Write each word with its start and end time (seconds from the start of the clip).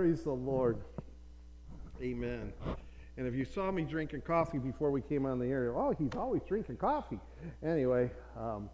Praise 0.00 0.22
the 0.22 0.30
Lord. 0.30 0.78
Amen. 2.00 2.54
And 3.18 3.26
if 3.26 3.34
you 3.34 3.44
saw 3.44 3.70
me 3.70 3.82
drinking 3.82 4.22
coffee 4.22 4.56
before 4.56 4.90
we 4.90 5.02
came 5.02 5.26
on 5.26 5.38
the 5.38 5.44
air, 5.44 5.76
oh, 5.76 5.90
he's 5.90 6.14
always 6.16 6.40
drinking 6.48 6.78
coffee. 6.78 7.18
Anyway, 7.62 8.10
um, 8.34 8.70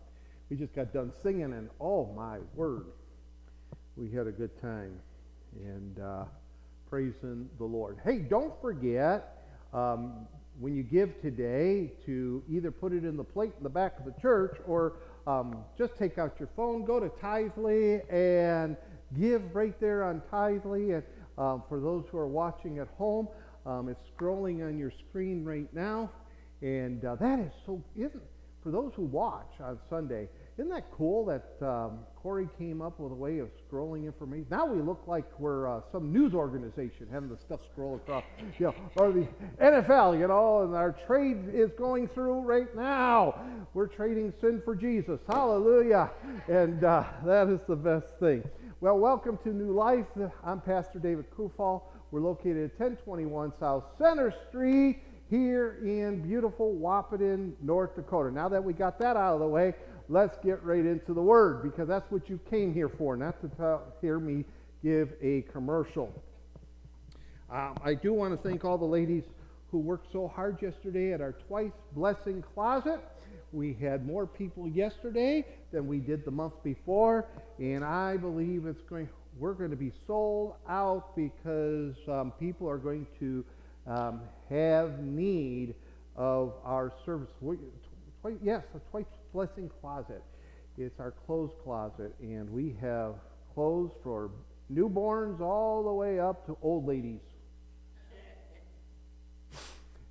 we 0.49 0.57
just 0.57 0.73
got 0.73 0.93
done 0.93 1.13
singing, 1.25 1.53
and 1.53 1.69
oh 1.81 2.13
my 2.15 2.39
word, 2.55 2.85
we 3.97 4.09
had 4.09 4.29
a 4.29 4.31
good 4.31 4.57
time 4.63 5.01
and 5.65 5.99
uh, 5.99 6.27
praising 6.89 7.51
the 7.59 7.65
Lord. 7.65 7.99
Hey, 8.05 8.19
don't 8.19 8.55
forget 8.61 9.49
um, 9.75 10.29
when 10.61 10.77
you 10.77 10.85
give 10.85 11.21
today 11.21 11.91
to 12.05 12.41
either 12.49 12.71
put 12.71 12.93
it 12.93 13.05
in 13.05 13.17
the 13.17 13.25
plate 13.25 13.53
in 13.59 13.65
the 13.65 13.69
back 13.69 13.99
of 13.99 14.05
the 14.05 14.15
church 14.21 14.59
or 14.65 14.93
um, 15.27 15.65
just 15.77 15.97
take 15.97 16.19
out 16.19 16.37
your 16.39 16.51
phone, 16.55 16.85
go 16.85 17.01
to 17.01 17.09
Tithely, 17.09 18.01
and 18.13 18.77
give 19.19 19.55
right 19.55 19.79
there 19.81 20.05
on 20.05 20.23
Tithely. 20.33 20.95
And 20.95 21.03
um, 21.39 21.63
for 21.69 21.81
those 21.81 22.05
who 22.11 22.19
are 22.19 22.29
watching 22.29 22.79
at 22.79 22.89
home, 22.97 23.29
um, 23.67 23.89
it's 23.89 24.01
scrolling 24.17 24.67
on 24.67 24.79
your 24.79 24.93
screen 25.09 25.45
right 25.45 25.73
now. 25.75 26.11
And 26.63 27.05
uh, 27.05 27.17
that 27.17 27.39
is 27.39 27.53
so, 27.67 27.83
isn't, 27.97 28.23
for 28.63 28.71
those 28.71 28.93
who 28.97 29.03
watch 29.03 29.53
on 29.61 29.79
Sunday, 29.89 30.29
isn't 30.59 30.71
that 30.71 30.91
cool 30.91 31.27
that 31.27 31.65
um, 31.65 31.99
Corey 32.17 32.49
came 32.59 32.81
up 32.81 32.99
with 32.99 33.13
a 33.13 33.15
way 33.15 33.39
of 33.39 33.51
scrolling 33.71 34.07
information? 34.07 34.47
Now 34.51 34.65
we 34.65 34.81
look 34.81 35.03
like 35.07 35.27
we're 35.39 35.69
uh, 35.69 35.83
some 35.93 36.13
news 36.13 36.33
organization 36.33 37.07
having 37.13 37.29
the 37.29 37.37
stuff 37.37 37.61
scroll 37.71 37.97
across, 37.97 38.25
you 38.59 38.67
know, 38.67 38.75
or 38.97 39.13
the 39.13 39.29
NFL, 39.61 40.19
you 40.19 40.27
know, 40.29 40.63
and 40.63 40.75
our 40.75 40.97
trade 41.07 41.51
is 41.53 41.71
going 41.79 42.09
through 42.09 42.41
right 42.41 42.75
now. 42.75 43.39
We're 43.75 43.87
trading 43.87 44.33
sin 44.41 44.63
for 44.65 44.75
Jesus. 44.75 45.21
Hallelujah. 45.29 46.11
And 46.49 46.83
uh, 46.83 47.05
that 47.25 47.49
is 47.49 47.61
the 47.69 47.77
best 47.77 48.19
thing. 48.19 48.43
Well, 48.83 48.99
welcome 48.99 49.39
to 49.43 49.55
New 49.55 49.73
Life. 49.73 50.05
I'm 50.45 50.61
Pastor 50.61 50.99
David 50.99 51.31
Kufal. 51.31 51.81
We're 52.11 52.21
located 52.21 52.73
at 52.73 52.79
1021 52.79 53.55
South 53.59 53.85
Center 53.97 54.35
Street 54.51 54.99
here 55.31 55.79
in 55.83 56.21
beautiful 56.21 56.75
Wahpeton, 56.75 57.55
North 57.63 57.97
Dakota. 57.97 58.31
Now 58.31 58.51
that 58.51 58.63
we 58.63 58.75
got 58.75 58.99
that 58.99 59.17
out 59.17 59.33
of 59.33 59.41
the 59.41 59.47
way, 59.47 59.73
let's 60.11 60.37
get 60.45 60.63
right 60.63 60.85
into 60.85 61.15
the 61.15 61.23
Word 61.23 61.63
because 61.63 61.89
that's 61.89 62.11
what 62.11 62.29
you 62.29 62.39
came 62.51 62.75
here 62.75 62.91
for, 62.91 63.17
not 63.17 63.41
to 63.41 63.49
tell, 63.57 63.95
hear 64.03 64.19
me 64.19 64.45
give 64.83 65.15
a 65.23 65.41
commercial. 65.51 66.13
Um, 67.51 67.79
I 67.83 67.95
do 67.95 68.13
want 68.13 68.35
to 68.35 68.47
thank 68.47 68.67
all 68.67 68.77
the 68.77 68.85
ladies 68.85 69.25
who 69.71 69.79
worked 69.79 70.13
so 70.13 70.29
hard 70.29 70.61
yesterday 70.61 71.15
at 71.15 71.23
our 71.23 71.33
Twice 71.33 71.73
Blessing 71.95 72.45
Closet. 72.53 73.01
We 73.53 73.75
had 73.75 74.07
more 74.07 74.27
people 74.27 74.69
yesterday 74.69 75.45
than 75.73 75.87
we 75.87 75.99
did 75.99 76.25
the 76.25 76.31
month 76.31 76.55
before, 76.63 77.27
and 77.59 77.85
I 77.85 78.17
believe 78.17 78.67
it's 78.67 78.83
going. 78.83 79.09
We're 79.39 79.53
going 79.53 79.71
to 79.71 79.77
be 79.77 79.93
sold 80.07 80.55
out 80.69 81.15
because 81.15 81.95
um, 82.09 82.33
people 82.41 82.69
are 82.69 82.79
going 82.79 83.07
to 83.21 83.45
um, 83.87 84.21
have 84.49 85.01
need 85.01 85.75
of 86.17 86.55
our 86.65 86.93
service. 87.05 87.29
Twice, 87.41 87.59
yes, 88.43 88.65
a 88.75 88.79
twice 88.91 89.05
blessing 89.33 89.71
closet. 89.81 90.23
It's 90.79 90.99
our 91.01 91.13
clothes 91.27 91.53
closet, 91.63 92.15
and 92.21 92.51
we 92.51 92.77
have 92.81 93.15
clothes 93.55 93.93
for 94.03 94.31
newborns 94.73 95.41
all 95.41 95.85
the 95.85 95.93
way 95.93 96.19
up 96.19 96.47
to 96.47 96.57
old 96.63 96.87
ladies. 96.87 97.21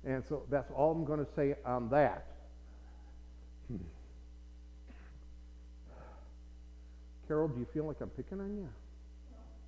And 0.04 0.22
so 0.28 0.44
that's 0.48 0.70
all 0.70 0.92
I'm 0.92 1.04
going 1.04 1.18
to 1.18 1.30
say 1.34 1.56
on 1.64 1.90
that. 1.90 2.26
Carol, 7.28 7.48
do 7.48 7.58
you 7.58 7.66
feel 7.72 7.84
like 7.84 8.00
I'm 8.00 8.10
picking 8.10 8.40
on 8.40 8.56
you? 8.56 8.68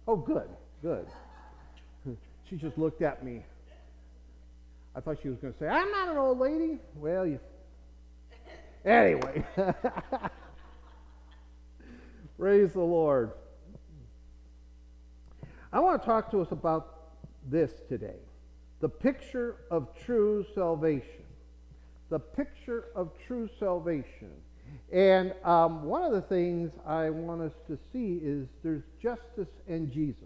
Oh, 0.06 0.16
good, 0.16 0.48
good. 0.82 1.06
She 2.48 2.56
just 2.56 2.78
looked 2.78 3.02
at 3.02 3.24
me. 3.24 3.44
I 4.96 5.00
thought 5.00 5.18
she 5.22 5.28
was 5.28 5.38
going 5.38 5.52
to 5.52 5.58
say, 5.58 5.66
I'm 5.66 5.90
not 5.90 6.08
an 6.08 6.16
old 6.16 6.38
lady. 6.38 6.78
Well, 6.94 7.26
you. 7.26 7.40
Anyway. 8.84 9.44
Praise 12.38 12.72
the 12.72 12.80
Lord. 12.80 13.32
I 15.72 15.80
want 15.80 16.00
to 16.00 16.06
talk 16.06 16.30
to 16.30 16.40
us 16.40 16.52
about 16.52 16.94
this 17.50 17.72
today 17.88 18.16
the 18.80 18.88
picture 18.88 19.56
of 19.70 19.88
true 20.04 20.46
salvation 20.54 21.24
the 22.10 22.18
picture 22.18 22.86
of 22.94 23.10
true 23.26 23.48
salvation. 23.58 24.30
And 24.92 25.34
um, 25.44 25.84
one 25.84 26.02
of 26.02 26.12
the 26.12 26.22
things 26.22 26.70
I 26.86 27.10
want 27.10 27.42
us 27.42 27.52
to 27.66 27.78
see 27.92 28.20
is 28.22 28.48
there's 28.62 28.84
justice 29.02 29.52
and 29.68 29.92
Jesus. 29.92 30.24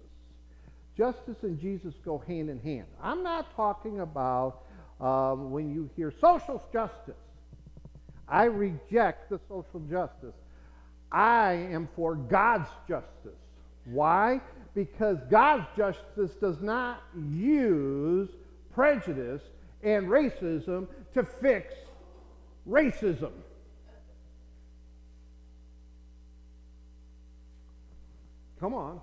Justice 0.96 1.42
and 1.42 1.58
Jesus 1.58 1.94
go 2.04 2.18
hand 2.18 2.48
in 2.48 2.60
hand. 2.60 2.86
I'm 3.02 3.22
not 3.22 3.54
talking 3.56 4.00
about 4.00 4.62
um, 5.00 5.50
when 5.50 5.74
you 5.74 5.90
hear 5.96 6.12
social 6.20 6.62
justice. 6.72 7.14
I 8.28 8.44
reject 8.44 9.30
the 9.30 9.40
social 9.48 9.80
justice. 9.90 10.34
I 11.10 11.52
am 11.52 11.88
for 11.96 12.14
God's 12.14 12.68
justice. 12.88 13.38
Why? 13.84 14.40
Because 14.74 15.18
God's 15.28 15.66
justice 15.76 16.34
does 16.40 16.60
not 16.60 17.02
use 17.16 18.30
prejudice 18.72 19.42
and 19.82 20.06
racism 20.06 20.86
to 21.14 21.24
fix 21.24 21.74
racism. 22.68 23.32
Come 28.62 28.74
on. 28.74 29.00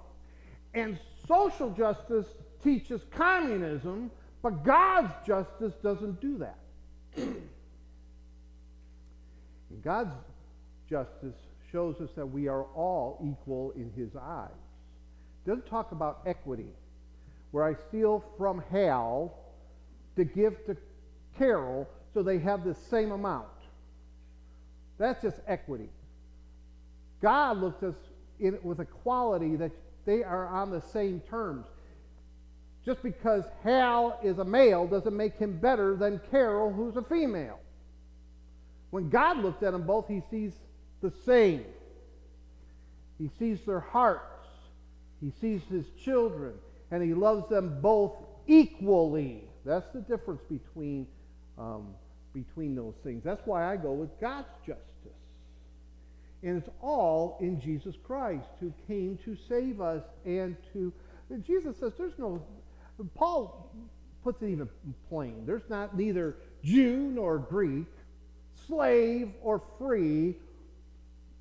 And 0.74 0.98
social 1.28 1.70
justice 1.72 2.26
teaches 2.64 3.02
communism, 3.12 4.10
but 4.42 4.64
God's 4.64 5.12
justice 5.28 5.74
doesn't 5.84 6.22
do 6.22 6.38
that. 6.38 6.60
God's 9.84 10.16
justice 10.90 11.36
shows 11.74 12.00
us 12.00 12.10
that 12.16 12.26
we 12.26 12.48
are 12.48 12.64
all 12.74 13.20
equal 13.22 13.72
in 13.72 13.92
his 13.98 14.16
eyes. 14.16 14.48
Doesn't 15.46 15.68
talk 15.68 15.92
about 15.92 16.22
equity, 16.26 16.72
where 17.52 17.66
I 17.66 17.74
steal 17.90 18.24
from 18.38 18.64
Hal 18.72 19.38
to 20.16 20.24
give 20.24 20.66
to 20.68 20.78
Carol 21.38 21.86
so 22.14 22.24
they 22.24 22.40
have 22.40 22.64
the 22.64 22.74
same 22.74 23.12
amount. 23.12 23.48
That's 24.98 25.22
just 25.22 25.42
equity. 25.48 25.90
God 27.22 27.58
looks 27.58 27.84
at 27.84 27.90
us 27.90 27.96
in, 28.40 28.58
with 28.64 28.80
equality 28.80 29.56
that 29.56 29.72
they 30.06 30.24
are 30.24 30.48
on 30.48 30.72
the 30.72 30.82
same 30.82 31.22
terms. 31.30 31.66
Just 32.86 33.04
because 33.04 33.44
Hal 33.64 34.20
is 34.24 34.40
a 34.40 34.46
male 34.46 34.88
doesn't 34.88 35.16
make 35.16 35.38
him 35.38 35.58
better 35.60 35.96
than 35.96 36.22
Carol, 36.32 36.72
who's 36.72 36.96
a 36.96 37.04
female. 37.04 37.60
When 38.90 39.10
God 39.10 39.38
looks 39.38 39.62
at 39.62 39.74
them 39.74 39.84
both, 39.84 40.08
he 40.08 40.24
sees 40.32 40.54
the 41.02 41.12
same. 41.26 41.66
He 43.18 43.30
sees 43.38 43.62
their 43.66 43.82
hearts, 43.82 44.48
he 45.20 45.32
sees 45.42 45.62
his 45.70 45.86
children, 46.04 46.54
and 46.90 47.04
he 47.04 47.14
loves 47.14 47.50
them 47.50 47.80
both 47.82 48.14
equally. 48.48 49.44
That's 49.66 49.92
the 49.94 50.00
difference 50.00 50.42
between 50.50 51.06
um, 51.58 51.94
between 52.34 52.76
those 52.76 52.94
things. 53.04 53.24
That's 53.24 53.46
why 53.46 53.72
I 53.72 53.76
go 53.76 53.92
with 53.92 54.18
God's 54.22 54.48
justice. 54.66 54.86
And 56.42 56.58
it's 56.58 56.70
all 56.82 57.38
in 57.42 57.60
Jesus 57.60 57.96
Christ 58.04 58.48
who 58.60 58.74
came 58.88 59.18
to 59.26 59.36
save 59.48 59.82
us 59.82 60.04
and 60.26 60.56
to. 60.74 60.94
Jesus 61.46 61.78
says 61.78 61.94
there's 61.98 62.18
no. 62.18 62.42
Paul 63.16 63.72
puts 64.24 64.42
it 64.42 64.50
even 64.50 64.70
plain. 65.10 65.44
There's 65.46 65.70
not 65.70 65.98
neither 65.98 66.38
Jew 66.64 67.12
nor 67.14 67.38
Greek, 67.38 67.88
slave 68.68 69.32
or 69.42 69.62
free, 69.78 70.36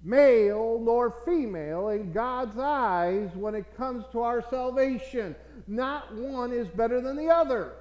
male 0.02 0.80
nor 0.80 1.10
female 1.24 1.88
in 1.88 2.12
God's 2.12 2.58
eyes 2.58 3.30
when 3.34 3.54
it 3.54 3.76
comes 3.76 4.04
to 4.12 4.20
our 4.22 4.42
salvation. 4.50 5.34
Not 5.66 6.14
one 6.14 6.52
is 6.52 6.68
better 6.68 7.00
than 7.00 7.16
the 7.16 7.28
other. 7.28 7.72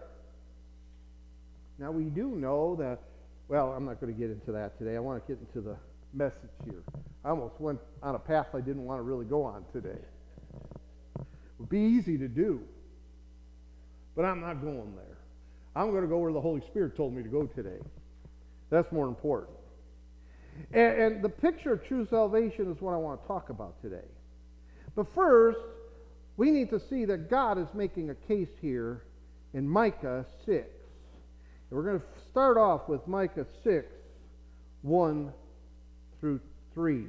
Now, 1.80 1.92
we 1.92 2.06
do 2.06 2.30
know 2.30 2.76
that, 2.78 3.00
well, 3.48 3.72
I'm 3.74 3.86
not 3.86 4.02
going 4.02 4.14
to 4.14 4.20
get 4.20 4.32
into 4.32 4.52
that 4.54 4.78
today. 4.80 4.96
I 4.96 5.00
want 5.00 5.26
to 5.26 5.32
get 5.32 5.40
into 5.40 5.62
the 5.62 5.78
message 6.14 6.50
here. 6.66 6.84
I 7.24 7.30
almost 7.30 7.60
went 7.60 7.80
on 8.02 8.16
a 8.16 8.20
path 8.20 8.48
I 8.54 8.62
didn't 8.62 8.86
want 8.86 9.00
to 9.00 9.04
really 9.04 9.26
go 9.26 9.44
on 9.44 9.66
today. 9.72 10.00
It 11.20 11.26
would 11.60 11.70
be 11.70 11.80
easy 11.80 12.18
to 12.18 12.28
do, 12.28 12.62
but 14.16 14.26
I'm 14.26 14.42
not 14.42 14.62
going 14.62 14.96
there. 14.96 15.18
I'm 15.76 15.92
going 15.92 16.04
to 16.04 16.08
go 16.08 16.18
where 16.18 16.34
the 16.34 16.42
Holy 16.42 16.62
Spirit 16.62 16.96
told 16.96 17.14
me 17.14 17.24
to 17.24 17.30
go 17.30 17.46
today. 17.46 17.80
That's 18.70 18.92
more 18.92 19.08
important. 19.08 19.58
And, 20.74 21.02
and 21.02 21.24
the 21.24 21.30
picture 21.30 21.74
of 21.74 21.84
true 21.84 22.06
salvation 22.06 22.72
is 22.72 22.82
what 22.82 22.94
I 22.94 22.98
want 22.98 23.22
to 23.22 23.28
talk 23.28 23.50
about 23.50 23.82
today. 23.82 24.08
But 24.96 25.08
first, 25.14 25.60
we 26.36 26.52
need 26.52 26.70
to 26.72 26.80
see 26.80 27.06
that 27.06 27.30
God 27.30 27.58
is 27.58 27.68
making 27.74 28.10
a 28.10 28.16
case 28.16 28.50
here 28.62 29.04
in 29.54 29.68
Micah 29.68 30.26
6. 30.46 30.68
And 31.70 31.78
we're 31.78 31.84
going 31.84 32.00
to 32.00 32.06
start 32.30 32.58
off 32.58 32.88
with 32.88 33.08
Micah 33.08 33.46
6, 33.64 33.88
1 34.82 35.34
through 36.20 36.40
3. 36.74 37.06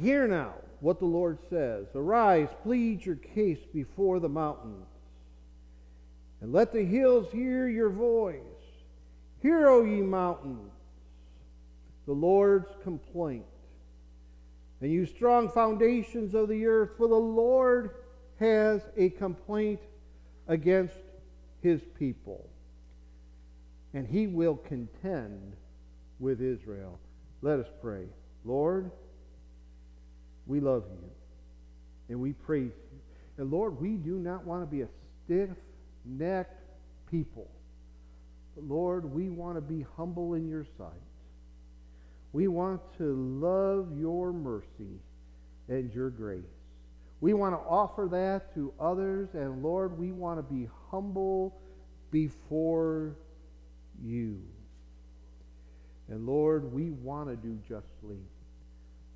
Hear 0.00 0.26
now, 0.26 0.54
what 0.80 0.98
the 0.98 1.06
Lord 1.06 1.38
says. 1.48 1.86
Arise, 1.94 2.48
plead 2.62 3.04
your 3.06 3.16
case 3.16 3.60
before 3.72 4.18
the 4.18 4.28
mountains, 4.28 4.86
and 6.40 6.52
let 6.52 6.72
the 6.72 6.84
hills 6.84 7.30
hear 7.30 7.68
your 7.68 7.90
voice. 7.90 8.36
Hear, 9.42 9.68
O 9.68 9.84
ye 9.84 10.00
mountains, 10.00 10.72
the 12.06 12.12
Lord's 12.12 12.70
complaint. 12.82 13.44
And 14.80 14.90
you 14.90 15.06
strong 15.06 15.48
foundations 15.48 16.34
of 16.34 16.48
the 16.48 16.66
earth, 16.66 16.90
for 16.96 17.06
the 17.06 17.14
Lord 17.14 17.90
has 18.40 18.82
a 18.96 19.10
complaint 19.10 19.80
against 20.48 20.96
his 21.60 21.80
people. 21.96 22.48
And 23.94 24.06
he 24.06 24.26
will 24.26 24.56
contend 24.56 25.54
with 26.18 26.40
Israel. 26.40 26.98
Let 27.42 27.58
us 27.58 27.66
pray. 27.80 28.06
Lord, 28.44 28.90
we 30.46 30.60
love 30.60 30.84
you 30.90 31.10
and 32.08 32.20
we 32.20 32.32
praise 32.32 32.72
you. 32.72 32.98
And 33.38 33.50
Lord, 33.50 33.80
we 33.80 33.96
do 33.96 34.18
not 34.18 34.44
want 34.44 34.62
to 34.62 34.66
be 34.66 34.82
a 34.82 34.88
stiff 35.24 35.56
necked 36.04 36.60
people. 37.10 37.48
But 38.54 38.64
Lord, 38.64 39.04
we 39.12 39.28
want 39.28 39.56
to 39.56 39.60
be 39.60 39.86
humble 39.96 40.34
in 40.34 40.48
your 40.48 40.66
sight. 40.76 40.92
We 42.32 42.48
want 42.48 42.80
to 42.98 43.14
love 43.40 43.98
your 43.98 44.32
mercy 44.32 45.00
and 45.68 45.92
your 45.94 46.10
grace. 46.10 46.42
We 47.20 47.34
want 47.34 47.54
to 47.54 47.60
offer 47.60 48.08
that 48.10 48.52
to 48.54 48.72
others, 48.80 49.28
and 49.34 49.62
Lord, 49.62 49.96
we 49.96 50.10
want 50.12 50.38
to 50.38 50.42
be 50.42 50.68
humble 50.90 51.56
before 52.10 53.16
you. 54.02 54.40
And 56.08 56.26
Lord, 56.26 56.72
we 56.72 56.90
want 56.90 57.28
to 57.28 57.36
do 57.36 57.58
justly. 57.68 58.18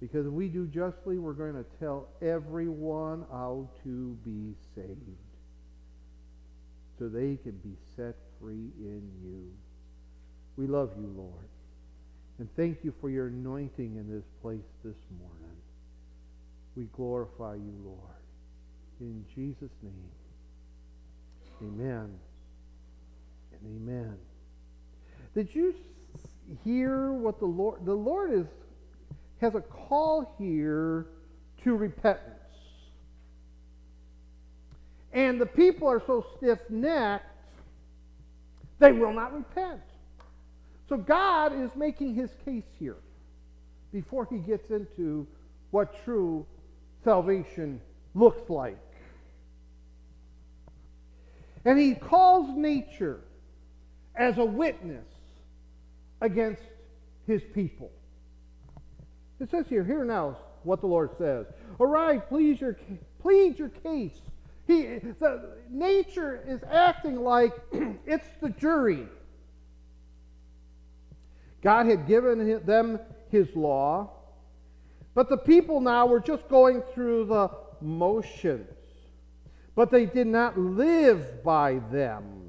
Because 0.01 0.27
if 0.27 0.33
we 0.33 0.49
do 0.49 0.67
justly, 0.67 1.19
we're 1.19 1.33
going 1.33 1.55
to 1.55 1.65
tell 1.81 2.09
everyone 2.21 3.25
how 3.31 3.69
to 3.85 4.17
be 4.25 4.55
saved. 4.75 4.99
So 6.99 7.09
they 7.09 7.37
can 7.37 7.59
be 7.63 7.77
set 7.97 8.15
free 8.41 8.71
in 8.79 9.03
you. 9.23 9.51
We 10.57 10.67
love 10.67 10.93
you, 10.99 11.13
Lord. 11.17 11.49
And 12.39 12.49
thank 12.57 12.85
you 12.85 12.95
for 13.01 13.09
your 13.09 13.29
anointing 13.29 13.97
in 13.97 14.11
this 14.11 14.25
place 14.43 14.69
this 14.85 14.97
morning. 15.19 15.57
We 16.75 16.85
glorify 16.97 17.55
you, 17.55 17.75
Lord. 17.85 18.01
In 19.01 19.25
Jesus' 19.35 19.73
name. 19.83 20.11
Amen. 21.63 22.11
And 23.53 23.89
amen. 23.89 24.17
Did 25.37 25.55
you 25.55 25.75
hear 26.65 27.13
what 27.13 27.39
the 27.39 27.47
Lord 27.47 27.85
the 27.85 27.93
Lord 27.93 28.33
is 28.33 28.47
has 29.43 29.55
a 29.55 29.61
call 29.61 30.35
here 30.39 31.09
to 31.63 31.77
repentance. 31.77 32.23
And 35.13 35.39
the 35.39 35.45
people 35.45 35.89
are 35.89 36.03
so 36.07 36.25
stiff-necked 36.37 37.25
they 38.79 38.93
will 38.93 39.13
not 39.13 39.35
repent. 39.35 39.83
So 40.89 40.97
God 40.97 41.53
is 41.53 41.71
making 41.77 42.15
his 42.15 42.31
case 42.45 42.65
here 42.79 42.97
before 43.93 44.27
he 44.31 44.39
gets 44.39 44.71
into 44.71 45.27
what 45.71 46.03
true 46.03 46.47
salvation 47.05 47.81
looks 48.15 48.49
like. 48.49 48.79
And 51.67 51.79
he 51.79 51.95
calls 51.95 52.57
nature 52.57 53.21
as 54.15 54.39
a 54.39 54.45
witness 54.45 55.05
against 56.21 56.63
his 57.27 57.43
people. 57.55 57.91
It 59.41 59.51
says 59.51 59.67
here, 59.69 59.85
here 59.85 60.05
now 60.05 60.39
what 60.63 60.81
the 60.81 60.87
Lord 60.87 61.11
says. 61.19 61.47
Arise, 61.79 62.21
please 62.29 62.61
your, 62.61 62.79
plead 63.21 63.59
your 63.59 63.69
case. 63.69 64.19
He, 64.67 64.83
the, 64.83 65.57
nature 65.71 66.43
is 66.47 66.61
acting 66.71 67.23
like 67.23 67.53
it's 68.07 68.27
the 68.41 68.51
jury. 68.51 69.07
God 71.63 71.87
had 71.87 72.07
given 72.07 72.65
them 72.65 73.01
his 73.31 73.55
law, 73.55 74.11
but 75.15 75.29
the 75.29 75.37
people 75.37 75.81
now 75.81 76.07
were 76.07 76.21
just 76.21 76.49
going 76.49 76.83
through 76.95 77.27
the 77.27 77.51
motions. 77.81 78.69
But 79.75 79.91
they 79.91 80.07
did 80.07 80.27
not 80.27 80.59
live 80.59 81.45
by 81.45 81.81
them. 81.91 82.46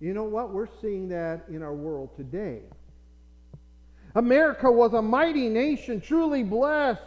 You 0.00 0.14
know 0.14 0.24
what? 0.24 0.50
We're 0.50 0.68
seeing 0.80 1.08
that 1.08 1.44
in 1.48 1.62
our 1.62 1.74
world 1.74 2.10
today. 2.16 2.60
America 4.14 4.70
was 4.70 4.94
a 4.94 5.02
mighty 5.02 5.48
nation, 5.48 6.00
truly 6.00 6.42
blessed, 6.42 7.02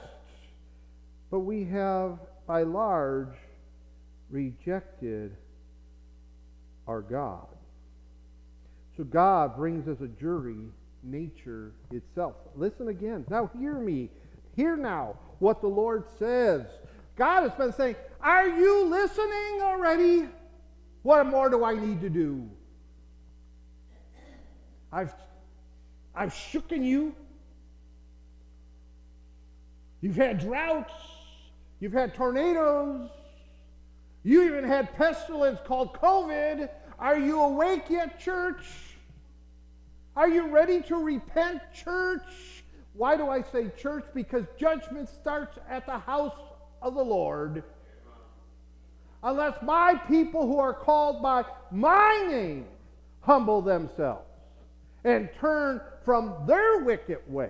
but 1.30 1.40
we 1.40 1.64
have, 1.66 2.20
by 2.46 2.64
large, 2.64 3.34
rejected 4.30 5.36
our 6.88 7.02
God. 7.02 7.48
So 8.98 9.04
God 9.04 9.56
brings 9.56 9.88
as 9.88 10.02
a 10.02 10.08
jury 10.08 10.60
nature 11.04 11.72
itself. 11.92 12.36
Listen 12.56 12.90
again. 12.90 13.26
Now 13.30 13.50
hear 13.58 13.76
me. 13.76 14.10
Hear 14.56 14.76
now 14.76 15.16
what 15.40 15.62
the 15.62 15.68
Lord 15.68 16.04
says. 16.20 16.66
God 17.16 17.44
has 17.44 17.54
been 17.54 17.74
saying, 17.74 17.96
Are 18.22 18.48
you 18.48 18.86
listening 18.86 19.62
already? 19.62 20.28
What 21.04 21.26
more 21.26 21.50
do 21.50 21.64
I 21.64 21.74
need 21.74 22.02
to 22.02 22.10
do? 22.10 22.50
I've, 24.92 25.14
I've 26.14 26.34
shooken 26.34 26.84
you. 26.84 27.16
You've 30.02 30.16
had 30.16 30.40
droughts. 30.40 30.94
You've 31.80 31.94
had 31.94 32.14
tornadoes. 32.14 33.10
You 34.24 34.44
even 34.44 34.64
had 34.64 34.94
pestilence 34.96 35.60
called 35.66 35.94
COVID. 35.94 36.70
Are 37.00 37.18
you 37.18 37.40
awake 37.40 37.86
yet, 37.90 38.20
church? 38.20 38.64
Are 40.16 40.28
you 40.28 40.48
ready 40.48 40.82
to 40.84 40.98
repent, 40.98 41.62
church? 41.74 42.64
Why 42.94 43.16
do 43.16 43.30
I 43.30 43.42
say 43.42 43.72
church? 43.78 44.06
Because 44.14 44.46
judgment 44.58 45.08
starts 45.08 45.58
at 45.70 45.86
the 45.86 45.98
house 45.98 46.36
of 46.82 46.96
the 46.96 47.04
Lord. 47.04 47.64
Unless 49.24 49.62
my 49.62 49.96
people 50.08 50.46
who 50.46 50.60
are 50.60 50.74
called 50.74 51.22
by 51.22 51.46
my 51.72 52.26
name 52.28 52.66
humble 53.22 53.62
themselves 53.62 54.31
and 55.04 55.30
turn 55.40 55.82
from 56.06 56.46
their 56.48 56.80
wicked 56.80 57.20
ways. 57.28 57.50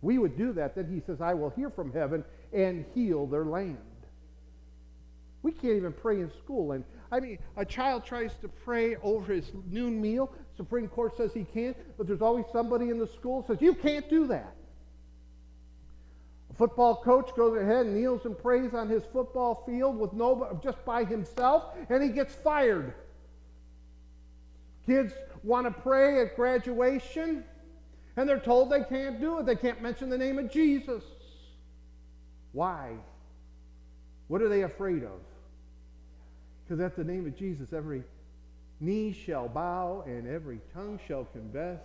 We 0.00 0.18
would 0.18 0.36
do 0.36 0.52
that. 0.54 0.74
Then 0.74 0.92
he 0.92 1.00
says, 1.06 1.20
I 1.20 1.34
will 1.34 1.50
hear 1.50 1.70
from 1.70 1.92
heaven 1.92 2.24
and 2.52 2.84
heal 2.94 3.26
their 3.26 3.44
land. 3.44 3.78
We 5.42 5.52
can't 5.52 5.76
even 5.76 5.92
pray 5.92 6.20
in 6.20 6.30
school. 6.44 6.72
And 6.72 6.84
I 7.10 7.20
mean, 7.20 7.38
a 7.56 7.64
child 7.64 8.04
tries 8.04 8.34
to 8.42 8.48
pray 8.48 8.96
over 8.96 9.32
his 9.32 9.50
noon 9.70 10.00
meal. 10.00 10.32
Supreme 10.56 10.88
Court 10.88 11.16
says 11.16 11.32
he 11.32 11.44
can't, 11.44 11.76
but 11.96 12.06
there's 12.06 12.22
always 12.22 12.44
somebody 12.52 12.90
in 12.90 12.98
the 12.98 13.06
school 13.06 13.44
says, 13.46 13.58
You 13.60 13.74
can't 13.74 14.08
do 14.08 14.26
that. 14.28 14.54
A 16.50 16.54
football 16.54 16.96
coach 17.02 17.30
goes 17.34 17.60
ahead 17.60 17.86
and 17.86 17.94
kneels 17.96 18.24
and 18.24 18.36
prays 18.38 18.74
on 18.74 18.88
his 18.88 19.04
football 19.12 19.62
field 19.66 19.96
with 19.98 20.12
nobody, 20.12 20.54
just 20.62 20.84
by 20.84 21.04
himself, 21.04 21.74
and 21.88 22.02
he 22.02 22.10
gets 22.10 22.34
fired. 22.34 22.94
Kids 24.84 25.12
want 25.42 25.66
to 25.66 25.82
pray 25.82 26.22
at 26.22 26.36
graduation, 26.36 27.44
and 28.16 28.28
they're 28.28 28.38
told 28.38 28.70
they 28.70 28.84
can't 28.84 29.20
do 29.20 29.38
it. 29.38 29.46
They 29.46 29.56
can't 29.56 29.82
mention 29.82 30.08
the 30.08 30.18
name 30.18 30.38
of 30.38 30.50
Jesus. 30.50 31.02
Why? 32.52 32.92
What 34.28 34.42
are 34.42 34.48
they 34.48 34.62
afraid 34.62 35.02
of? 35.02 35.20
Because 36.64 36.80
at 36.80 36.96
the 36.96 37.04
name 37.04 37.26
of 37.26 37.36
Jesus, 37.36 37.72
every 37.72 38.02
knee 38.80 39.12
shall 39.12 39.48
bow 39.48 40.02
and 40.06 40.26
every 40.26 40.60
tongue 40.72 40.98
shall 41.06 41.24
confess 41.24 41.80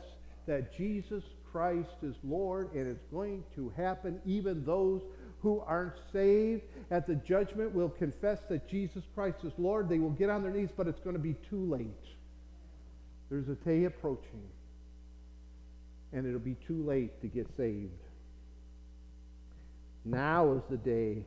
that 0.45 0.75
Jesus 0.75 1.23
Christ 1.51 1.97
is 2.03 2.15
Lord, 2.23 2.73
and 2.73 2.87
it's 2.87 3.03
going 3.11 3.43
to 3.55 3.69
happen. 3.75 4.21
Even 4.25 4.63
those 4.65 5.01
who 5.41 5.59
aren't 5.61 5.97
saved 6.11 6.63
at 6.91 7.05
the 7.05 7.15
judgment 7.15 7.73
will 7.73 7.89
confess 7.89 8.39
that 8.49 8.67
Jesus 8.67 9.03
Christ 9.13 9.39
is 9.43 9.53
Lord. 9.57 9.89
They 9.89 9.99
will 9.99 10.11
get 10.11 10.29
on 10.29 10.41
their 10.41 10.51
knees, 10.51 10.69
but 10.75 10.87
it's 10.87 10.99
going 10.99 11.15
to 11.15 11.21
be 11.21 11.35
too 11.49 11.65
late. 11.65 11.87
There's 13.29 13.49
a 13.49 13.55
day 13.55 13.85
approaching, 13.85 14.43
and 16.13 16.25
it'll 16.25 16.39
be 16.39 16.55
too 16.65 16.83
late 16.83 17.19
to 17.21 17.27
get 17.27 17.47
saved. 17.57 17.91
Now 20.05 20.53
is 20.53 20.63
the 20.69 20.77
day 20.77 21.25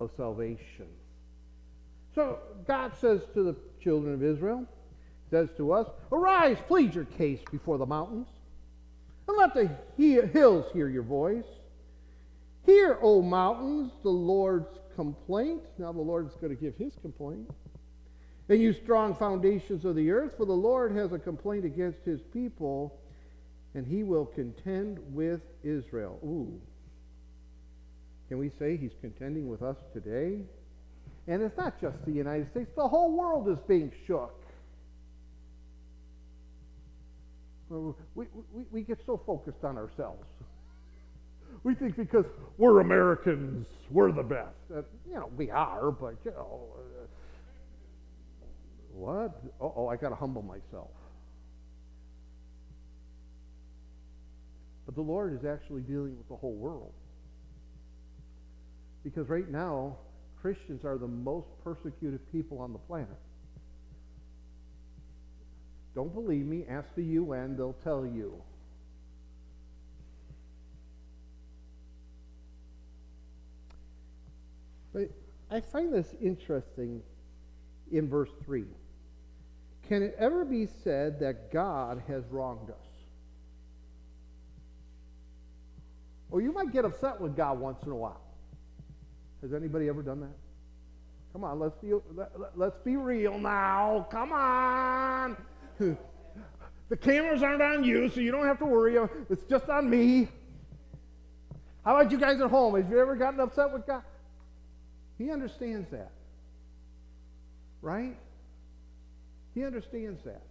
of 0.00 0.10
salvation. 0.16 0.86
So 2.14 2.38
God 2.66 2.92
says 3.00 3.22
to 3.34 3.42
the 3.42 3.56
children 3.82 4.14
of 4.14 4.22
Israel, 4.22 4.64
says 5.30 5.48
to 5.56 5.72
us, 5.72 5.88
Arise, 6.12 6.58
plead 6.68 6.94
your 6.94 7.04
case 7.04 7.40
before 7.50 7.78
the 7.78 7.86
mountains, 7.86 8.28
and 9.28 9.36
let 9.36 9.54
the 9.54 9.70
hills 10.32 10.70
hear 10.72 10.88
your 10.88 11.02
voice. 11.02 11.44
Hear, 12.64 12.98
O 13.02 13.22
mountains, 13.22 13.92
the 14.02 14.10
Lord's 14.10 14.80
complaint. 14.94 15.62
Now 15.78 15.92
the 15.92 16.00
Lord's 16.00 16.34
going 16.36 16.54
to 16.54 16.60
give 16.60 16.76
his 16.76 16.94
complaint. 17.02 17.50
And 18.48 18.60
you 18.60 18.72
strong 18.72 19.14
foundations 19.14 19.84
of 19.84 19.96
the 19.96 20.10
earth, 20.10 20.36
for 20.36 20.46
the 20.46 20.52
Lord 20.52 20.92
has 20.92 21.12
a 21.12 21.18
complaint 21.18 21.64
against 21.64 22.04
his 22.04 22.20
people, 22.32 22.96
and 23.74 23.86
he 23.86 24.04
will 24.04 24.26
contend 24.26 24.98
with 25.12 25.40
Israel. 25.64 26.20
Ooh. 26.24 26.60
Can 28.28 28.38
we 28.38 28.50
say 28.58 28.76
he's 28.76 28.94
contending 29.00 29.48
with 29.48 29.62
us 29.62 29.76
today? 29.92 30.38
And 31.26 31.42
it's 31.42 31.56
not 31.56 31.80
just 31.80 32.04
the 32.04 32.12
United 32.12 32.50
States, 32.50 32.70
the 32.76 32.86
whole 32.86 33.12
world 33.12 33.48
is 33.48 33.58
being 33.66 33.90
shook. 34.06 34.44
We, 37.68 37.92
we, 38.14 38.26
we 38.70 38.82
get 38.82 39.00
so 39.04 39.20
focused 39.26 39.64
on 39.64 39.76
ourselves. 39.76 40.24
We 41.64 41.74
think 41.74 41.96
because 41.96 42.26
we're 42.58 42.78
Americans, 42.80 43.66
we're 43.90 44.12
the 44.12 44.22
best. 44.22 44.54
Uh, 44.72 44.82
you 45.08 45.14
know, 45.14 45.30
we 45.36 45.50
are, 45.50 45.90
but, 45.90 46.14
you 46.24 46.30
know, 46.30 46.68
what? 48.96 49.42
oh, 49.60 49.88
I 49.88 49.96
got 49.96 50.08
to 50.08 50.14
humble 50.14 50.42
myself. 50.42 50.90
But 54.86 54.94
the 54.94 55.02
Lord 55.02 55.34
is 55.34 55.44
actually 55.44 55.82
dealing 55.82 56.16
with 56.16 56.28
the 56.28 56.36
whole 56.36 56.54
world. 56.54 56.92
Because 59.04 59.28
right 59.28 59.48
now, 59.50 59.96
Christians 60.40 60.84
are 60.84 60.96
the 60.96 61.08
most 61.08 61.48
persecuted 61.62 62.20
people 62.32 62.58
on 62.58 62.72
the 62.72 62.78
planet. 62.78 63.08
Don't 65.94 66.14
believe 66.14 66.46
me? 66.46 66.64
Ask 66.68 66.88
the 66.94 67.02
UN, 67.02 67.56
they'll 67.56 67.76
tell 67.84 68.06
you. 68.06 68.34
But 74.92 75.10
I 75.50 75.60
find 75.60 75.92
this 75.92 76.14
interesting 76.22 77.02
in 77.90 78.08
verse 78.08 78.30
3. 78.44 78.64
Can 79.88 80.02
it 80.02 80.16
ever 80.18 80.44
be 80.44 80.66
said 80.82 81.20
that 81.20 81.52
God 81.52 82.02
has 82.08 82.24
wronged 82.30 82.70
us? 82.70 82.76
Or 86.30 86.40
you 86.40 86.52
might 86.52 86.72
get 86.72 86.84
upset 86.84 87.20
with 87.20 87.36
God 87.36 87.60
once 87.60 87.82
in 87.84 87.92
a 87.92 87.96
while. 87.96 88.20
Has 89.42 89.52
anybody 89.54 89.88
ever 89.88 90.02
done 90.02 90.20
that? 90.20 90.36
Come 91.32 91.44
on, 91.44 91.60
let's 91.60 91.76
be 91.76 91.92
let, 92.14 92.32
let's 92.56 92.78
be 92.78 92.96
real 92.96 93.38
now. 93.38 94.08
Come 94.10 94.32
on. 94.32 95.36
the 95.78 96.96
cameras 96.96 97.42
aren't 97.42 97.62
on 97.62 97.84
you, 97.84 98.08
so 98.08 98.20
you 98.20 98.32
don't 98.32 98.46
have 98.46 98.58
to 98.58 98.64
worry. 98.64 98.96
It's 99.30 99.44
just 99.44 99.68
on 99.68 99.88
me. 99.88 100.28
How 101.84 101.96
about 101.96 102.10
you 102.10 102.18
guys 102.18 102.40
at 102.40 102.50
home? 102.50 102.74
Have 102.74 102.90
you 102.90 102.98
ever 102.98 103.14
gotten 103.14 103.38
upset 103.38 103.72
with 103.72 103.86
God? 103.86 104.02
He 105.18 105.30
understands 105.30 105.88
that. 105.90 106.10
Right? 107.82 108.16
He 109.56 109.64
understands 109.64 110.22
that. 110.24 110.42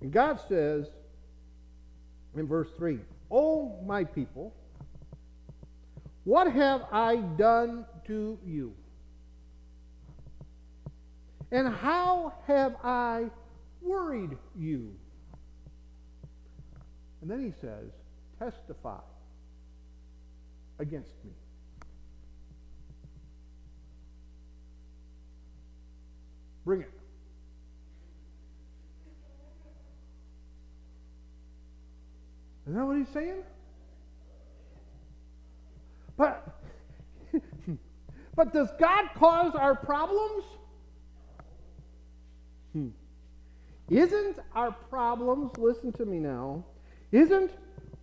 And 0.00 0.10
God 0.10 0.40
says 0.48 0.86
in 2.34 2.48
verse 2.48 2.70
3 2.78 3.00
Oh, 3.30 3.78
my 3.84 4.04
people, 4.04 4.54
what 6.24 6.50
have 6.50 6.86
I 6.90 7.16
done 7.16 7.84
to 8.06 8.38
you? 8.46 8.72
And 11.50 11.68
how 11.68 12.32
have 12.46 12.76
I 12.82 13.26
worried 13.82 14.38
you? 14.58 14.96
And 17.20 17.30
then 17.30 17.44
he 17.44 17.52
says, 17.60 17.90
Testify 18.38 19.00
against 20.78 21.12
me. 21.26 21.32
Bring 26.64 26.82
it. 26.82 26.90
Is 32.66 32.74
that 32.74 32.84
what 32.84 32.96
he's 32.96 33.08
saying? 33.08 33.42
But, 36.16 36.60
but 38.36 38.52
does 38.52 38.68
God 38.78 39.08
cause 39.16 39.54
our 39.54 39.74
problems? 39.74 40.44
Hmm. 42.72 42.88
Isn't 43.90 44.38
our 44.54 44.70
problems, 44.70 45.50
listen 45.58 45.92
to 45.92 46.06
me 46.06 46.18
now, 46.18 46.64
isn't 47.10 47.50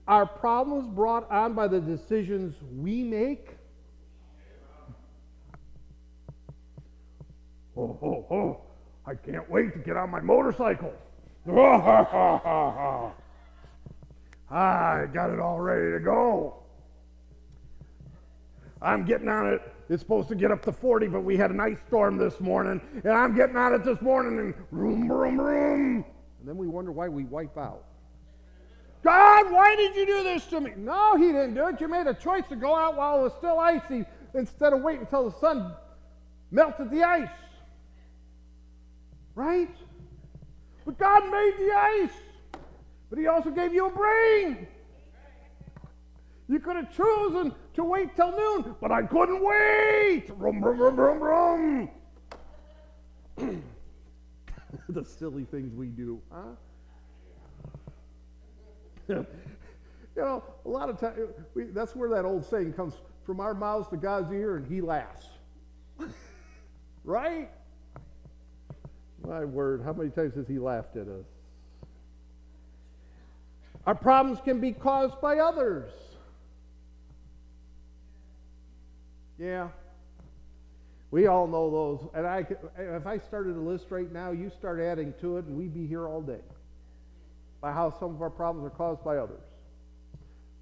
our 0.08 0.26
problems 0.26 0.88
brought 0.88 1.30
on 1.32 1.54
by 1.54 1.68
the 1.68 1.80
decisions 1.80 2.56
we 2.76 3.04
make? 3.04 3.59
Oh, 7.80 7.98
oh, 8.02 8.26
oh, 8.36 8.62
I 9.06 9.16
can't 9.16 9.50
wait 9.50 9.72
to 9.72 9.80
get 9.80 9.96
on 9.96 10.10
my 10.10 10.20
motorcycle. 10.20 10.92
I 14.52 15.06
got 15.14 15.30
it 15.30 15.40
all 15.40 15.62
ready 15.62 15.94
to 15.94 16.00
go. 16.02 16.56
I'm 18.82 19.06
getting 19.06 19.30
on 19.30 19.54
it. 19.54 19.62
It's 19.90 20.02
supposed 20.02 20.28
to 20.28 20.36
get 20.36 20.52
up 20.52 20.62
to 20.64 20.74
40, 20.74 21.08
but 21.08 21.22
we 21.22 21.38
had 21.38 21.52
an 21.52 21.62
ice 21.62 21.78
storm 21.88 22.18
this 22.18 22.42
morning, 22.42 22.82
and 23.06 23.14
I'm 23.14 23.34
getting 23.34 23.56
on 23.56 23.74
it 23.74 23.86
this 23.86 24.02
morning, 24.02 24.38
and 24.40 24.54
room, 24.72 25.10
room, 25.10 25.40
room. 25.40 26.04
And 26.40 26.48
then 26.48 26.58
we 26.58 26.68
wonder 26.68 26.92
why 26.92 27.08
we 27.08 27.24
wipe 27.24 27.58
out. 27.58 27.86
God, 29.04 29.52
why 29.54 29.78
did 29.78 29.96
you 29.96 30.06
do 30.06 30.24
this 30.24 30.46
to 30.48 30.60
me? 30.60 30.74
No, 30.76 31.16
he 31.16 31.28
didn't 31.28 31.54
do 31.54 31.68
it. 31.68 31.80
You 31.80 31.88
made 31.88 32.08
a 32.08 32.14
choice 32.14 32.44
to 32.50 32.58
go 32.58 32.76
out 32.76 32.98
while 32.98 33.22
it 33.22 33.24
was 33.24 33.34
still 33.38 33.58
icy 33.58 34.04
instead 34.34 34.74
of 34.74 34.82
waiting 34.82 35.04
until 35.04 35.30
the 35.30 35.40
sun 35.40 35.74
melted 36.52 36.92
the 36.92 37.04
ice. 37.04 37.30
Right? 39.36 39.76
But 40.86 40.98
God 40.98 41.24
made 41.32 41.54
the 41.60 41.72
ice. 41.72 42.18
But 43.10 43.20
he 43.20 43.28
also 43.28 43.50
gave 43.50 43.74
you 43.74 43.88
a 43.88 43.92
brain. 43.92 44.68
You 46.48 46.60
could 46.60 46.76
have 46.76 46.96
chosen 46.96 47.54
to 47.76 47.84
wait 47.84 48.16
till 48.16 48.32
noon, 48.32 48.76
but 48.82 48.92
I 48.92 49.04
couldn't 49.04 49.44
wait. 49.44 50.26
Rum, 50.36 50.64
rum, 50.64 50.80
rum, 50.80 50.96
rum, 50.96 51.20
rum. 51.20 51.90
the 54.90 55.06
silly 55.06 55.44
things 55.46 55.74
we 55.76 55.88
do, 55.88 56.20
huh? 56.32 56.56
you 59.10 59.26
know, 60.18 60.44
a 60.66 60.70
lot 60.70 60.90
of 60.90 61.00
times, 61.00 61.20
that's 61.56 61.96
where 61.96 62.10
that 62.10 62.26
old 62.26 62.44
saying 62.46 62.74
comes 62.74 62.96
from 63.26 63.40
our 63.40 63.54
mouths 63.54 63.88
to 63.90 63.98
God's 63.98 64.32
ear, 64.32 64.58
and 64.58 64.68
he 64.68 64.82
laughs. 64.82 65.26
right? 67.04 67.52
My 69.28 69.46
word, 69.46 69.82
how 69.84 69.94
many 69.94 70.10
times 70.10 70.36
has 70.36 70.48
he 70.48 70.60
laughed 70.60 70.96
at 70.96 71.08
us? 71.08 71.26
Our 73.86 73.96
problems 73.96 74.40
can 74.44 74.60
be 74.60 74.72
caused 74.72 75.20
by 75.22 75.40
others. 75.40 75.92
Yeah. 79.38 79.70
We 81.12 81.28
all 81.28 81.48
know 81.48 81.72
those. 81.72 82.10
And 82.14 82.28
I, 82.28 82.46
if 82.78 83.08
I 83.08 83.18
started 83.18 83.56
a 83.56 83.60
list 83.60 83.86
right 83.90 84.12
now, 84.12 84.32
you 84.32 84.52
start 84.58 84.80
adding 84.80 85.14
to 85.22 85.38
it, 85.38 85.46
and 85.46 85.58
we'd 85.58 85.74
be 85.74 85.88
here 85.88 86.08
all 86.08 86.22
day. 86.22 86.42
By 87.62 87.72
how 87.72 87.90
some 88.00 88.14
of 88.14 88.22
our 88.22 88.30
problems 88.30 88.68
are 88.68 88.76
caused 88.76 89.04
by 89.04 89.18
others. 89.18 89.42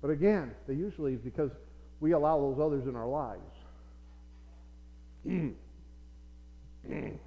But 0.01 0.11
again, 0.11 0.51
they 0.67 0.73
usually 0.73 1.15
because 1.15 1.51
we 1.99 2.11
allow 2.11 2.39
those 2.39 2.59
others 2.59 2.87
in 2.87 2.95
our 2.95 3.07
lives. 3.07 3.41
Mm. 6.89 7.17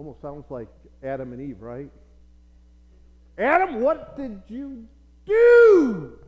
Almost 0.00 0.22
sounds 0.22 0.46
like 0.48 0.68
Adam 1.04 1.34
and 1.34 1.42
Eve, 1.42 1.60
right? 1.60 1.90
Adam, 3.36 3.82
what 3.82 4.16
did 4.16 4.40
you 4.48 4.86
do? 5.26 6.18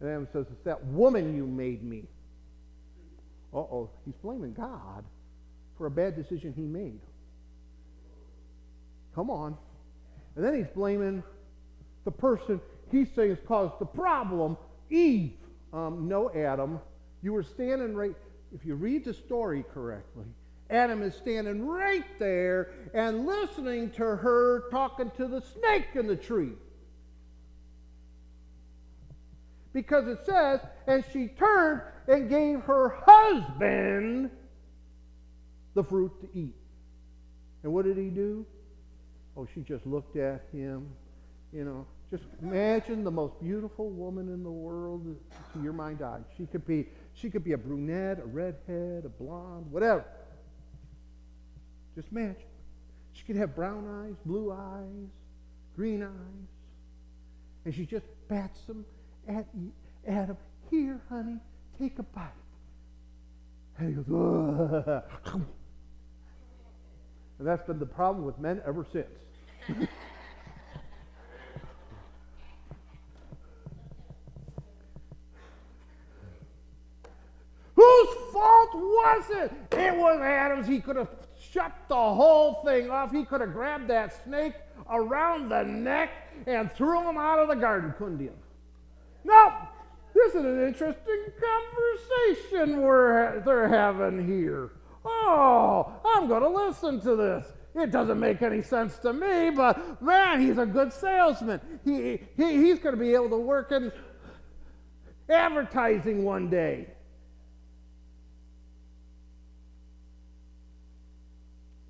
And 0.00 0.08
Adam 0.08 0.28
says, 0.32 0.46
It's 0.50 0.64
that 0.64 0.82
woman 0.86 1.36
you 1.36 1.46
made 1.46 1.84
me. 1.84 2.04
Uh 3.52 3.58
oh, 3.58 3.90
he's 4.06 4.14
blaming 4.22 4.54
God 4.54 5.04
for 5.76 5.86
a 5.86 5.90
bad 5.90 6.16
decision 6.16 6.54
he 6.56 6.62
made. 6.62 7.00
Come 9.14 9.28
on. 9.28 9.54
And 10.34 10.42
then 10.42 10.54
he's 10.54 10.72
blaming 10.74 11.22
the 12.06 12.12
person 12.12 12.62
he's 12.90 13.12
saying 13.12 13.28
has 13.28 13.40
caused 13.46 13.78
the 13.78 13.84
problem, 13.84 14.56
Eve. 14.88 15.34
Um, 15.74 16.08
no, 16.08 16.30
Adam. 16.34 16.80
You 17.20 17.34
were 17.34 17.42
standing 17.42 17.94
right, 17.94 18.16
if 18.54 18.64
you 18.64 18.74
read 18.74 19.04
the 19.04 19.12
story 19.12 19.66
correctly, 19.74 20.24
Adam 20.72 21.02
is 21.02 21.14
standing 21.14 21.66
right 21.66 22.18
there 22.18 22.70
and 22.94 23.26
listening 23.26 23.90
to 23.90 24.04
her 24.16 24.64
talking 24.70 25.10
to 25.18 25.28
the 25.28 25.40
snake 25.40 25.88
in 25.94 26.06
the 26.06 26.16
tree. 26.16 26.52
Because 29.74 30.08
it 30.08 30.24
says, 30.24 30.60
and 30.86 31.04
she 31.12 31.28
turned 31.28 31.82
and 32.08 32.28
gave 32.28 32.60
her 32.62 32.96
husband 33.06 34.30
the 35.74 35.84
fruit 35.84 36.12
to 36.22 36.38
eat. 36.38 36.54
And 37.62 37.72
what 37.72 37.84
did 37.84 37.98
he 37.98 38.08
do? 38.08 38.46
Oh, 39.36 39.46
she 39.54 39.60
just 39.60 39.86
looked 39.86 40.16
at 40.16 40.46
him. 40.52 40.88
You 41.52 41.64
know, 41.64 41.86
just 42.10 42.24
imagine 42.42 43.04
the 43.04 43.10
most 43.10 43.40
beautiful 43.42 43.90
woman 43.90 44.28
in 44.28 44.42
the 44.42 44.50
world 44.50 45.16
to 45.52 45.62
your 45.62 45.72
mind 45.74 46.02
eye. 46.02 46.20
She 46.36 46.46
could 46.46 46.66
be, 46.66 46.88
she 47.14 47.28
could 47.30 47.44
be 47.44 47.52
a 47.52 47.58
brunette, 47.58 48.20
a 48.20 48.26
redhead, 48.26 49.04
a 49.04 49.08
blonde, 49.08 49.70
whatever. 49.70 50.04
Just 51.94 52.08
imagine. 52.10 52.36
She 53.12 53.24
could 53.24 53.36
have 53.36 53.54
brown 53.54 53.86
eyes, 53.86 54.14
blue 54.24 54.50
eyes, 54.52 55.10
green 55.76 56.02
eyes. 56.02 56.48
And 57.64 57.74
she 57.74 57.84
just 57.86 58.06
bats 58.28 58.62
them 58.62 58.84
at 59.28 59.46
Adam. 60.06 60.36
Here, 60.70 61.00
honey, 61.08 61.38
take 61.78 61.98
a 61.98 62.02
bite. 62.02 62.30
And 63.78 63.88
he 63.88 63.94
goes, 63.94 64.06
Ugh. 64.08 65.42
and 67.38 67.46
that's 67.46 67.66
been 67.66 67.78
the 67.78 67.86
problem 67.86 68.24
with 68.24 68.38
men 68.38 68.60
ever 68.66 68.86
since. 68.92 69.06
Whose 77.74 78.08
fault 78.32 78.74
was 78.74 79.24
it? 79.30 79.52
It 79.72 79.96
was 79.96 80.20
Adam's. 80.20 80.66
He 80.66 80.80
could 80.80 80.96
have 80.96 81.08
shut 81.52 81.72
the 81.88 81.94
whole 81.94 82.62
thing 82.64 82.90
off. 82.90 83.12
He 83.12 83.24
could 83.24 83.40
have 83.40 83.52
grabbed 83.52 83.88
that 83.88 84.24
snake 84.24 84.54
around 84.90 85.48
the 85.48 85.62
neck 85.62 86.10
and 86.46 86.72
threw 86.72 87.08
him 87.08 87.16
out 87.16 87.38
of 87.38 87.48
the 87.48 87.54
garden, 87.54 87.94
couldn't 87.98 88.20
he? 88.20 88.30
Nope. 89.24 89.52
This 90.14 90.34
is 90.34 90.44
an 90.44 90.66
interesting 90.66 91.24
conversation 91.40 92.82
we're 92.82 93.40
they're 93.40 93.68
having 93.68 94.26
here. 94.26 94.70
Oh, 95.04 95.92
I'm 96.04 96.28
going 96.28 96.42
to 96.42 96.48
listen 96.48 97.00
to 97.00 97.16
this. 97.16 97.52
It 97.74 97.90
doesn't 97.90 98.20
make 98.20 98.42
any 98.42 98.60
sense 98.60 98.98
to 98.98 99.12
me, 99.12 99.50
but 99.50 100.02
man, 100.02 100.40
he's 100.40 100.58
a 100.58 100.66
good 100.66 100.92
salesman. 100.92 101.60
He, 101.84 102.20
he, 102.36 102.58
he's 102.58 102.78
going 102.78 102.94
to 102.94 103.00
be 103.00 103.14
able 103.14 103.30
to 103.30 103.38
work 103.38 103.72
in 103.72 103.90
advertising 105.30 106.24
one 106.24 106.50
day. 106.50 106.88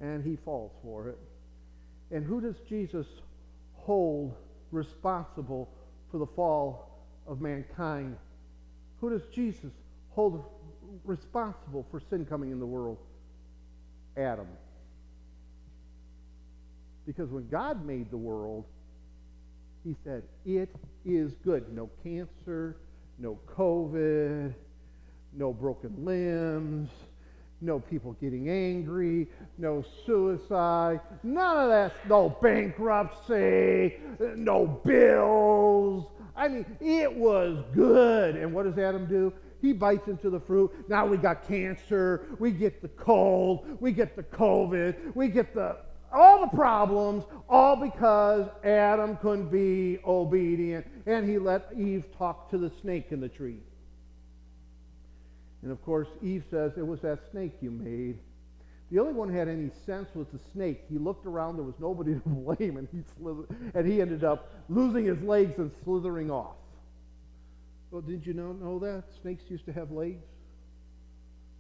And 0.03 0.23
he 0.23 0.37
falls 0.37 0.73
for 0.83 1.09
it. 1.09 1.19
And 2.11 2.27
who 2.27 2.43
does 2.43 2.57
Jesus 2.69 3.07
hold 3.75 4.35
responsible 4.71 5.69
for 6.11 6.19
the 6.19 6.27
fall 6.27 6.93
of 7.27 7.41
mankind. 7.41 8.17
Who 9.01 9.11
does 9.11 9.23
Jesus 9.33 9.73
hold 10.11 10.45
responsible 11.05 11.87
for 11.91 12.01
sin 12.01 12.25
coming 12.25 12.51
in 12.51 12.59
the 12.59 12.67
world? 12.67 12.99
Adam. 14.17 14.47
Because 17.07 17.31
when 17.31 17.49
God 17.49 17.85
made 17.85 18.11
the 18.11 18.17
world, 18.17 18.65
he 19.85 19.97
said, 20.05 20.23
It 20.45 20.71
is 21.05 21.33
good. 21.45 21.75
No 21.75 21.91
cancer, 22.05 22.77
no 23.19 23.39
COVID, 23.57 24.55
no 25.33 25.53
broken 25.53 26.05
limbs, 26.05 26.91
no 27.63 27.79
people 27.79 28.15
getting 28.21 28.49
angry, 28.51 29.29
no 29.57 29.85
suicide, 30.05 31.01
none 31.23 31.65
of 31.65 31.69
that, 31.71 31.93
no 32.09 32.29
bankruptcy, 32.29 33.95
no 34.37 34.67
bills. 34.67 36.11
I 36.37 36.49
mean, 36.49 36.67
it 36.81 37.15
was 37.15 37.63
good. 37.75 38.37
And 38.37 38.53
what 38.53 38.65
does 38.65 38.79
Adam 38.79 39.07
do? 39.07 39.33
He 39.61 39.73
bites 39.73 40.09
into 40.09 40.29
the 40.29 40.41
fruit. 40.41 40.73
Now 40.89 41.07
we 41.07 41.17
got 41.17 41.47
cancer, 41.47 42.27
we 42.41 42.51
get 42.51 42.83
the 42.83 42.89
cold, 42.89 43.79
we 43.81 43.93
get 43.93 44.17
the 44.17 44.25
COVID, 44.25 45.15
we 45.15 45.29
get 45.29 45.55
the 45.55 45.77
all 46.13 46.43
the 46.43 46.55
problems, 46.57 47.25
all 47.49 47.75
because 47.75 48.47
Adam 48.65 49.17
couldn't 49.17 49.51
be 49.51 49.99
obedient 50.05 50.87
and 51.07 51.27
he 51.29 51.39
let 51.39 51.71
Eve 51.75 52.05
talk 52.19 52.51
to 52.51 52.59
the 52.59 52.71
snake 52.83 53.07
in 53.13 53.21
the 53.21 53.29
tree. 53.29 53.61
And 55.63 55.71
of 55.71 55.83
course, 55.83 56.09
Eve 56.23 56.45
says, 56.51 56.73
It 56.77 56.87
was 56.87 57.01
that 57.01 57.21
snake 57.31 57.55
you 57.61 57.71
made. 57.71 58.19
The 58.91 58.99
only 58.99 59.15
one 59.15 59.31
who 59.31 59.37
had 59.37 59.49
any 59.49 59.71
sense 59.87 60.09
was 60.15 60.27
the 60.29 60.41
snake. 60.53 60.85
He 60.91 60.99
looked 60.99 61.25
around, 61.25 61.57
there 61.57 61.65
was 61.65 61.79
nobody 61.81 62.15
to 62.15 62.21
blame, 62.27 62.77
and 62.77 62.89
he, 62.93 63.03
slithered, 63.17 63.49
and 63.75 63.87
he 63.87 64.03
ended 64.03 64.23
up 64.23 64.53
losing 64.69 65.07
his 65.07 65.23
legs 65.23 65.59
and 65.59 65.71
slithering 65.83 66.31
off. 66.31 66.57
Well, 67.91 68.03
did 68.03 68.27
you 68.27 68.35
know, 68.35 68.53
know 68.53 68.79
that? 68.81 69.05
Snakes 69.23 69.45
used 69.49 69.65
to 69.67 69.73
have 69.73 69.91
legs. 69.93 70.25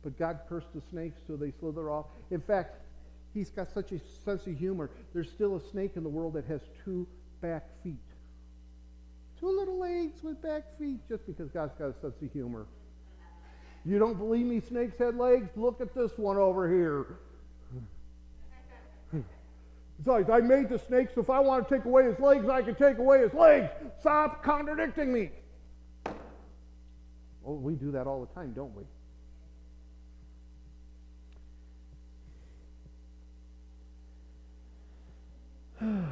But 0.02 0.18
God 0.18 0.40
cursed 0.48 0.72
the 0.74 0.82
snakes 0.90 1.20
so 1.26 1.36
they 1.36 1.52
slither 1.60 1.90
off. 1.90 2.06
In 2.30 2.40
fact, 2.40 2.80
he's 3.32 3.50
got 3.50 3.72
such 3.72 3.92
a 3.92 4.00
sense 4.24 4.46
of 4.46 4.58
humor. 4.58 4.90
There's 5.14 5.30
still 5.30 5.56
a 5.56 5.60
snake 5.60 5.92
in 5.96 6.02
the 6.02 6.08
world 6.08 6.34
that 6.34 6.44
has 6.46 6.60
two 6.84 7.06
back 7.40 7.68
feet. 7.82 7.96
Two 9.38 9.56
little 9.56 9.78
legs 9.78 10.22
with 10.22 10.40
back 10.42 10.78
feet, 10.78 11.00
just 11.08 11.26
because 11.26 11.48
God's 11.50 11.74
got 11.78 11.90
a 11.90 12.00
sense 12.00 12.20
of 12.20 12.32
humor. 12.32 12.66
You 13.84 13.98
don't 13.98 14.16
believe 14.16 14.46
me 14.46 14.60
snakes 14.60 14.98
had 14.98 15.16
legs? 15.16 15.48
Look 15.56 15.80
at 15.80 15.94
this 15.94 16.16
one 16.16 16.36
over 16.36 16.72
here. 16.72 17.18
Besides, 19.98 20.30
I 20.30 20.40
made 20.40 20.68
the 20.68 20.78
snake, 20.78 21.08
so 21.14 21.20
if 21.20 21.30
I 21.30 21.38
want 21.40 21.68
to 21.68 21.76
take 21.76 21.84
away 21.84 22.04
his 22.04 22.18
legs, 22.18 22.48
I 22.48 22.62
can 22.62 22.74
take 22.74 22.98
away 22.98 23.22
his 23.22 23.32
legs. 23.34 23.70
Stop 24.00 24.42
contradicting 24.42 25.12
me. 25.12 25.30
Oh, 27.44 27.54
we 27.54 27.74
do 27.74 27.92
that 27.92 28.06
all 28.06 28.20
the 28.20 28.34
time, 28.34 28.52
don't 28.52 28.72
we? 28.76 28.82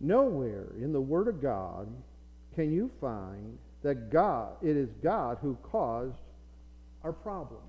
Nowhere 0.00 0.66
in 0.80 0.92
the 0.92 1.00
Word 1.00 1.28
of 1.28 1.40
God 1.40 1.88
can 2.54 2.72
you 2.72 2.90
find 3.00 3.58
that 3.82 4.10
God, 4.10 4.52
it 4.62 4.76
is 4.76 4.90
God 5.02 5.38
who 5.40 5.56
caused 5.62 6.16
our 7.04 7.12
problem 7.12 7.60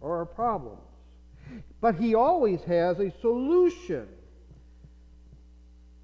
or 0.00 0.16
our 0.18 0.26
problems. 0.26 0.80
But 1.80 1.96
He 1.96 2.14
always 2.14 2.62
has 2.64 2.98
a 2.98 3.12
solution 3.20 4.08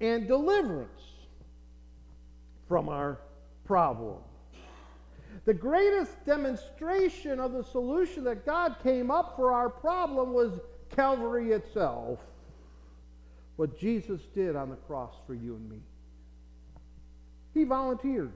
and 0.01 0.27
deliverance 0.27 1.01
from 2.67 2.89
our 2.89 3.19
problem. 3.65 4.17
The 5.45 5.53
greatest 5.53 6.25
demonstration 6.25 7.39
of 7.39 7.53
the 7.53 7.63
solution 7.63 8.23
that 8.25 8.45
God 8.45 8.75
came 8.83 9.11
up 9.11 9.35
for 9.35 9.51
our 9.51 9.69
problem 9.69 10.33
was 10.33 10.59
Calvary 10.95 11.51
itself. 11.51 12.19
What 13.55 13.77
Jesus 13.79 14.21
did 14.33 14.55
on 14.55 14.69
the 14.69 14.75
cross 14.75 15.13
for 15.27 15.33
you 15.33 15.55
and 15.55 15.69
me. 15.69 15.79
He 17.59 17.65
volunteered. 17.65 18.31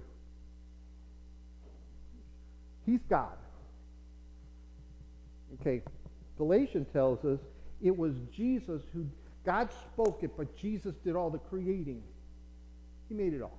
He's 2.85 2.99
God. 3.09 3.37
Okay, 5.61 5.81
Galatians 6.37 6.87
tells 6.91 7.23
us 7.23 7.39
it 7.81 7.97
was 7.97 8.15
Jesus 8.35 8.81
who, 8.93 9.07
God 9.45 9.69
spoke 9.71 10.23
it, 10.23 10.31
but 10.35 10.57
Jesus 10.57 10.93
did 11.05 11.15
all 11.15 11.29
the 11.29 11.37
creating. 11.37 12.03
He 13.07 13.15
made 13.15 13.33
it 13.33 13.41
all. 13.41 13.57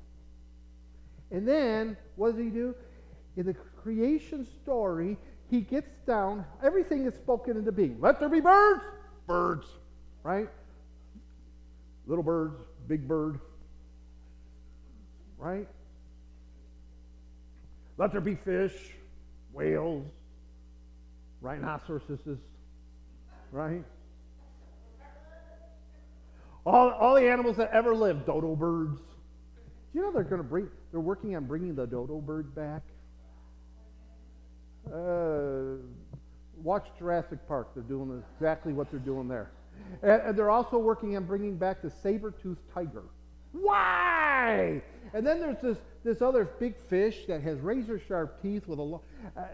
And 1.31 1.48
then, 1.48 1.96
what 2.16 2.33
does 2.33 2.44
he 2.44 2.50
do? 2.50 2.74
In 3.38 3.46
the 3.46 3.55
creation 3.55 4.46
story, 4.62 5.16
he 5.48 5.62
gets 5.62 5.96
down, 6.07 6.44
everything 6.62 7.07
is 7.07 7.14
spoken 7.14 7.57
into 7.57 7.72
being. 7.72 7.98
Let 8.03 8.20
there 8.20 8.29
be 8.29 8.40
birds, 8.40 8.85
birds, 9.27 9.66
right? 10.24 10.50
Little 12.07 12.22
birds, 12.22 12.61
big 12.87 13.09
bird, 13.09 13.40
right? 15.44 15.68
Let 17.98 18.12
there 18.12 18.22
be 18.22 18.35
fish, 18.35 18.72
whales, 19.52 20.07
rhinoceroses, 21.42 22.38
right? 23.52 23.85
All, 26.64 26.90
all 26.92 27.14
the 27.14 27.28
animals 27.28 27.59
that 27.59 27.70
ever 27.72 27.94
lived, 27.94 28.24
dodo 28.24 28.57
birds. 28.57 29.00
Do 29.92 29.98
you 29.98 30.00
know 30.00 30.12
they're 30.12 30.24
going 30.24 30.42
to 30.42 30.48
bring, 30.48 30.68
they're 30.90 31.00
working 31.00 31.37
on 31.37 31.44
bringing 31.44 31.74
the 31.74 31.87
dodo 31.87 32.22
bird 32.22 32.54
back? 32.54 32.83
Uh, 34.90 35.76
watch 36.57 36.88
Jurassic 36.98 37.46
Park. 37.46 37.68
They're 37.74 37.83
doing 37.83 38.22
exactly 38.35 38.72
what 38.72 38.90
they're 38.90 38.98
doing 38.98 39.28
there. 39.28 39.50
And, 40.02 40.22
and 40.22 40.38
they're 40.38 40.50
also 40.50 40.78
working 40.78 41.18
on 41.18 41.24
bringing 41.24 41.59
back 41.59 41.83
the 41.83 41.90
saber-toothed 41.90 42.62
tiger. 42.72 43.04
Why? 43.52 44.83
And 45.14 45.24
then 45.24 45.38
there's 45.38 45.61
this, 45.62 45.79
this 46.03 46.20
other 46.20 46.44
big 46.44 46.77
fish 46.77 47.27
that 47.29 47.40
has 47.40 47.61
razor 47.61 48.00
sharp 48.00 48.42
teeth 48.42 48.66
with 48.66 48.81
a 48.81 48.83
long. 48.83 49.00
Uh, 49.37 49.44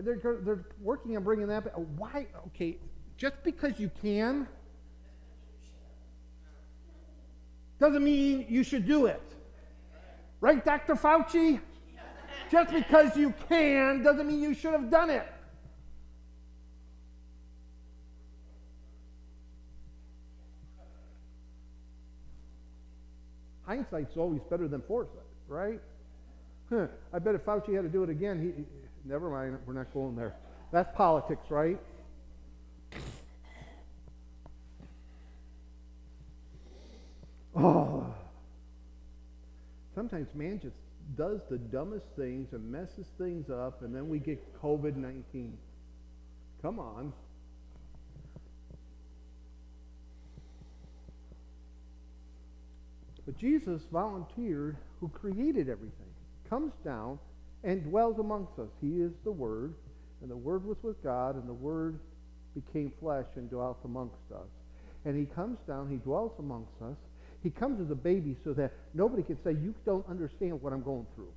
they're, 0.00 0.18
they're 0.42 0.64
working 0.80 1.16
on 1.16 1.22
bringing 1.22 1.46
that 1.46 1.64
back. 1.64 1.74
Why? 1.96 2.26
Okay, 2.48 2.76
just 3.16 3.36
because 3.44 3.78
you 3.78 3.88
can 4.02 4.48
doesn't 7.78 8.02
mean 8.02 8.46
you 8.48 8.64
should 8.64 8.84
do 8.84 9.06
it. 9.06 9.22
Right, 10.40 10.64
Dr. 10.64 10.94
Fauci? 10.94 11.60
Just 12.50 12.72
because 12.72 13.16
you 13.16 13.32
can 13.48 14.02
doesn't 14.02 14.26
mean 14.26 14.40
you 14.40 14.54
should 14.54 14.72
have 14.72 14.90
done 14.90 15.10
it. 15.10 15.26
hindsight's 23.68 24.16
always 24.16 24.40
better 24.48 24.66
than 24.66 24.80
foresight, 24.88 25.28
right? 25.46 25.78
Huh. 26.70 26.86
I 27.12 27.18
bet 27.18 27.34
if 27.34 27.42
Fauci 27.44 27.74
had 27.74 27.82
to 27.82 27.88
do 27.88 28.02
it 28.02 28.08
again, 28.08 28.40
he, 28.40 28.62
he 28.62 28.66
never 29.04 29.30
mind, 29.30 29.58
we're 29.66 29.74
not 29.74 29.92
going 29.92 30.16
there. 30.16 30.34
That's 30.72 30.88
politics, 30.96 31.50
right? 31.50 31.78
Oh. 37.54 38.14
Sometimes 39.94 40.28
man 40.34 40.60
just 40.62 40.76
does 41.16 41.40
the 41.50 41.58
dumbest 41.58 42.06
things 42.16 42.52
and 42.52 42.70
messes 42.70 43.06
things 43.18 43.50
up, 43.50 43.82
and 43.82 43.94
then 43.94 44.08
we 44.08 44.18
get 44.18 44.38
COVID 44.62 44.96
19. 44.96 45.58
Come 46.62 46.78
on. 46.78 47.12
But 53.28 53.36
Jesus 53.36 53.82
volunteered, 53.92 54.78
who 55.00 55.08
created 55.08 55.68
everything, 55.68 56.08
comes 56.48 56.72
down 56.82 57.18
and 57.62 57.84
dwells 57.84 58.18
amongst 58.18 58.58
us. 58.58 58.70
He 58.80 59.02
is 59.02 59.12
the 59.22 59.30
Word, 59.30 59.74
and 60.22 60.30
the 60.30 60.36
Word 60.36 60.64
was 60.64 60.78
with 60.82 61.02
God, 61.02 61.34
and 61.34 61.46
the 61.46 61.52
Word 61.52 61.98
became 62.54 62.90
flesh 62.98 63.26
and 63.36 63.50
dwelt 63.50 63.80
amongst 63.84 64.32
us. 64.34 64.48
And 65.04 65.14
he 65.14 65.26
comes 65.26 65.58
down, 65.68 65.90
he 65.90 65.96
dwells 65.96 66.32
amongst 66.38 66.72
us. 66.80 66.96
He 67.42 67.50
comes 67.50 67.82
as 67.82 67.90
a 67.90 67.94
baby 67.94 68.34
so 68.44 68.54
that 68.54 68.72
nobody 68.94 69.22
can 69.22 69.36
say, 69.44 69.52
You 69.52 69.74
don't 69.84 70.08
understand 70.08 70.62
what 70.62 70.72
I'm 70.72 70.82
going 70.82 71.06
through. 71.14 71.32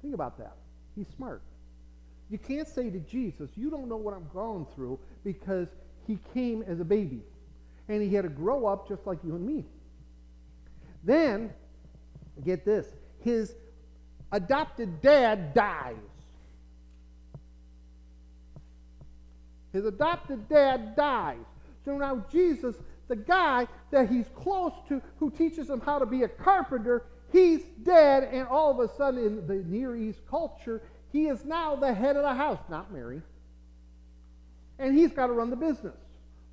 Think 0.00 0.14
about 0.14 0.38
that. 0.38 0.54
He's 0.94 1.08
smart. 1.16 1.42
You 2.30 2.38
can't 2.38 2.68
say 2.68 2.88
to 2.88 3.00
Jesus, 3.00 3.50
You 3.56 3.68
don't 3.68 3.88
know 3.88 3.96
what 3.96 4.14
I'm 4.14 4.30
going 4.32 4.64
through 4.76 5.00
because 5.24 5.66
he 6.06 6.20
came 6.32 6.62
as 6.62 6.78
a 6.78 6.84
baby. 6.84 7.22
And 7.88 8.00
he 8.00 8.14
had 8.14 8.22
to 8.22 8.28
grow 8.28 8.66
up 8.66 8.88
just 8.88 9.08
like 9.08 9.18
you 9.24 9.34
and 9.34 9.44
me. 9.44 9.64
Then, 11.04 11.52
get 12.44 12.64
this, 12.64 12.86
his 13.20 13.54
adopted 14.32 15.00
dad 15.00 15.54
dies. 15.54 15.96
His 19.72 19.84
adopted 19.84 20.48
dad 20.48 20.96
dies. 20.96 21.44
So 21.84 21.96
now 21.96 22.24
Jesus, 22.30 22.76
the 23.06 23.16
guy 23.16 23.66
that 23.90 24.08
he's 24.08 24.26
close 24.34 24.72
to, 24.88 25.00
who 25.18 25.30
teaches 25.30 25.68
him 25.70 25.80
how 25.80 25.98
to 25.98 26.06
be 26.06 26.22
a 26.22 26.28
carpenter, 26.28 27.04
he's 27.32 27.62
dead, 27.82 28.24
and 28.32 28.46
all 28.48 28.70
of 28.70 28.90
a 28.90 28.92
sudden 28.94 29.24
in 29.24 29.46
the 29.46 29.54
Near 29.54 29.96
East 29.96 30.20
culture, 30.28 30.82
he 31.12 31.26
is 31.28 31.44
now 31.44 31.76
the 31.76 31.92
head 31.92 32.16
of 32.16 32.22
the 32.22 32.34
house, 32.34 32.60
not 32.68 32.92
Mary. 32.92 33.22
And 34.78 34.96
he's 34.96 35.12
got 35.12 35.28
to 35.28 35.32
run 35.32 35.50
the 35.50 35.56
business. 35.56 35.96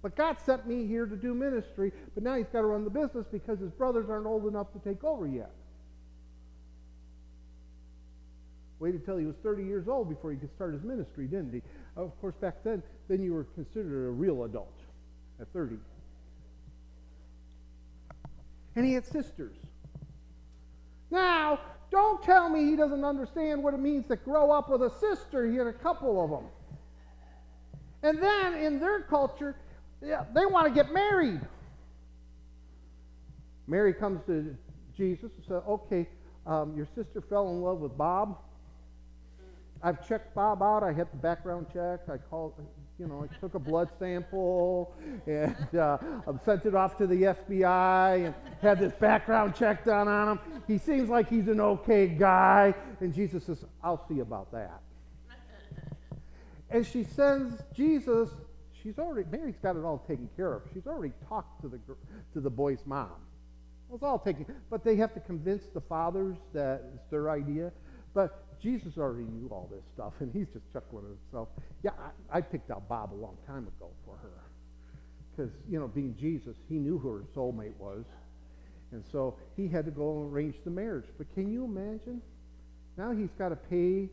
But 0.05 0.15
God 0.15 0.39
sent 0.39 0.67
me 0.67 0.85
here 0.85 1.07
to 1.07 1.15
do 1.15 1.33
ministry, 1.33 1.91
but 2.13 2.21
now 2.21 2.35
he's 2.35 2.45
got 2.53 2.59
to 2.59 2.67
run 2.67 2.83
the 2.83 2.91
business 2.91 3.25
because 3.31 3.57
his 3.57 3.71
brothers 3.71 4.07
aren't 4.07 4.27
old 4.27 4.45
enough 4.45 4.71
to 4.73 4.79
take 4.87 5.03
over 5.03 5.25
yet. 5.25 5.49
Waited 8.77 8.99
until 8.99 9.17
he 9.17 9.25
was 9.25 9.35
30 9.41 9.63
years 9.63 9.87
old 9.87 10.07
before 10.07 10.29
he 10.29 10.37
could 10.37 10.53
start 10.53 10.73
his 10.73 10.83
ministry, 10.83 11.25
didn't 11.25 11.53
he? 11.53 11.63
Of 11.95 12.11
course, 12.21 12.35
back 12.35 12.63
then, 12.63 12.83
then 13.07 13.23
you 13.23 13.33
were 13.33 13.45
considered 13.55 14.09
a 14.09 14.11
real 14.11 14.43
adult 14.43 14.77
at 15.41 15.47
30. 15.53 15.77
And 18.75 18.85
he 18.85 18.93
had 18.93 19.07
sisters. 19.07 19.55
Now, 21.09 21.59
don't 21.89 22.21
tell 22.21 22.47
me 22.47 22.63
he 22.63 22.75
doesn't 22.75 23.03
understand 23.03 23.63
what 23.63 23.73
it 23.73 23.79
means 23.79 24.05
to 24.09 24.17
grow 24.17 24.51
up 24.51 24.69
with 24.69 24.83
a 24.83 24.91
sister. 24.99 25.49
He 25.49 25.57
had 25.57 25.65
a 25.65 25.73
couple 25.73 26.23
of 26.23 26.29
them. 26.29 26.43
And 28.03 28.21
then 28.21 28.53
in 28.53 28.79
their 28.79 29.01
culture, 29.01 29.55
yeah, 30.05 30.25
they 30.33 30.45
want 30.45 30.67
to 30.67 30.73
get 30.73 30.93
married. 30.93 31.41
Mary 33.67 33.93
comes 33.93 34.21
to 34.27 34.55
Jesus 34.95 35.31
and 35.35 35.45
says, 35.47 35.61
Okay, 35.67 36.07
um, 36.45 36.75
your 36.75 36.87
sister 36.95 37.21
fell 37.21 37.49
in 37.49 37.61
love 37.61 37.79
with 37.79 37.97
Bob. 37.97 38.37
I've 39.81 40.07
checked 40.07 40.33
Bob 40.33 40.63
out. 40.63 40.83
I 40.83 40.93
had 40.93 41.11
the 41.11 41.17
background 41.17 41.67
check. 41.73 42.01
I 42.11 42.17
called, 42.17 42.53
you 42.97 43.07
know, 43.07 43.27
I 43.29 43.39
took 43.39 43.55
a 43.55 43.59
blood 43.59 43.89
sample 43.99 44.95
and 45.27 45.75
uh, 45.77 45.97
sent 46.43 46.65
it 46.65 46.75
off 46.75 46.97
to 46.97 47.07
the 47.07 47.15
FBI 47.15 48.25
and 48.25 48.35
had 48.61 48.79
this 48.79 48.93
background 48.93 49.55
check 49.55 49.85
done 49.85 50.07
on 50.07 50.37
him. 50.37 50.39
He 50.65 50.77
seems 50.77 51.09
like 51.09 51.29
he's 51.29 51.47
an 51.47 51.59
okay 51.59 52.07
guy. 52.07 52.73
And 52.99 53.13
Jesus 53.13 53.45
says, 53.45 53.65
I'll 53.83 54.03
see 54.07 54.19
about 54.19 54.51
that. 54.53 54.81
And 56.69 56.85
she 56.85 57.03
sends 57.03 57.61
Jesus, 57.73 58.29
she's 58.85 58.99
already, 58.99 59.27
Mary's 59.31 59.57
got 59.61 59.75
it 59.75 59.83
all 59.83 60.05
taken 60.07 60.29
care 60.35 60.53
of. 60.53 60.61
She's 60.73 60.85
already 60.85 61.13
talked 61.27 61.61
to 61.61 61.67
the, 61.67 61.79
to 62.33 62.39
the 62.39 62.49
boy's 62.49 62.85
mom. 62.85 63.09
It's 63.93 64.03
all 64.03 64.19
taken, 64.19 64.45
but 64.69 64.83
they 64.83 64.95
have 64.97 65.13
to 65.13 65.19
convince 65.19 65.63
the 65.73 65.81
fathers 65.81 66.37
that 66.53 66.83
it's 66.93 67.09
their 67.09 67.29
idea. 67.29 67.71
But 68.13 68.43
Jesus 68.61 68.97
already 68.97 69.25
knew 69.25 69.47
all 69.51 69.69
this 69.71 69.83
stuff, 69.93 70.13
and 70.19 70.31
he's 70.31 70.47
just 70.53 70.71
chuckling 70.71 71.05
at 71.05 71.17
himself. 71.21 71.49
Yeah, 71.83 71.91
I, 72.31 72.37
I 72.37 72.41
picked 72.41 72.71
out 72.71 72.87
Bob 72.87 73.13
a 73.13 73.15
long 73.15 73.37
time 73.45 73.67
ago 73.67 73.89
for 74.05 74.15
her. 74.21 74.29
Because, 75.31 75.51
you 75.69 75.79
know, 75.79 75.87
being 75.87 76.15
Jesus, 76.19 76.55
he 76.69 76.75
knew 76.75 76.97
who 76.97 77.09
her 77.09 77.23
soulmate 77.35 77.75
was. 77.77 78.05
And 78.91 79.03
so 79.11 79.35
he 79.57 79.67
had 79.67 79.85
to 79.85 79.91
go 79.91 80.21
and 80.21 80.33
arrange 80.33 80.55
the 80.63 80.71
marriage. 80.71 81.05
But 81.17 81.33
can 81.33 81.51
you 81.51 81.65
imagine? 81.65 82.21
Now 82.97 83.11
he's 83.11 83.31
got 83.37 83.49
to 83.49 83.55
pay 83.55 84.09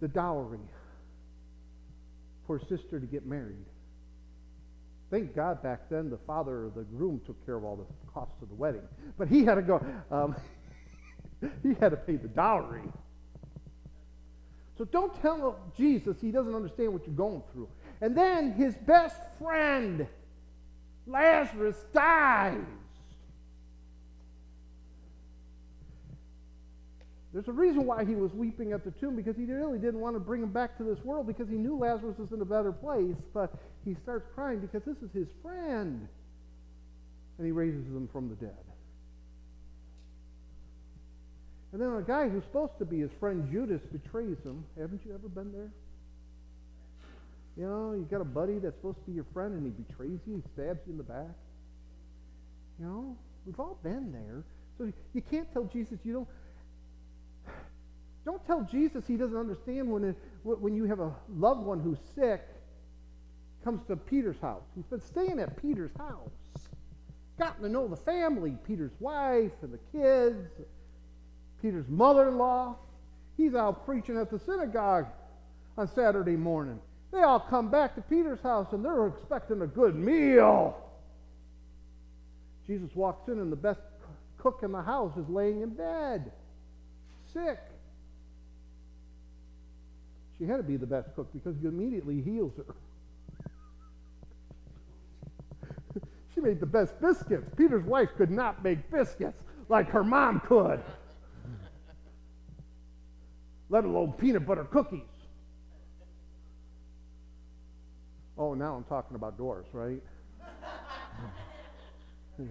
the 0.00 0.08
dowry 0.08 0.60
for 2.50 2.58
his 2.58 2.68
sister 2.68 2.98
to 2.98 3.06
get 3.06 3.24
married. 3.24 3.64
Thank 5.08 5.36
God 5.36 5.62
back 5.62 5.88
then 5.88 6.10
the 6.10 6.18
father 6.26 6.64
of 6.64 6.74
the 6.74 6.82
groom 6.82 7.20
took 7.24 7.46
care 7.46 7.54
of 7.54 7.62
all 7.62 7.76
the 7.76 8.10
costs 8.12 8.42
of 8.42 8.48
the 8.48 8.56
wedding. 8.56 8.82
But 9.16 9.28
he 9.28 9.44
had 9.44 9.54
to 9.54 9.62
go. 9.62 9.80
Um, 10.10 10.34
he 11.62 11.74
had 11.78 11.90
to 11.90 11.96
pay 11.96 12.16
the 12.16 12.26
dowry. 12.26 12.82
So 14.76 14.84
don't 14.84 15.14
tell 15.22 15.60
Jesus 15.76 16.20
he 16.20 16.32
doesn't 16.32 16.52
understand 16.52 16.92
what 16.92 17.06
you're 17.06 17.14
going 17.14 17.44
through. 17.52 17.68
And 18.00 18.16
then 18.16 18.54
his 18.54 18.74
best 18.78 19.20
friend, 19.38 20.08
Lazarus, 21.06 21.76
dies. 21.92 22.58
There's 27.32 27.46
a 27.46 27.52
reason 27.52 27.86
why 27.86 28.04
he 28.04 28.16
was 28.16 28.32
weeping 28.32 28.72
at 28.72 28.84
the 28.84 28.90
tomb 28.90 29.14
because 29.14 29.36
he 29.36 29.44
really 29.44 29.78
didn't 29.78 30.00
want 30.00 30.16
to 30.16 30.20
bring 30.20 30.42
him 30.42 30.50
back 30.50 30.76
to 30.78 30.84
this 30.84 30.98
world 31.04 31.28
because 31.28 31.48
he 31.48 31.54
knew 31.54 31.78
Lazarus 31.78 32.18
was 32.18 32.32
in 32.32 32.40
a 32.40 32.44
better 32.44 32.72
place. 32.72 33.14
But 33.32 33.54
he 33.84 33.94
starts 34.02 34.26
crying 34.34 34.58
because 34.58 34.82
this 34.84 34.96
is 34.96 35.12
his 35.14 35.28
friend. 35.40 36.08
And 37.38 37.46
he 37.46 37.52
raises 37.52 37.86
him 37.86 38.08
from 38.12 38.28
the 38.28 38.34
dead. 38.34 38.56
And 41.72 41.80
then 41.80 41.90
a 41.94 42.02
guy 42.02 42.28
who's 42.28 42.42
supposed 42.42 42.76
to 42.80 42.84
be 42.84 42.98
his 42.98 43.12
friend 43.20 43.48
Judas 43.50 43.80
betrays 43.92 44.38
him. 44.44 44.64
Haven't 44.76 45.02
you 45.06 45.14
ever 45.14 45.28
been 45.28 45.52
there? 45.52 45.70
You 47.56 47.66
know, 47.66 47.92
you 47.92 48.08
got 48.10 48.20
a 48.20 48.24
buddy 48.24 48.58
that's 48.58 48.74
supposed 48.76 48.98
to 48.98 49.04
be 49.04 49.12
your 49.12 49.26
friend 49.32 49.54
and 49.54 49.64
he 49.64 49.70
betrays 49.70 50.18
you, 50.26 50.36
he 50.36 50.42
stabs 50.54 50.80
you 50.86 50.92
in 50.92 50.98
the 50.98 51.04
back. 51.04 51.36
You 52.80 52.86
know, 52.86 53.16
we've 53.46 53.60
all 53.60 53.78
been 53.82 54.10
there. 54.10 54.42
So 54.78 54.92
you 55.12 55.22
can't 55.30 55.52
tell 55.52 55.64
Jesus 55.64 55.98
you 56.04 56.12
don't. 56.12 56.28
Don't 58.24 58.44
tell 58.46 58.62
Jesus 58.70 59.06
he 59.06 59.16
doesn't 59.16 59.36
understand 59.36 59.90
when, 59.90 60.14
when 60.42 60.74
you 60.74 60.84
have 60.84 61.00
a 61.00 61.12
loved 61.36 61.64
one 61.64 61.80
who's 61.80 61.98
sick, 62.14 62.46
comes 63.64 63.82
to 63.88 63.96
Peter's 63.96 64.38
house. 64.40 64.62
He's 64.74 64.84
been 64.86 65.00
staying 65.00 65.38
at 65.38 65.60
Peter's 65.60 65.92
house. 65.98 66.30
Gotten 67.38 67.62
to 67.62 67.68
know 67.68 67.88
the 67.88 67.96
family, 67.96 68.56
Peter's 68.66 68.92
wife 69.00 69.52
and 69.62 69.72
the 69.72 69.78
kids. 69.98 70.50
Peter's 71.62 71.88
mother 71.88 72.28
in 72.28 72.38
law. 72.38 72.76
He's 73.36 73.54
out 73.54 73.86
preaching 73.86 74.18
at 74.18 74.30
the 74.30 74.38
synagogue 74.38 75.06
on 75.78 75.88
Saturday 75.88 76.36
morning. 76.36 76.78
They 77.12 77.22
all 77.22 77.40
come 77.40 77.70
back 77.70 77.94
to 77.96 78.02
Peter's 78.02 78.40
house 78.40 78.72
and 78.72 78.84
they're 78.84 79.06
expecting 79.06 79.62
a 79.62 79.66
good 79.66 79.94
meal. 79.96 80.76
Jesus 82.66 82.94
walks 82.94 83.28
in 83.28 83.40
and 83.40 83.50
the 83.50 83.56
best 83.56 83.80
cook 84.38 84.60
in 84.62 84.72
the 84.72 84.82
house 84.82 85.16
is 85.16 85.28
laying 85.28 85.62
in 85.62 85.70
bed, 85.70 86.30
sick. 87.32 87.58
She 90.40 90.46
had 90.46 90.56
to 90.56 90.62
be 90.64 90.76
the 90.76 90.86
best 90.86 91.14
cook 91.14 91.32
because 91.32 91.54
he 91.60 91.68
immediately 91.68 92.20
heals 92.20 92.54
her. 92.56 92.74
she 96.34 96.40
made 96.40 96.58
the 96.58 96.66
best 96.66 97.00
biscuits. 97.00 97.48
Peter's 97.56 97.84
wife 97.84 98.08
could 98.16 98.30
not 98.30 98.64
make 98.64 98.90
biscuits 98.90 99.42
like 99.68 99.90
her 99.90 100.02
mom 100.02 100.40
could 100.40 100.82
let 103.70 103.84
alone 103.84 104.12
peanut 104.12 104.44
butter 104.44 104.64
cookies. 104.64 105.00
Oh, 108.36 108.52
now 108.54 108.74
I'm 108.74 108.84
talking 108.84 109.14
about 109.14 109.38
doors, 109.38 109.66
right? 109.72 110.02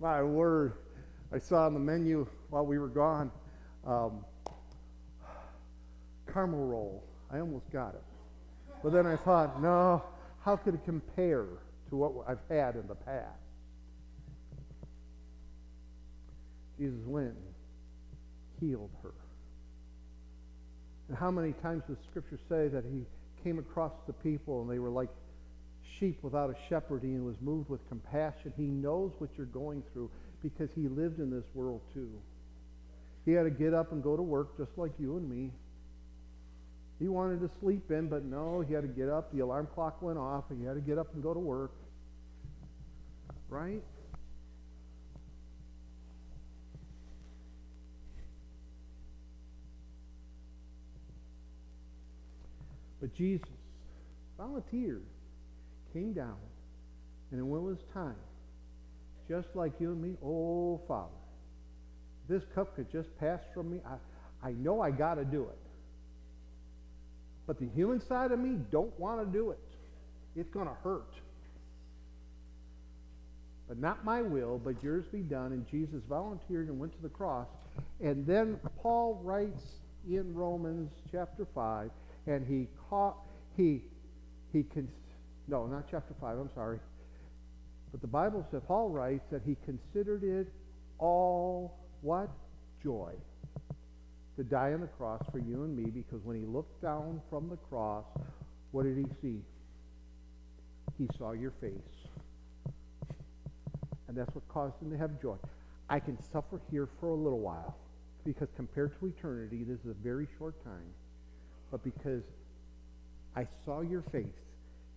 My 0.00 0.22
word. 0.22 0.74
I 1.32 1.38
saw 1.38 1.66
on 1.66 1.74
the 1.74 1.80
menu 1.80 2.26
while 2.50 2.64
we 2.64 2.78
were 2.78 2.88
gone 2.88 3.32
um, 3.86 4.24
caramel 6.34 6.66
roll. 6.66 7.04
I 7.32 7.38
almost 7.38 7.70
got 7.72 7.94
it. 7.94 8.02
But 8.82 8.92
then 8.92 9.06
I 9.06 9.16
thought, 9.16 9.62
no, 9.62 10.02
how 10.44 10.56
could 10.56 10.74
it 10.74 10.84
compare 10.84 11.46
to 11.88 11.96
what 11.96 12.12
I've 12.28 12.38
had 12.50 12.74
in 12.74 12.86
the 12.86 12.94
past? 12.94 13.30
Jesus 16.78 17.00
went 17.06 17.28
and 17.28 17.54
healed 18.60 18.90
her. 19.02 19.14
And 21.08 21.16
how 21.16 21.30
many 21.30 21.52
times 21.52 21.82
does 21.88 21.96
Scripture 22.10 22.38
say 22.48 22.68
that 22.68 22.84
he 22.84 23.04
came 23.42 23.58
across 23.58 23.92
the 24.06 24.12
people 24.12 24.62
and 24.62 24.70
they 24.70 24.78
were 24.78 24.90
like 24.90 25.10
sheep 25.98 26.18
without 26.22 26.50
a 26.50 26.56
shepherd 26.68 27.02
and 27.02 27.14
he 27.14 27.20
was 27.20 27.36
moved 27.40 27.70
with 27.70 27.86
compassion? 27.88 28.52
He 28.56 28.64
knows 28.64 29.12
what 29.18 29.30
you're 29.36 29.46
going 29.46 29.82
through 29.92 30.10
Because 30.42 30.68
he 30.74 30.88
lived 30.88 31.20
in 31.20 31.30
this 31.30 31.44
world 31.54 31.80
too. 31.94 32.10
He 33.24 33.32
had 33.32 33.44
to 33.44 33.50
get 33.50 33.72
up 33.72 33.92
and 33.92 34.02
go 34.02 34.16
to 34.16 34.22
work 34.22 34.58
just 34.58 34.72
like 34.76 34.92
you 34.98 35.16
and 35.16 35.28
me. 35.28 35.50
He 36.98 37.08
wanted 37.08 37.40
to 37.40 37.50
sleep 37.60 37.90
in, 37.90 38.08
but 38.08 38.24
no, 38.24 38.60
he 38.60 38.72
had 38.72 38.82
to 38.82 38.88
get 38.88 39.08
up. 39.08 39.32
The 39.32 39.40
alarm 39.40 39.68
clock 39.74 40.00
went 40.00 40.18
off, 40.18 40.44
and 40.50 40.60
he 40.60 40.66
had 40.66 40.74
to 40.74 40.80
get 40.80 40.98
up 40.98 41.12
and 41.14 41.22
go 41.22 41.34
to 41.34 41.40
work. 41.40 41.72
Right? 43.48 43.82
But 53.00 53.14
Jesus 53.14 53.48
volunteered, 54.38 55.02
came 55.92 56.14
down, 56.14 56.36
and 57.32 57.50
when 57.50 57.60
it 57.60 57.64
was 57.64 57.78
time, 57.92 58.14
just 59.28 59.48
like 59.54 59.72
you 59.78 59.92
and 59.92 60.00
me, 60.00 60.16
oh, 60.24 60.80
Father, 60.88 61.10
this 62.28 62.42
cup 62.54 62.74
could 62.74 62.90
just 62.90 63.08
pass 63.18 63.40
from 63.52 63.70
me. 63.70 63.80
I, 63.84 64.48
I 64.48 64.52
know 64.52 64.80
I 64.80 64.90
got 64.90 65.16
to 65.16 65.24
do 65.24 65.42
it. 65.42 65.63
But 67.46 67.58
the 67.58 67.68
human 67.74 68.00
side 68.00 68.32
of 68.32 68.38
me 68.38 68.58
don't 68.70 68.98
want 68.98 69.20
to 69.20 69.26
do 69.26 69.50
it. 69.50 69.58
It's 70.36 70.50
going 70.50 70.66
to 70.66 70.74
hurt. 70.82 71.14
But 73.68 73.78
not 73.78 74.04
my 74.04 74.22
will, 74.22 74.60
but 74.62 74.82
yours 74.82 75.04
be 75.10 75.20
done. 75.20 75.52
And 75.52 75.68
Jesus 75.68 76.02
volunteered 76.08 76.68
and 76.68 76.78
went 76.78 76.94
to 76.96 77.02
the 77.02 77.08
cross. 77.08 77.48
And 78.00 78.26
then 78.26 78.58
Paul 78.82 79.20
writes 79.22 79.62
in 80.08 80.34
Romans 80.34 80.90
chapter 81.10 81.46
5, 81.54 81.90
and 82.26 82.46
he 82.46 82.68
caught, 82.88 83.16
he, 83.56 83.82
he 84.52 84.62
can, 84.62 84.88
no, 85.48 85.66
not 85.66 85.84
chapter 85.90 86.14
5, 86.20 86.38
I'm 86.38 86.50
sorry. 86.54 86.78
But 87.90 88.00
the 88.00 88.06
Bible 88.06 88.46
says, 88.50 88.62
Paul 88.66 88.90
writes 88.90 89.24
that 89.30 89.42
he 89.46 89.56
considered 89.64 90.24
it 90.24 90.48
all 90.98 91.78
what? 92.02 92.28
Joy. 92.82 93.12
To 94.36 94.42
die 94.42 94.72
on 94.72 94.80
the 94.80 94.88
cross 94.88 95.22
for 95.30 95.38
you 95.38 95.62
and 95.62 95.76
me 95.76 95.90
because 95.90 96.24
when 96.24 96.36
he 96.36 96.44
looked 96.44 96.82
down 96.82 97.20
from 97.30 97.48
the 97.48 97.56
cross, 97.56 98.04
what 98.72 98.82
did 98.82 98.96
he 98.96 99.06
see? 99.22 99.40
He 100.98 101.08
saw 101.16 101.32
your 101.32 101.52
face. 101.60 101.78
And 104.08 104.16
that's 104.16 104.34
what 104.34 104.46
caused 104.48 104.80
him 104.82 104.90
to 104.90 104.98
have 104.98 105.20
joy. 105.22 105.36
I 105.88 106.00
can 106.00 106.20
suffer 106.32 106.60
here 106.70 106.88
for 106.98 107.10
a 107.10 107.14
little 107.14 107.38
while 107.38 107.76
because 108.24 108.48
compared 108.56 108.98
to 108.98 109.06
eternity, 109.06 109.64
this 109.64 109.78
is 109.80 109.90
a 109.90 110.02
very 110.02 110.26
short 110.38 110.62
time. 110.64 110.92
But 111.70 111.84
because 111.84 112.22
I 113.36 113.46
saw 113.64 113.82
your 113.82 114.02
face, 114.02 114.26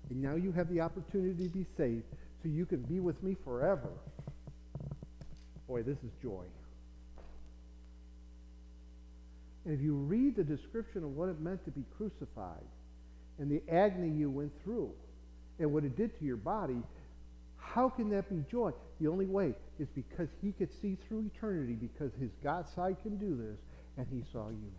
and 0.10 0.22
now 0.22 0.36
you 0.36 0.52
have 0.52 0.70
the 0.70 0.82
opportunity 0.82 1.48
to 1.48 1.54
be 1.54 1.66
saved, 1.76 2.04
so 2.42 2.50
you 2.50 2.66
can 2.66 2.82
be 2.82 3.00
with 3.00 3.22
me 3.22 3.36
forever. 3.44 3.90
Boy, 5.68 5.84
this 5.84 5.98
is 5.98 6.12
joy. 6.22 6.46
And 9.68 9.78
if 9.78 9.84
you 9.84 9.96
read 9.96 10.38
the 10.38 10.46
description 10.46 11.04
of 11.04 11.10
what 11.10 11.28
it 11.28 11.42
meant 11.42 11.66
to 11.66 11.72
be 11.72 11.84
crucified 11.98 12.64
and 13.38 13.52
the 13.52 13.62
agony 13.70 14.08
you 14.08 14.30
went 14.30 14.54
through 14.64 14.92
and 15.60 15.74
what 15.74 15.84
it 15.84 15.98
did 15.98 16.18
to 16.18 16.24
your 16.24 16.38
body, 16.38 16.82
how 17.58 17.90
can 17.90 18.10
that 18.12 18.30
be 18.30 18.46
joy? 18.50 18.72
The 19.02 19.10
only 19.10 19.26
way 19.26 19.54
is 19.78 19.90
because 19.94 20.30
he 20.42 20.54
could 20.54 20.70
see 20.82 20.98
through 21.06 21.30
eternity 21.36 21.74
because 21.74 22.14
his 22.18 22.32
God 22.42 22.66
side 22.74 22.96
can 23.04 23.18
do 23.18 23.36
this 23.36 23.60
and 23.98 24.08
he 24.10 24.24
saw 24.32 24.48
you. 24.48 24.72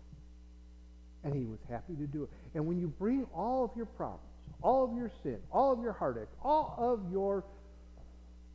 And 1.23 1.35
he 1.35 1.45
was 1.45 1.59
happy 1.69 1.93
to 1.93 2.07
do 2.07 2.23
it. 2.23 2.29
And 2.55 2.65
when 2.65 2.79
you 2.79 2.87
bring 2.87 3.27
all 3.31 3.63
of 3.63 3.69
your 3.77 3.85
problems, 3.85 4.25
all 4.63 4.85
of 4.85 4.97
your 4.97 5.11
sin, 5.21 5.37
all 5.51 5.71
of 5.71 5.81
your 5.83 5.93
heartache, 5.93 6.29
all 6.43 6.73
of 6.79 7.11
your 7.11 7.43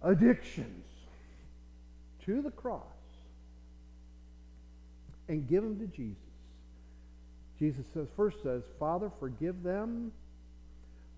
addictions 0.03 0.85
to 2.25 2.43
the 2.43 2.51
cross 2.51 2.94
and 5.29 5.49
give 5.49 5.63
them 5.63 5.79
to 5.79 5.87
Jesus, 5.87 6.19
Jesus 7.59 7.87
says, 7.95 8.09
first 8.17 8.43
says, 8.43 8.63
Father, 8.79 9.11
forgive 9.21 9.63
them. 9.63 10.13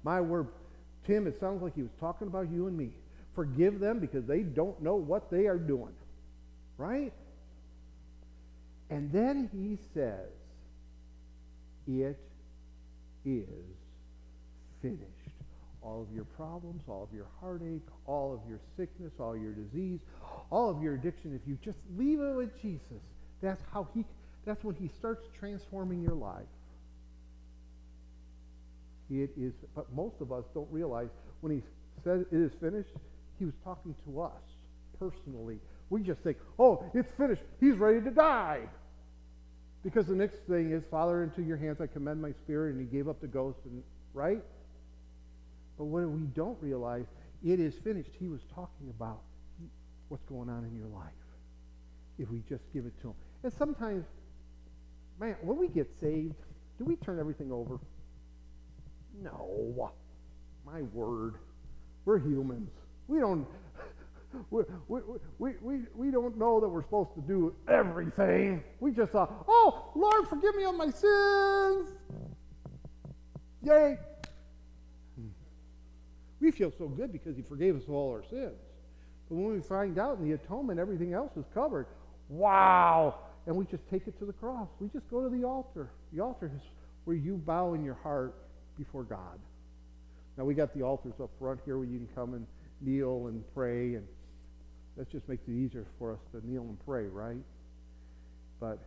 My 0.02 0.20
word, 0.20 0.48
Tim, 1.06 1.26
it 1.26 1.38
sounds 1.40 1.62
like 1.62 1.74
he 1.74 1.82
was 1.82 1.92
talking 1.98 2.28
about 2.28 2.50
you 2.50 2.66
and 2.66 2.76
me. 2.76 2.90
Forgive 3.34 3.80
them 3.80 3.98
because 3.98 4.24
they 4.26 4.40
don't 4.40 4.80
know 4.82 4.96
what 4.96 5.30
they 5.30 5.46
are 5.46 5.58
doing. 5.58 5.94
Right? 6.78 7.12
And 8.90 9.10
then 9.10 9.50
he 9.52 9.78
says, 9.94 10.28
It 11.88 12.18
is 13.24 13.46
finished. 14.82 15.02
All 15.82 16.02
of 16.02 16.14
your 16.14 16.24
problems, 16.24 16.82
all 16.88 17.08
of 17.10 17.14
your 17.14 17.26
heartache, 17.40 17.86
all 18.06 18.34
of 18.34 18.40
your 18.48 18.60
sickness, 18.76 19.12
all 19.18 19.36
your 19.36 19.52
disease, 19.52 20.00
all 20.50 20.70
of 20.70 20.82
your 20.82 20.94
addiction, 20.94 21.34
if 21.34 21.46
you 21.48 21.58
just 21.64 21.78
leave 21.96 22.20
it 22.20 22.34
with 22.34 22.60
Jesus, 22.60 23.02
that's 23.42 23.62
how 23.72 23.88
he 23.94 24.04
that's 24.44 24.62
when 24.62 24.76
he 24.76 24.88
starts 24.88 25.26
transforming 25.38 26.02
your 26.02 26.14
life. 26.14 26.46
It 29.10 29.30
is, 29.36 29.52
but 29.74 29.92
most 29.92 30.20
of 30.20 30.32
us 30.32 30.44
don't 30.54 30.70
realize 30.70 31.08
when 31.40 31.52
he 31.52 31.62
said 32.04 32.24
it 32.30 32.36
is 32.36 32.52
finished, 32.60 32.90
he 33.38 33.44
was 33.44 33.54
talking 33.64 33.94
to 34.06 34.20
us 34.20 34.42
personally. 34.98 35.58
We 35.90 36.02
just 36.02 36.22
think, 36.22 36.38
oh, 36.58 36.84
it's 36.94 37.12
finished. 37.12 37.42
He's 37.60 37.76
ready 37.76 38.00
to 38.00 38.10
die. 38.10 38.62
Because 39.84 40.06
the 40.06 40.14
next 40.14 40.38
thing 40.48 40.72
is, 40.72 40.84
Father, 40.90 41.22
into 41.22 41.42
your 41.42 41.56
hands 41.56 41.80
I 41.80 41.86
commend 41.86 42.20
my 42.20 42.32
spirit, 42.32 42.74
and 42.74 42.80
he 42.80 42.86
gave 42.86 43.08
up 43.08 43.20
the 43.20 43.28
ghost, 43.28 43.58
and 43.64 43.82
right? 44.14 44.42
But 45.78 45.84
what 45.84 46.08
we 46.08 46.22
don't 46.22 46.58
realize, 46.60 47.04
it 47.44 47.60
is 47.60 47.74
finished. 47.84 48.10
He 48.18 48.26
was 48.26 48.40
talking 48.54 48.88
about 48.88 49.20
what's 50.08 50.24
going 50.24 50.48
on 50.48 50.64
in 50.64 50.74
your 50.74 50.88
life 50.88 51.12
if 52.18 52.30
we 52.30 52.42
just 52.48 52.62
give 52.72 52.86
it 52.86 53.00
to 53.02 53.08
him. 53.08 53.14
And 53.46 53.54
sometimes 53.54 54.04
man, 55.20 55.36
when 55.40 55.56
we 55.56 55.68
get 55.68 55.88
saved, 56.00 56.34
do 56.78 56.84
we 56.84 56.96
turn 56.96 57.20
everything 57.20 57.52
over? 57.52 57.78
No. 59.22 59.92
My 60.66 60.82
word. 60.82 61.36
We're 62.04 62.18
humans. 62.18 62.72
We 63.06 63.20
don't 63.20 63.46
we, 64.50 64.64
we, 64.88 65.52
we, 65.60 65.78
we, 65.94 66.10
don't 66.10 66.36
know 66.36 66.58
that 66.58 66.68
we're 66.68 66.82
supposed 66.82 67.14
to 67.14 67.20
do 67.20 67.54
everything. 67.68 68.64
We 68.80 68.90
just 68.90 69.12
thought, 69.12 69.44
oh, 69.46 69.92
Lord, 69.94 70.26
forgive 70.26 70.56
me 70.56 70.64
of 70.64 70.74
my 70.74 70.90
sins. 70.90 71.88
Yay. 73.62 73.96
We 76.40 76.50
feel 76.50 76.72
so 76.76 76.88
good 76.88 77.12
because 77.12 77.36
he 77.36 77.42
forgave 77.42 77.76
us 77.76 77.84
of 77.84 77.90
all 77.90 78.10
our 78.10 78.24
sins. 78.24 78.58
But 79.28 79.36
when 79.36 79.54
we 79.54 79.60
find 79.60 80.00
out 80.00 80.18
in 80.18 80.28
the 80.28 80.34
atonement 80.34 80.80
everything 80.80 81.12
else 81.12 81.36
is 81.36 81.44
covered, 81.54 81.86
wow, 82.28 83.20
and 83.46 83.56
we 83.56 83.64
just 83.64 83.82
take 83.90 84.06
it 84.06 84.18
to 84.18 84.24
the 84.24 84.32
cross. 84.32 84.68
We 84.80 84.88
just 84.88 85.08
go 85.10 85.22
to 85.22 85.28
the 85.28 85.44
altar. 85.44 85.90
The 86.12 86.22
altar 86.22 86.50
is 86.54 86.62
where 87.04 87.16
you 87.16 87.36
bow 87.36 87.74
in 87.74 87.84
your 87.84 87.94
heart 87.94 88.34
before 88.76 89.04
God. 89.04 89.38
Now 90.36 90.44
we 90.44 90.54
got 90.54 90.74
the 90.74 90.82
altars 90.82 91.14
up 91.22 91.30
front 91.38 91.60
here 91.64 91.78
where 91.78 91.86
you 91.86 91.98
can 91.98 92.08
come 92.14 92.34
and 92.34 92.46
kneel 92.80 93.28
and 93.28 93.42
pray, 93.54 93.94
and 93.94 94.06
that 94.96 95.10
just 95.10 95.28
makes 95.28 95.42
it 95.48 95.52
easier 95.52 95.86
for 95.98 96.12
us 96.12 96.18
to 96.32 96.46
kneel 96.46 96.62
and 96.62 96.76
pray, 96.84 97.06
right? 97.06 97.42
But 98.60 98.78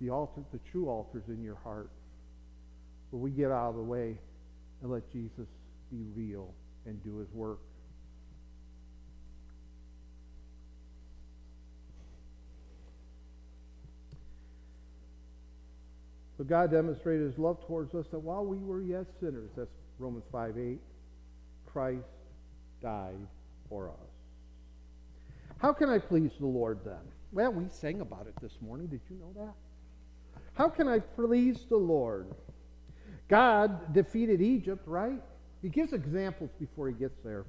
the 0.00 0.10
altar, 0.10 0.42
the 0.52 0.60
true 0.70 0.88
altar, 0.88 1.22
is 1.26 1.28
in 1.28 1.42
your 1.42 1.58
heart, 1.64 1.90
where 3.10 3.20
we 3.20 3.30
get 3.30 3.50
out 3.50 3.70
of 3.70 3.76
the 3.76 3.82
way 3.82 4.18
and 4.82 4.90
let 4.90 5.10
Jesus 5.12 5.46
be 5.90 6.04
real 6.14 6.52
and 6.86 7.02
do 7.02 7.18
His 7.18 7.28
work. 7.32 7.60
So 16.42 16.48
God 16.48 16.72
demonstrated 16.72 17.24
his 17.24 17.38
love 17.38 17.64
towards 17.68 17.94
us 17.94 18.08
that 18.10 18.18
while 18.18 18.44
we 18.44 18.56
were 18.56 18.82
yet 18.82 19.06
sinners, 19.20 19.50
that's 19.56 19.70
Romans 20.00 20.24
5 20.32 20.58
8, 20.58 20.80
Christ 21.66 22.08
died 22.82 23.28
for 23.68 23.90
us. 23.90 24.10
How 25.58 25.72
can 25.72 25.88
I 25.88 26.00
please 26.00 26.32
the 26.40 26.46
Lord 26.46 26.80
then? 26.84 26.98
Well, 27.30 27.52
we 27.52 27.68
sang 27.68 28.00
about 28.00 28.26
it 28.26 28.34
this 28.42 28.60
morning. 28.60 28.88
Did 28.88 29.02
you 29.08 29.18
know 29.18 29.32
that? 29.36 29.54
How 30.54 30.68
can 30.68 30.88
I 30.88 30.98
please 30.98 31.64
the 31.68 31.76
Lord? 31.76 32.26
God 33.28 33.94
defeated 33.94 34.42
Egypt, 34.42 34.82
right? 34.88 35.22
He 35.62 35.68
gives 35.68 35.92
examples 35.92 36.50
before 36.58 36.88
he 36.88 36.94
gets 36.94 37.20
there. 37.22 37.44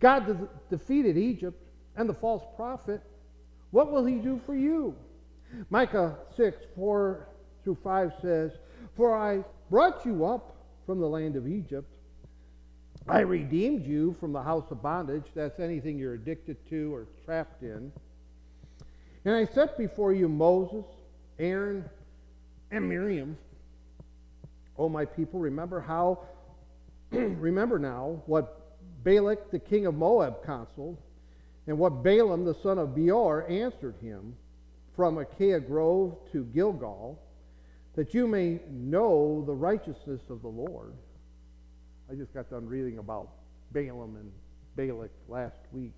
God 0.00 0.26
de- 0.26 0.48
defeated 0.68 1.16
Egypt 1.16 1.58
and 1.96 2.06
the 2.06 2.14
false 2.14 2.44
prophet. 2.56 3.00
What 3.70 3.90
will 3.90 4.04
he 4.04 4.16
do 4.16 4.38
for 4.44 4.54
you? 4.54 4.94
Micah 5.70 6.18
6, 6.36 6.58
4 6.76 7.28
through 7.64 7.78
5 7.82 8.12
says, 8.20 8.52
For 8.96 9.16
I 9.16 9.42
brought 9.70 10.04
you 10.04 10.26
up 10.26 10.56
from 10.86 11.00
the 11.00 11.08
land 11.08 11.36
of 11.36 11.48
Egypt. 11.48 11.92
I 13.08 13.20
redeemed 13.20 13.84
you 13.84 14.14
from 14.20 14.32
the 14.32 14.42
house 14.42 14.64
of 14.70 14.82
bondage. 14.82 15.24
That's 15.34 15.58
anything 15.58 15.98
you're 15.98 16.14
addicted 16.14 16.56
to 16.70 16.94
or 16.94 17.06
trapped 17.24 17.62
in. 17.62 17.92
And 19.24 19.34
I 19.34 19.46
set 19.46 19.76
before 19.76 20.12
you 20.12 20.28
Moses, 20.28 20.84
Aaron, 21.38 21.84
and 22.70 22.88
Miriam. 22.88 23.36
Oh, 24.76 24.88
my 24.88 25.04
people, 25.04 25.40
remember 25.40 25.80
how, 25.80 26.20
remember 27.10 27.78
now 27.78 28.22
what 28.26 28.60
Balak, 29.02 29.50
the 29.50 29.58
king 29.58 29.86
of 29.86 29.94
Moab, 29.94 30.44
counseled. 30.44 30.98
And 31.66 31.78
what 31.78 32.02
Balaam 32.02 32.44
the 32.44 32.54
son 32.62 32.78
of 32.78 32.94
Beor 32.94 33.48
answered 33.48 33.94
him 34.02 34.34
from 34.96 35.18
Acacia 35.18 35.60
Grove 35.60 36.16
to 36.32 36.44
Gilgal, 36.44 37.18
that 37.94 38.12
you 38.12 38.26
may 38.26 38.60
know 38.70 39.44
the 39.46 39.52
righteousness 39.52 40.20
of 40.28 40.42
the 40.42 40.48
Lord. 40.48 40.94
I 42.10 42.14
just 42.14 42.34
got 42.34 42.50
done 42.50 42.66
reading 42.66 42.98
about 42.98 43.28
Balaam 43.72 44.16
and 44.16 44.32
Balak 44.76 45.10
last 45.28 45.60
week. 45.72 45.94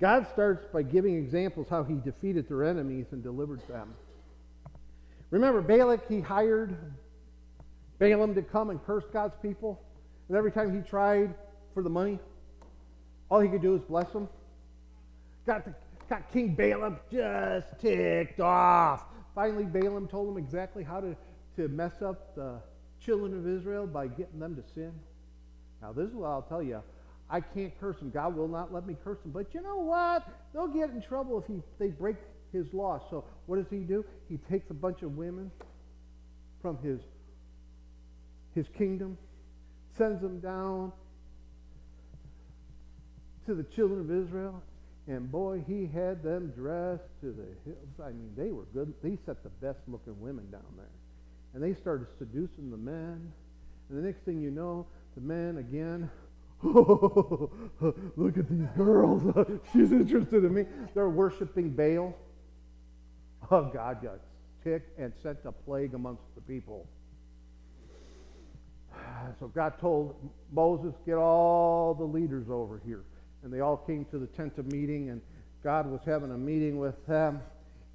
God 0.00 0.26
starts 0.32 0.66
by 0.72 0.82
giving 0.82 1.16
examples 1.16 1.68
how 1.68 1.84
he 1.84 1.96
defeated 1.96 2.48
their 2.48 2.64
enemies 2.64 3.06
and 3.12 3.22
delivered 3.22 3.60
them. 3.68 3.94
Remember, 5.30 5.60
Balak, 5.60 6.08
he 6.08 6.20
hired 6.20 6.74
Balaam 7.98 8.34
to 8.34 8.42
come 8.42 8.70
and 8.70 8.82
curse 8.84 9.04
God's 9.12 9.36
people. 9.42 9.80
And 10.28 10.36
every 10.36 10.50
time 10.50 10.74
he 10.74 10.80
tried 10.80 11.34
for 11.74 11.82
the 11.82 11.90
money, 11.90 12.18
all 13.30 13.40
he 13.40 13.48
could 13.48 13.62
do 13.62 13.72
was 13.72 13.82
bless 13.82 14.08
them. 14.10 14.28
The, 15.44 15.74
got 16.10 16.30
King 16.32 16.54
Balaam 16.54 16.98
just 17.10 17.78
ticked 17.78 18.40
off. 18.40 19.04
Finally, 19.34 19.64
Balaam 19.64 20.08
told 20.08 20.28
him 20.28 20.36
exactly 20.36 20.82
how 20.82 21.00
to, 21.00 21.16
to 21.56 21.68
mess 21.68 22.02
up 22.02 22.34
the 22.34 22.60
children 23.00 23.32
of 23.38 23.46
Israel 23.46 23.86
by 23.86 24.08
getting 24.08 24.40
them 24.40 24.56
to 24.56 24.62
sin. 24.74 24.92
Now, 25.80 25.92
this 25.92 26.08
is 26.08 26.14
what 26.14 26.28
I'll 26.28 26.42
tell 26.42 26.62
you. 26.62 26.82
I 27.30 27.40
can't 27.40 27.72
curse 27.78 27.98
them. 27.98 28.10
God 28.10 28.36
will 28.36 28.48
not 28.48 28.72
let 28.72 28.86
me 28.86 28.96
curse 29.04 29.20
them. 29.20 29.30
But 29.30 29.54
you 29.54 29.62
know 29.62 29.76
what? 29.76 30.28
They'll 30.52 30.66
get 30.66 30.90
in 30.90 31.00
trouble 31.00 31.38
if 31.38 31.46
he, 31.46 31.62
they 31.78 31.88
break 31.92 32.16
his 32.52 32.74
law. 32.74 33.00
So 33.08 33.24
what 33.46 33.56
does 33.56 33.70
he 33.70 33.78
do? 33.78 34.04
He 34.28 34.36
takes 34.36 34.68
a 34.70 34.74
bunch 34.74 35.02
of 35.02 35.16
women 35.16 35.52
from 36.60 36.76
his, 36.78 37.00
his 38.52 38.66
kingdom, 38.76 39.16
sends 39.96 40.20
them 40.20 40.40
down 40.40 40.92
to 43.46 43.54
the 43.54 43.62
children 43.62 44.00
of 44.00 44.10
Israel, 44.10 44.60
and 45.10 45.30
boy, 45.30 45.64
he 45.66 45.90
had 45.92 46.22
them 46.22 46.52
dressed 46.56 47.02
to 47.20 47.32
the 47.32 47.48
hills. 47.68 48.00
I 48.00 48.10
mean, 48.10 48.30
they 48.36 48.52
were 48.52 48.66
good. 48.72 48.94
They 49.02 49.18
set 49.26 49.42
the 49.42 49.48
best 49.48 49.80
looking 49.88 50.18
women 50.20 50.48
down 50.52 50.62
there. 50.76 50.86
And 51.52 51.60
they 51.60 51.74
started 51.74 52.06
seducing 52.16 52.70
the 52.70 52.76
men. 52.76 53.32
And 53.88 53.98
the 53.98 54.02
next 54.02 54.20
thing 54.20 54.40
you 54.40 54.52
know, 54.52 54.86
the 55.16 55.20
men 55.20 55.58
again 55.58 56.08
look 56.62 58.38
at 58.38 58.48
these 58.48 58.68
girls. 58.76 59.24
She's 59.72 59.90
interested 59.90 60.44
in 60.44 60.54
me. 60.54 60.66
They're 60.94 61.08
worshiping 61.08 61.70
Baal. 61.70 62.14
Oh, 63.50 63.64
God 63.64 64.00
got 64.04 64.20
ticked 64.62 64.96
and 64.96 65.12
sent 65.24 65.38
a 65.44 65.50
plague 65.50 65.94
amongst 65.94 66.22
the 66.36 66.40
people. 66.40 66.86
So 69.40 69.48
God 69.48 69.78
told 69.80 70.14
Moses, 70.52 70.94
get 71.04 71.16
all 71.16 71.94
the 71.94 72.04
leaders 72.04 72.46
over 72.48 72.80
here. 72.86 73.02
And 73.42 73.52
they 73.52 73.60
all 73.60 73.76
came 73.76 74.04
to 74.06 74.18
the 74.18 74.26
tent 74.26 74.58
of 74.58 74.70
meeting, 74.70 75.10
and 75.10 75.20
God 75.62 75.90
was 75.90 76.00
having 76.04 76.30
a 76.30 76.38
meeting 76.38 76.78
with 76.78 77.06
them. 77.06 77.40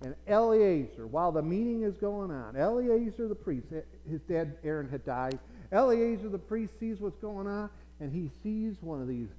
And 0.01 0.15
Eleazar, 0.27 1.08
while 1.08 1.31
the 1.31 1.41
meeting 1.41 1.84
is 1.84 1.95
going 1.97 2.31
on, 2.31 2.55
Eleazar 2.55 3.27
the 3.27 3.36
priest, 3.36 3.67
eh, 3.73 3.81
his 4.10 4.21
dad 4.21 4.58
Aaron 4.63 4.89
had 4.89 5.05
died. 5.05 5.39
Eleazar 5.71 6.29
the 6.29 6.38
priest 6.38 6.79
sees 6.79 6.99
what's 6.99 7.17
going 7.17 7.47
on, 7.47 7.69
and 7.99 8.12
he 8.12 8.29
sees 8.43 8.75
one 8.81 9.01
of 9.01 9.08
these 9.08 9.29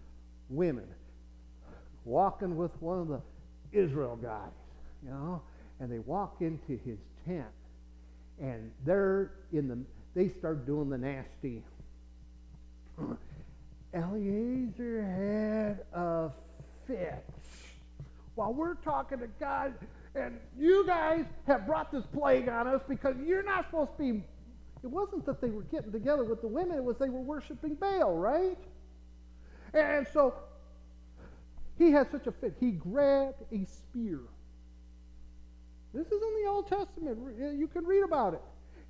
women 0.49 0.87
walking 2.05 2.57
with 2.57 2.71
one 2.81 3.01
of 3.01 3.09
the 3.09 3.21
Israel 3.73 4.16
guys, 4.16 4.51
you 5.03 5.11
know, 5.11 5.42
and 5.81 5.90
they 5.90 5.99
walk 5.99 6.37
into 6.40 6.79
his 6.85 6.99
tent, 7.27 7.45
and 8.40 8.71
they're 8.85 9.33
in 9.53 9.69
the, 9.69 9.79
they 10.14 10.29
start 10.29 10.64
doing 10.64 10.88
the 10.88 10.99
nasty. 10.99 11.62
Eleazar 13.97 15.03
had 15.03 15.99
a 15.99 16.31
fit. 16.87 17.25
While 18.35 18.53
we're 18.53 18.75
talking 18.75 19.19
to 19.21 19.29
God, 19.41 19.75
and 20.15 20.39
you 20.59 20.87
guys 20.87 21.25
have 21.47 21.67
brought 21.67 21.91
this 21.91 22.05
plague 22.07 22.49
on 22.49 22.67
us 22.67 22.83
because 22.87 23.17
you're 23.25 23.43
not 23.43 23.65
supposed 23.65 23.93
to 23.97 23.99
be 23.99 24.23
it 24.83 24.91
wasn't 24.91 25.25
that 25.27 25.41
they 25.41 25.51
were 25.51 25.63
getting 25.63 25.91
together 25.91 26.23
with 26.23 26.43
the 26.43 26.47
women, 26.47 26.77
it 26.77 26.85
was 26.85 26.97
they 26.99 27.09
were 27.09 27.21
worshiping 27.21 27.75
Baal, 27.75 28.15
right? 28.15 28.59
And 29.75 30.07
so 30.13 30.35
he 31.79 31.91
had 31.91 32.11
such 32.11 32.27
a 32.27 32.33
fit. 32.33 32.55
He 32.61 32.71
grabbed 32.71 33.43
a 33.53 33.65
spear. 33.65 34.21
This 35.93 36.07
is 36.07 36.13
in 36.13 36.43
the 36.45 36.49
Old 36.49 36.69
Testament. 36.69 37.19
You 37.59 37.67
can 37.67 37.85
read 37.85 38.03
about 38.03 38.35
it. 38.35 38.43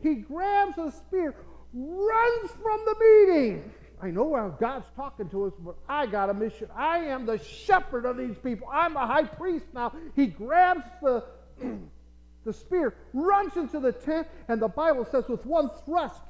He 0.03 0.17
grabs 0.17 0.77
a 0.77 0.91
spear, 0.91 1.35
runs 1.73 2.51
from 2.51 2.81
the 2.85 2.97
meeting. 3.01 3.73
I 4.03 4.11
know 4.11 4.55
God's 4.61 4.87
talking 4.95 5.29
to 5.31 5.47
us, 5.47 5.53
but 5.59 5.77
I 5.89 6.07
got 6.07 6.29
a 6.29 6.35
mission. 6.35 6.69
I 6.77 6.99
am 6.99 7.25
the 7.25 7.39
shepherd 7.39 8.05
of 8.05 8.17
these 8.17 8.37
people. 8.37 8.69
I'm 8.71 8.97
a 8.97 9.07
high 9.07 9.25
priest 9.25 9.67
now. 9.73 9.95
He 10.15 10.27
grabs 10.27 10.85
the 11.03 11.25
the 12.47 12.53
spear, 12.53 12.95
runs 13.13 13.57
into 13.57 13.81
the 13.81 13.93
tent, 13.93 14.29
and 14.49 14.63
the 14.63 14.69
Bible 14.69 15.05
says 15.05 15.29
with 15.29 15.45
one 15.45 15.69
thrust, 15.85 16.23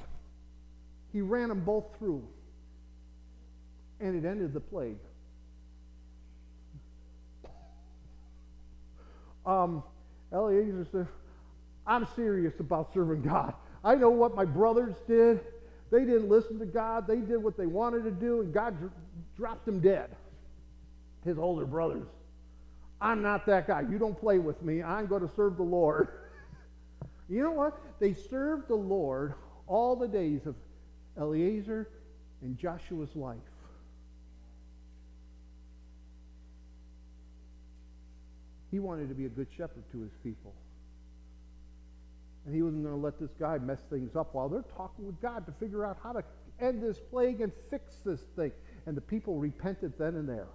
he 1.12 1.20
ran 1.20 1.48
them 1.50 1.60
both 1.60 1.84
through. 1.98 2.26
And 4.00 4.16
it 4.16 4.28
ended 4.28 4.52
the 4.52 4.60
plague. 4.60 4.98
Um, 9.44 9.84
Eleazar 10.32 10.84
said, 10.90 11.06
I'm 11.86 12.04
serious 12.16 12.58
about 12.58 12.92
serving 12.92 13.22
God. 13.22 13.54
I 13.84 13.94
know 13.94 14.10
what 14.10 14.34
my 14.34 14.44
brothers 14.44 14.96
did. 15.06 15.38
They 15.90 16.00
didn't 16.00 16.28
listen 16.28 16.58
to 16.58 16.66
God. 16.66 17.06
They 17.06 17.16
did 17.16 17.38
what 17.38 17.56
they 17.56 17.66
wanted 17.66 18.04
to 18.04 18.10
do, 18.10 18.40
and 18.40 18.52
God 18.52 18.78
dr- 18.78 18.92
dropped 19.36 19.66
them 19.66 19.80
dead. 19.80 20.10
His 21.24 21.38
older 21.38 21.64
brothers. 21.64 22.06
I'm 23.00 23.22
not 23.22 23.46
that 23.46 23.66
guy. 23.66 23.82
You 23.82 23.98
don't 23.98 24.18
play 24.18 24.38
with 24.38 24.62
me. 24.62 24.82
I'm 24.82 25.06
going 25.06 25.26
to 25.26 25.34
serve 25.34 25.56
the 25.56 25.62
Lord. 25.62 26.08
you 27.28 27.42
know 27.42 27.52
what? 27.52 27.78
They 28.00 28.14
served 28.14 28.68
the 28.68 28.76
Lord 28.76 29.34
all 29.66 29.96
the 29.96 30.08
days 30.08 30.46
of 30.46 30.54
Eleazar 31.18 31.88
and 32.42 32.56
Joshua's 32.58 33.14
life. 33.14 33.38
He 38.70 38.78
wanted 38.78 39.08
to 39.08 39.14
be 39.14 39.26
a 39.26 39.30
good 39.30 39.48
shepherd 39.56 39.84
to 39.92 40.00
his 40.00 40.12
people. 40.22 40.52
And 42.46 42.54
he 42.54 42.62
wasn't 42.62 42.84
going 42.84 42.94
to 42.94 43.00
let 43.00 43.18
this 43.18 43.32
guy 43.38 43.58
mess 43.58 43.80
things 43.90 44.14
up 44.14 44.34
while 44.34 44.48
they're 44.48 44.64
talking 44.76 45.04
with 45.04 45.20
God 45.20 45.44
to 45.46 45.52
figure 45.52 45.84
out 45.84 45.98
how 46.02 46.12
to 46.12 46.22
end 46.60 46.80
this 46.80 46.98
plague 46.98 47.40
and 47.40 47.52
fix 47.70 47.96
this 48.04 48.20
thing. 48.36 48.52
And 48.86 48.96
the 48.96 49.00
people 49.00 49.36
repented 49.36 49.92
then 49.98 50.14
and 50.14 50.28
there. 50.28 50.46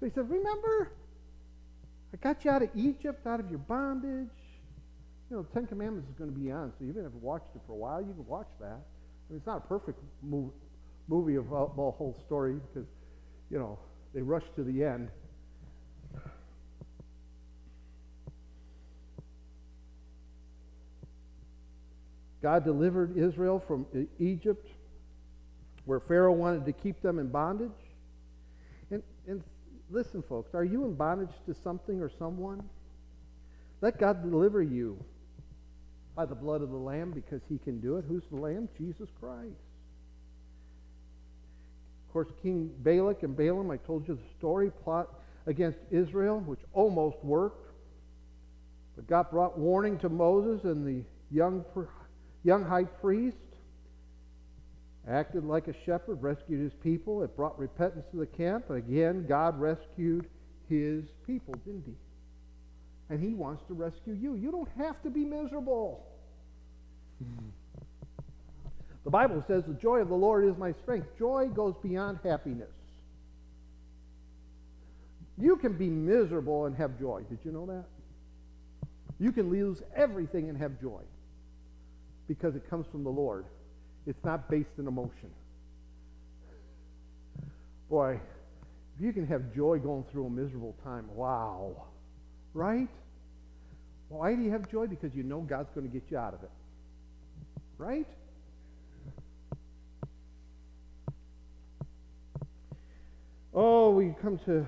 So 0.00 0.06
he 0.06 0.12
said, 0.12 0.28
Remember, 0.28 0.90
I 2.12 2.16
got 2.16 2.44
you 2.44 2.50
out 2.50 2.62
of 2.62 2.70
Egypt, 2.74 3.24
out 3.24 3.38
of 3.38 3.48
your 3.48 3.60
bondage. 3.60 4.28
You 5.30 5.36
know, 5.36 5.42
the 5.42 5.48
Ten 5.54 5.68
Commandments 5.68 6.10
is 6.10 6.14
going 6.16 6.32
to 6.32 6.38
be 6.38 6.50
on, 6.50 6.72
so 6.78 6.84
even 6.84 7.06
if 7.06 7.12
you've 7.14 7.22
watched 7.22 7.48
it 7.54 7.62
for 7.66 7.72
a 7.72 7.76
while. 7.76 8.00
You 8.00 8.12
can 8.12 8.26
watch 8.26 8.48
that. 8.60 8.66
I 8.66 9.30
mean, 9.30 9.38
it's 9.38 9.46
not 9.46 9.58
a 9.58 9.68
perfect 9.68 9.98
movie 10.22 11.36
of 11.36 11.48
the 11.48 11.56
whole 11.56 12.20
story 12.26 12.56
because, 12.72 12.88
you 13.48 13.58
know, 13.58 13.78
they 14.12 14.22
rush 14.22 14.44
to 14.56 14.64
the 14.64 14.84
end. 14.84 15.08
God 22.44 22.62
delivered 22.62 23.16
Israel 23.16 23.58
from 23.58 23.86
Egypt, 24.18 24.68
where 25.86 25.98
Pharaoh 25.98 26.34
wanted 26.34 26.66
to 26.66 26.72
keep 26.74 27.00
them 27.00 27.18
in 27.18 27.28
bondage. 27.28 27.70
And, 28.90 29.02
and 29.26 29.42
listen, 29.90 30.22
folks, 30.22 30.54
are 30.54 30.62
you 30.62 30.84
in 30.84 30.92
bondage 30.92 31.32
to 31.46 31.54
something 31.54 32.02
or 32.02 32.10
someone? 32.18 32.62
Let 33.80 33.98
God 33.98 34.22
deliver 34.22 34.62
you 34.62 35.02
by 36.14 36.26
the 36.26 36.34
blood 36.34 36.60
of 36.60 36.68
the 36.68 36.76
Lamb 36.76 37.12
because 37.12 37.40
he 37.48 37.56
can 37.56 37.80
do 37.80 37.96
it. 37.96 38.04
Who's 38.06 38.24
the 38.30 38.36
Lamb? 38.36 38.68
Jesus 38.76 39.08
Christ. 39.18 39.48
Of 42.06 42.12
course, 42.12 42.28
King 42.42 42.70
Balak 42.80 43.22
and 43.22 43.34
Balaam, 43.34 43.70
I 43.70 43.78
told 43.78 44.06
you 44.06 44.16
the 44.16 44.38
story, 44.38 44.70
plot 44.70 45.08
against 45.46 45.78
Israel, 45.90 46.40
which 46.40 46.60
almost 46.74 47.16
worked. 47.22 47.70
But 48.96 49.06
God 49.06 49.30
brought 49.30 49.58
warning 49.58 49.98
to 50.00 50.10
Moses 50.10 50.64
and 50.64 50.86
the 50.86 51.06
young, 51.34 51.64
young 52.44 52.64
high 52.64 52.84
priest 52.84 53.36
acted 55.08 55.44
like 55.44 55.68
a 55.68 55.74
shepherd, 55.84 56.22
rescued 56.22 56.60
his 56.60 56.72
people. 56.74 57.22
It 57.22 57.34
brought 57.36 57.58
repentance 57.58 58.06
to 58.12 58.18
the 58.18 58.26
camp. 58.26 58.70
Again, 58.70 59.26
God 59.26 59.58
rescued 59.58 60.26
his 60.68 61.04
people, 61.26 61.54
didn't 61.64 61.84
he? 61.86 61.94
And 63.10 63.22
he 63.22 63.34
wants 63.34 63.64
to 63.68 63.74
rescue 63.74 64.14
you. 64.14 64.34
You 64.34 64.50
don't 64.50 64.68
have 64.78 65.02
to 65.02 65.10
be 65.10 65.24
miserable. 65.24 66.06
The 69.04 69.10
Bible 69.10 69.44
says, 69.46 69.64
The 69.66 69.74
joy 69.74 69.98
of 69.98 70.08
the 70.08 70.14
Lord 70.14 70.46
is 70.46 70.56
my 70.56 70.72
strength. 70.72 71.08
Joy 71.18 71.48
goes 71.48 71.74
beyond 71.82 72.18
happiness. 72.24 72.70
You 75.36 75.56
can 75.56 75.74
be 75.74 75.90
miserable 75.90 76.64
and 76.64 76.76
have 76.76 76.98
joy. 76.98 77.24
Did 77.28 77.40
you 77.44 77.52
know 77.52 77.66
that? 77.66 77.84
You 79.18 79.32
can 79.32 79.50
lose 79.50 79.82
everything 79.94 80.48
and 80.48 80.56
have 80.56 80.80
joy 80.80 81.02
because 82.28 82.54
it 82.54 82.68
comes 82.68 82.86
from 82.90 83.04
the 83.04 83.10
Lord 83.10 83.44
It's 84.06 84.24
not 84.24 84.50
based 84.50 84.70
in 84.78 84.86
emotion. 84.86 85.30
Boy, 87.88 88.20
if 88.96 89.00
you 89.04 89.12
can 89.12 89.26
have 89.26 89.54
joy 89.54 89.78
going 89.78 90.04
through 90.10 90.26
a 90.26 90.30
miserable 90.30 90.74
time, 90.84 91.06
wow. 91.14 91.84
Right? 92.52 92.88
Why 94.08 94.34
do 94.34 94.42
you 94.42 94.50
have 94.50 94.70
joy? 94.70 94.86
Because 94.86 95.14
you 95.14 95.22
know 95.22 95.40
God's 95.40 95.70
going 95.74 95.86
to 95.86 95.92
get 95.92 96.10
you 96.10 96.18
out 96.18 96.34
of 96.34 96.42
it. 96.42 96.50
Right? 97.78 98.06
Oh, 103.52 103.90
we 103.90 104.14
come 104.20 104.38
to 104.46 104.66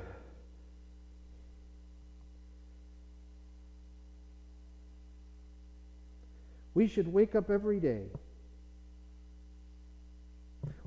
We 6.77 6.87
should 6.87 7.11
wake 7.11 7.35
up 7.35 7.49
every 7.49 7.81
day. 7.81 8.03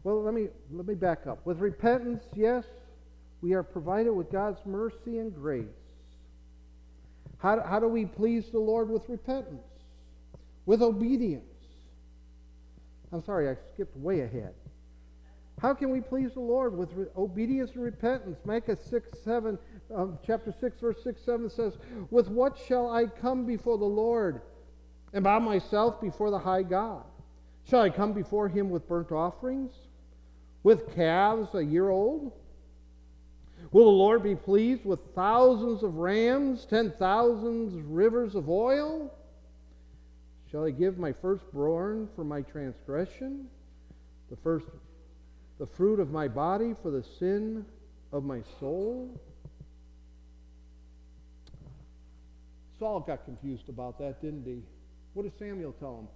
Well, 0.03 0.21
let 0.21 0.35
me 0.35 0.49
let 0.71 0.85
me 0.85 0.93
back 0.93 1.25
up. 1.25 1.43
With 1.47 1.57
repentance, 1.57 2.25
yes, 2.35 2.63
we 3.41 3.53
are 3.53 3.63
provided 3.63 4.11
with 4.11 4.31
God's 4.31 4.63
mercy 4.67 5.17
and 5.17 5.33
grace. 5.33 5.65
How, 7.39 7.59
how 7.61 7.79
do 7.79 7.87
we 7.87 8.05
please 8.05 8.51
the 8.51 8.59
Lord 8.59 8.87
with 8.87 9.09
repentance? 9.09 9.65
With 10.67 10.83
obedience. 10.83 11.43
I'm 13.11 13.23
sorry, 13.23 13.49
I 13.49 13.55
skipped 13.73 13.97
way 13.97 14.21
ahead. 14.21 14.53
How 15.59 15.73
can 15.73 15.89
we 15.89 16.01
please 16.01 16.35
the 16.35 16.39
Lord 16.39 16.77
with 16.77 16.93
re- 16.93 17.07
obedience 17.17 17.71
and 17.73 17.83
repentance? 17.83 18.37
Micah 18.45 18.77
6, 18.77 19.09
7, 19.23 19.57
um, 19.95 20.19
chapter 20.23 20.51
6, 20.51 20.79
verse 20.79 21.03
6, 21.03 21.19
7 21.19 21.49
says, 21.49 21.79
With 22.11 22.29
what 22.29 22.59
shall 22.67 22.91
I 22.91 23.07
come 23.07 23.47
before 23.47 23.79
the 23.79 23.85
Lord 23.85 24.41
and 25.13 25.23
bow 25.23 25.39
myself 25.39 25.99
before 26.01 26.31
the 26.31 26.39
high 26.39 26.63
God? 26.63 27.03
Shall 27.65 27.81
I 27.81 27.89
come 27.89 28.13
before 28.13 28.47
him 28.47 28.69
with 28.69 28.87
burnt 28.87 29.11
offerings? 29.11 29.73
With 30.63 30.93
calves 30.95 31.53
a 31.55 31.63
year 31.63 31.89
old? 31.89 32.33
Will 33.71 33.85
the 33.85 33.91
Lord 33.91 34.23
be 34.23 34.35
pleased 34.35 34.85
with 34.85 34.99
thousands 35.13 35.83
of 35.83 35.95
rams, 35.95 36.65
ten 36.65 36.91
thousands 36.97 37.79
rivers 37.83 38.35
of 38.35 38.49
oil? 38.49 39.13
Shall 40.49 40.65
I 40.65 40.71
give 40.71 40.97
my 40.97 41.11
firstborn 41.11 42.09
for 42.15 42.23
my 42.23 42.41
transgression, 42.41 43.47
the 44.31 44.37
first, 44.37 44.65
the 45.59 45.67
fruit 45.67 45.99
of 45.99 46.09
my 46.09 46.27
body 46.27 46.73
for 46.81 46.89
the 46.89 47.03
sin 47.03 47.65
of 48.11 48.23
my 48.23 48.41
soul? 48.59 49.09
Saul 52.79 53.01
got 53.01 53.25
confused 53.25 53.69
about 53.69 53.99
that, 53.99 54.21
didn't 54.21 54.45
he? 54.45 54.63
What 55.19 55.29
does 55.29 55.37
Samuel 55.37 55.73
tell 55.81 55.97
him? 55.97 56.07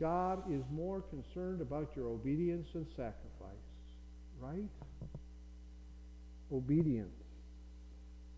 God 0.00 0.50
is 0.50 0.62
more 0.72 1.02
concerned 1.02 1.60
about 1.60 1.90
your 1.94 2.06
obedience 2.06 2.66
and 2.72 2.86
sacrifice, 2.96 3.20
right? 4.40 4.70
Obedience 6.50 7.12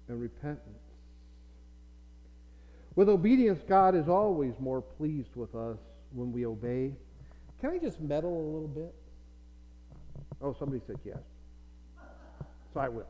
and 0.09 0.21
repentance. 0.21 0.83
With 2.97 3.09
obedience, 3.09 3.61
God 3.69 3.95
is 3.95 4.09
always 4.09 4.53
more 4.59 4.83
pleased 4.83 5.37
with 5.37 5.55
us 5.55 5.79
when 6.13 6.33
we 6.33 6.45
obey. 6.45 6.91
Can 7.61 7.71
I 7.71 7.79
just 7.79 8.01
meddle 8.01 8.33
a 8.33 8.47
little 8.53 8.67
bit? 8.67 8.93
Oh, 10.43 10.57
somebody 10.59 10.83
said 10.89 10.97
yes. 11.05 11.19
So 12.75 12.81
I 12.81 12.89
will. 12.89 13.07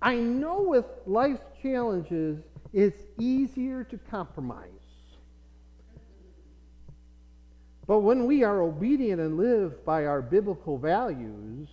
I 0.00 0.14
know 0.14 0.62
with 0.62 0.86
life's 1.04 1.42
challenges, 1.60 2.38
it's 2.72 2.98
easier 3.18 3.84
to 3.84 3.98
compromise. 3.98 4.68
But 7.86 8.00
when 8.00 8.26
we 8.26 8.44
are 8.44 8.62
obedient 8.62 9.20
and 9.20 9.36
live 9.36 9.84
by 9.84 10.06
our 10.06 10.22
biblical 10.22 10.78
values, 10.78 11.68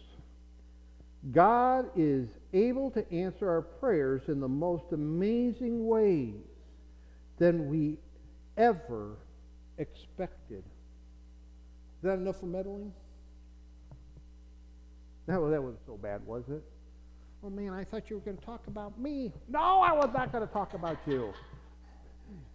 God 1.32 1.90
is 1.96 2.28
able 2.54 2.92
to 2.92 3.12
answer 3.14 3.50
our 3.50 3.62
prayers 3.62 4.24
in 4.28 4.40
the 4.40 4.48
most 4.48 4.92
amazing 4.92 5.86
ways 5.86 6.34
than 7.38 7.70
we 7.70 7.98
ever 8.58 9.18
expected. 9.78 10.64
Is 11.98 12.04
that 12.04 12.16
enough 12.16 12.40
for 12.40 12.48
meddling? 12.48 12.92
No, 15.28 15.50
that 15.50 15.62
wasn't 15.62 15.86
so 15.86 15.96
bad, 15.96 16.26
was 16.26 16.44
it? 16.50 16.64
Oh 17.44 17.50
man, 17.50 17.74
I 17.74 17.84
thought 17.84 18.10
you 18.10 18.18
were 18.18 18.22
going 18.22 18.38
to 18.38 18.46
talk 18.46 18.68
about 18.68 19.00
me. 19.00 19.32
No, 19.48 19.60
I 19.60 19.94
was 19.94 20.10
not 20.14 20.32
going 20.32 20.46
to 20.46 20.54
talk 20.54 20.74
about 20.74 20.98
you. 21.06 21.34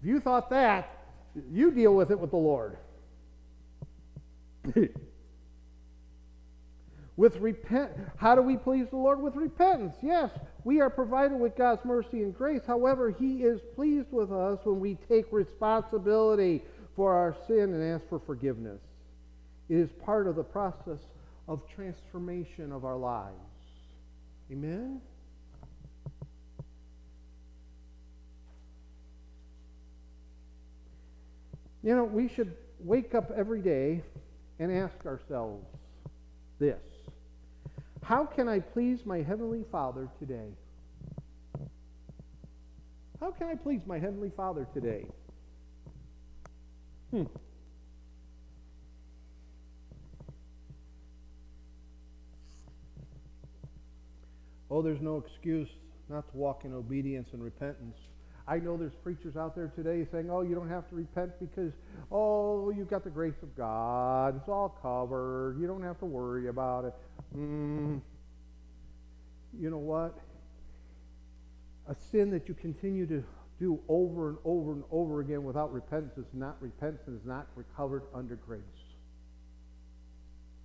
If 0.00 0.06
you 0.06 0.20
thought 0.20 0.50
that, 0.50 1.04
you 1.50 1.70
deal 1.70 1.94
with 1.94 2.10
it 2.10 2.18
with 2.18 2.30
the 2.30 2.36
Lord. 2.36 2.76
with 7.16 7.36
repent 7.36 7.92
how 8.16 8.34
do 8.34 8.42
we 8.42 8.56
please 8.56 8.86
the 8.90 8.96
lord 8.96 9.20
with 9.20 9.36
repentance 9.36 9.94
yes 10.02 10.30
we 10.64 10.80
are 10.80 10.90
provided 10.90 11.38
with 11.38 11.56
god's 11.56 11.84
mercy 11.84 12.22
and 12.22 12.36
grace 12.36 12.62
however 12.66 13.10
he 13.10 13.42
is 13.42 13.60
pleased 13.74 14.10
with 14.10 14.32
us 14.32 14.58
when 14.64 14.80
we 14.80 14.96
take 15.08 15.26
responsibility 15.30 16.62
for 16.96 17.14
our 17.14 17.36
sin 17.46 17.72
and 17.72 17.82
ask 17.82 18.08
for 18.08 18.18
forgiveness 18.18 18.80
it 19.68 19.76
is 19.76 19.90
part 20.04 20.26
of 20.26 20.34
the 20.34 20.42
process 20.42 20.98
of 21.46 21.62
transformation 21.68 22.72
of 22.72 22.84
our 22.84 22.96
lives 22.96 23.53
Amen? 24.54 25.00
You 31.82 31.96
know, 31.96 32.04
we 32.04 32.28
should 32.28 32.54
wake 32.78 33.16
up 33.16 33.32
every 33.36 33.60
day 33.60 34.00
and 34.60 34.70
ask 34.70 34.94
ourselves 35.06 35.66
this 36.60 36.78
How 38.04 38.24
can 38.24 38.48
I 38.48 38.60
please 38.60 39.04
my 39.04 39.22
Heavenly 39.22 39.64
Father 39.72 40.08
today? 40.20 40.50
How 43.18 43.32
can 43.32 43.48
I 43.48 43.56
please 43.56 43.80
my 43.86 43.98
Heavenly 43.98 44.30
Father 44.36 44.68
today? 44.72 45.04
Hmm. 47.10 47.24
Oh, 54.74 54.82
there's 54.82 55.00
no 55.00 55.18
excuse 55.18 55.68
not 56.08 56.28
to 56.32 56.36
walk 56.36 56.64
in 56.64 56.74
obedience 56.74 57.28
and 57.32 57.40
repentance. 57.40 57.96
I 58.48 58.58
know 58.58 58.76
there's 58.76 58.96
preachers 59.04 59.36
out 59.36 59.54
there 59.54 59.68
today 59.68 60.04
saying, 60.10 60.28
oh, 60.28 60.42
you 60.42 60.56
don't 60.56 60.68
have 60.68 60.88
to 60.88 60.96
repent 60.96 61.30
because, 61.38 61.72
oh, 62.10 62.70
you've 62.70 62.90
got 62.90 63.04
the 63.04 63.10
grace 63.10 63.40
of 63.44 63.56
God. 63.56 64.36
It's 64.36 64.48
all 64.48 64.76
covered. 64.82 65.60
You 65.60 65.68
don't 65.68 65.84
have 65.84 66.00
to 66.00 66.06
worry 66.06 66.48
about 66.48 66.86
it. 66.86 66.94
Mm. 67.36 68.00
You 69.60 69.70
know 69.70 69.78
what? 69.78 70.18
A 71.88 71.94
sin 72.10 72.32
that 72.32 72.48
you 72.48 72.54
continue 72.54 73.06
to 73.06 73.22
do 73.60 73.78
over 73.88 74.30
and 74.30 74.38
over 74.44 74.72
and 74.72 74.82
over 74.90 75.20
again 75.20 75.44
without 75.44 75.72
repentance 75.72 76.18
is 76.18 76.26
not 76.32 76.56
repentance 76.60 77.06
is 77.06 77.24
not 77.24 77.46
recovered 77.54 78.02
under 78.12 78.34
grace. 78.34 78.60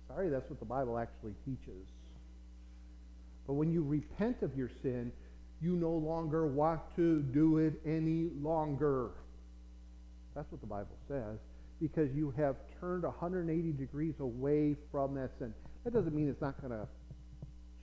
Sorry, 0.08 0.28
that's 0.30 0.50
what 0.50 0.58
the 0.58 0.66
Bible 0.66 0.98
actually 0.98 1.34
teaches. 1.44 1.86
But 3.50 3.54
when 3.54 3.72
you 3.72 3.82
repent 3.82 4.42
of 4.42 4.56
your 4.56 4.70
sin, 4.80 5.10
you 5.60 5.72
no 5.72 5.90
longer 5.90 6.46
want 6.46 6.82
to 6.94 7.20
do 7.20 7.58
it 7.58 7.72
any 7.84 8.28
longer. 8.40 9.10
That's 10.36 10.52
what 10.52 10.60
the 10.60 10.68
Bible 10.68 10.96
says. 11.08 11.40
Because 11.80 12.12
you 12.14 12.32
have 12.36 12.54
turned 12.78 13.02
180 13.02 13.72
degrees 13.72 14.14
away 14.20 14.76
from 14.92 15.16
that 15.16 15.32
sin. 15.40 15.52
That 15.82 15.92
doesn't 15.92 16.14
mean 16.14 16.28
it's 16.28 16.40
not 16.40 16.60
going 16.60 16.70
to 16.70 16.86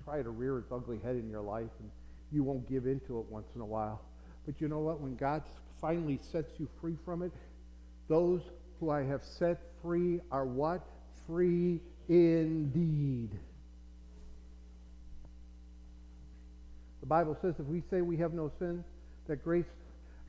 try 0.06 0.22
to 0.22 0.30
rear 0.30 0.60
its 0.60 0.72
ugly 0.72 1.00
head 1.04 1.18
in 1.18 1.30
your 1.30 1.42
life 1.42 1.72
and 1.82 1.92
you 2.32 2.46
won't 2.46 2.66
give 2.70 2.86
into 2.86 3.20
it 3.20 3.26
once 3.30 3.50
in 3.54 3.60
a 3.60 3.66
while. 3.66 4.00
But 4.46 4.62
you 4.62 4.70
know 4.70 4.80
what? 4.80 5.02
When 5.02 5.18
God 5.18 5.44
finally 5.82 6.18
sets 6.32 6.54
you 6.60 6.70
free 6.80 6.96
from 7.04 7.24
it, 7.24 7.34
those 8.08 8.40
who 8.80 8.90
I 8.90 9.04
have 9.04 9.26
set 9.26 9.60
free 9.82 10.22
are 10.32 10.46
what? 10.46 10.88
Free 11.28 11.82
indeed. 12.08 13.38
The 17.08 17.16
Bible 17.16 17.38
says 17.42 17.56
if 17.58 17.66
we 17.68 17.82
say 17.90 18.02
we 18.02 18.18
have 18.18 18.34
no 18.34 18.52
sin, 18.60 18.84
that 19.28 19.42
grace, 19.42 19.64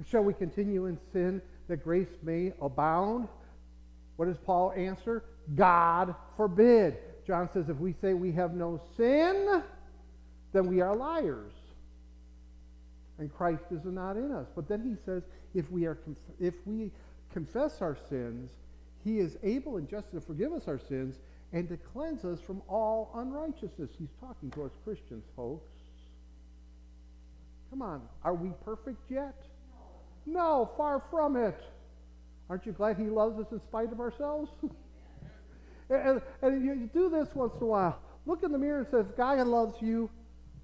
shall 0.09 0.23
we 0.23 0.33
continue 0.33 0.87
in 0.87 0.97
sin, 1.13 1.43
that 1.67 1.83
grace 1.83 2.07
may 2.23 2.53
abound? 2.63 3.27
What 4.15 4.27
does 4.27 4.37
Paul 4.39 4.73
answer? 4.77 5.25
God 5.57 6.15
forbid. 6.37 6.99
John 7.27 7.51
says 7.53 7.69
if 7.69 7.79
we 7.79 7.95
say 8.01 8.15
we 8.15 8.31
have 8.31 8.55
no 8.55 8.81
sin, 8.97 9.65
then 10.53 10.69
we 10.69 10.81
are 10.81 10.95
liars. 10.95 11.51
And 13.19 13.35
Christ 13.35 13.65
is 13.73 13.85
not 13.85 14.17
in 14.17 14.31
us. 14.31 14.47
But 14.55 14.69
then 14.69 14.85
he 14.85 14.95
says 15.05 15.25
if 15.57 15.69
we, 15.73 15.85
are, 15.87 15.99
if 16.39 16.55
we 16.65 16.93
confess 17.33 17.83
our 17.83 17.97
sins, 18.09 18.53
he 19.03 19.19
is 19.19 19.37
able 19.43 19.79
and 19.79 19.91
just 19.91 20.13
to 20.13 20.21
forgive 20.21 20.53
us 20.53 20.69
our 20.69 20.79
sins 20.79 21.17
and 21.53 21.69
to 21.71 21.77
cleanse 21.77 22.25
us 22.25 22.39
from 22.41 22.63
all 22.69 23.11
unrighteousness. 23.17 23.91
He's 23.99 24.15
talking 24.21 24.53
to 24.53 24.63
us 24.63 24.71
Christians, 24.85 25.25
folks. 25.35 25.67
Come 27.71 27.83
on, 27.83 28.03
are 28.25 28.35
we 28.35 28.51
perfect 28.65 29.11
yet? 29.11 29.35
No, 30.27 30.71
far 30.77 31.03
from 31.11 31.37
it. 31.37 31.61
Aren't 32.51 32.67
you 32.67 32.73
glad 32.73 32.97
He 32.97 33.05
loves 33.05 33.39
us 33.39 33.53
in 33.53 33.61
spite 33.61 33.93
of 33.93 34.01
ourselves? 34.01 34.51
and, 35.91 36.21
and 36.43 36.65
you 36.65 36.89
do 36.93 37.11
this 37.11 37.35
once 37.35 37.55
in 37.57 37.63
a 37.63 37.67
while. 37.67 38.01
Look 38.27 38.43
in 38.43 38.53
the 38.53 38.59
mirror 38.59 38.81
and 38.81 38.89
says, 38.91 39.07
God 39.17 39.39
loves 39.47 39.81
you, 39.81 40.11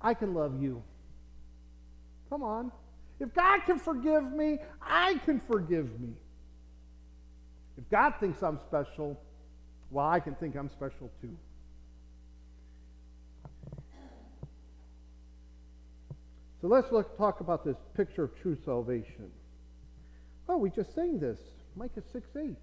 I 0.00 0.14
can 0.14 0.34
love 0.34 0.62
you. 0.62 0.82
Come 2.30 2.42
on. 2.42 2.72
If 3.20 3.32
God 3.32 3.60
can 3.64 3.78
forgive 3.78 4.32
me, 4.32 4.58
I 4.82 5.14
can 5.24 5.40
forgive 5.40 6.00
me. 6.00 6.14
If 7.78 7.88
God 7.90 8.14
thinks 8.20 8.42
I'm 8.42 8.58
special, 8.60 9.20
well, 9.90 10.06
I 10.06 10.20
can 10.20 10.34
think 10.34 10.56
I'm 10.56 10.68
special 10.68 11.10
too. 11.20 11.36
So 16.64 16.68
let's 16.68 16.90
look, 16.90 17.18
talk 17.18 17.40
about 17.40 17.62
this 17.62 17.76
picture 17.94 18.24
of 18.24 18.40
true 18.40 18.56
salvation. 18.64 19.30
Oh, 20.48 20.56
we 20.56 20.70
just 20.70 20.94
sang 20.94 21.18
this. 21.20 21.38
Micah 21.76 22.02
6 22.10 22.26
8. 22.34 22.56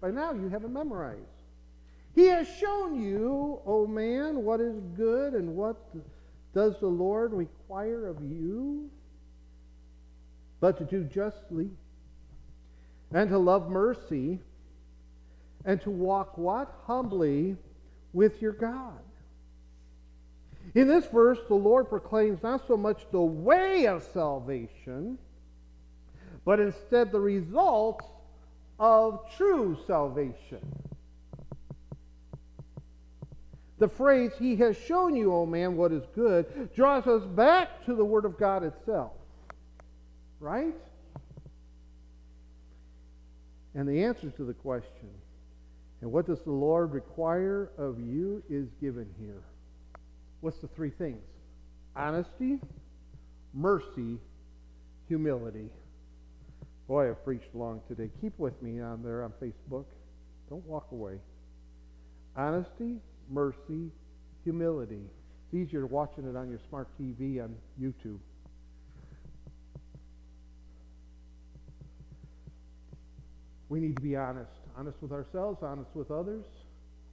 By 0.00 0.12
now 0.12 0.32
you 0.32 0.48
have 0.48 0.62
it 0.62 0.70
memorized. 0.70 1.18
He 2.14 2.26
has 2.26 2.46
shown 2.60 3.02
you, 3.02 3.60
O 3.66 3.82
oh 3.82 3.86
man, 3.88 4.44
what 4.44 4.60
is 4.60 4.78
good 4.96 5.32
and 5.32 5.56
what 5.56 5.78
does 6.54 6.78
the 6.78 6.86
Lord 6.86 7.32
require 7.32 8.06
of 8.06 8.22
you? 8.22 8.88
But 10.60 10.78
to 10.78 10.84
do 10.84 11.02
justly 11.02 11.70
and 13.10 13.28
to 13.30 13.38
love 13.38 13.68
mercy 13.68 14.38
and 15.64 15.80
to 15.80 15.90
walk 15.90 16.38
what? 16.38 16.72
Humbly 16.86 17.56
with 18.12 18.40
your 18.40 18.52
God. 18.52 19.00
In 20.74 20.88
this 20.88 21.06
verse, 21.06 21.38
the 21.48 21.54
Lord 21.54 21.88
proclaims 21.88 22.42
not 22.42 22.66
so 22.66 22.76
much 22.76 23.04
the 23.10 23.20
way 23.20 23.86
of 23.86 24.02
salvation, 24.02 25.18
but 26.44 26.60
instead 26.60 27.12
the 27.12 27.20
results 27.20 28.06
of 28.78 29.20
true 29.36 29.76
salvation. 29.86 30.60
The 33.78 33.88
phrase, 33.88 34.32
He 34.38 34.56
has 34.56 34.78
shown 34.78 35.14
you, 35.14 35.34
O 35.34 35.44
man, 35.44 35.76
what 35.76 35.92
is 35.92 36.04
good, 36.14 36.72
draws 36.74 37.06
us 37.06 37.24
back 37.24 37.84
to 37.84 37.94
the 37.94 38.04
Word 38.04 38.24
of 38.24 38.38
God 38.38 38.64
itself. 38.64 39.12
Right? 40.40 40.74
And 43.74 43.88
the 43.88 44.04
answer 44.04 44.30
to 44.30 44.44
the 44.44 44.54
question, 44.54 45.08
and 46.00 46.10
what 46.10 46.26
does 46.26 46.40
the 46.42 46.50
Lord 46.50 46.92
require 46.92 47.70
of 47.76 48.00
you, 48.00 48.42
is 48.48 48.68
given 48.80 49.08
here. 49.18 49.42
What's 50.42 50.58
the 50.58 50.66
three 50.66 50.90
things? 50.90 51.22
Honesty, 51.94 52.58
mercy, 53.54 54.18
humility. 55.06 55.70
Boy, 56.88 57.10
I've 57.10 57.24
preached 57.24 57.54
long 57.54 57.80
today. 57.86 58.10
Keep 58.20 58.36
with 58.40 58.60
me 58.60 58.80
on 58.80 59.04
there 59.04 59.22
on 59.22 59.32
Facebook. 59.40 59.84
Don't 60.50 60.66
walk 60.66 60.88
away. 60.90 61.18
Honesty, 62.36 62.96
mercy, 63.30 63.92
humility. 64.42 65.02
It's 65.46 65.54
easier 65.54 65.86
watching 65.86 66.28
it 66.28 66.36
on 66.36 66.50
your 66.50 66.58
smart 66.68 66.88
TV 67.00 67.40
on 67.40 67.54
YouTube. 67.80 68.18
We 73.68 73.78
need 73.78 73.94
to 73.94 74.02
be 74.02 74.16
honest. 74.16 74.50
Honest 74.76 74.96
with 75.00 75.12
ourselves, 75.12 75.62
honest 75.62 75.90
with 75.94 76.10
others, 76.10 76.44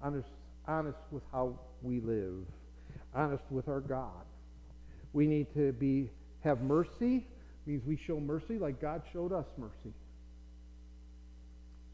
honest, 0.01 0.29
honest 0.67 0.97
with 1.11 1.23
how 1.31 1.59
we 1.83 1.99
live, 1.99 2.43
honest 3.13 3.43
with 3.49 3.67
our 3.67 3.79
God. 3.81 4.25
We 5.13 5.27
need 5.27 5.53
to 5.55 5.71
be 5.73 6.11
have 6.41 6.61
mercy, 6.61 7.25
means 7.65 7.83
we 7.85 7.97
show 7.97 8.19
mercy 8.19 8.57
like 8.57 8.81
God 8.81 9.01
showed 9.11 9.33
us 9.33 9.45
mercy. 9.57 9.93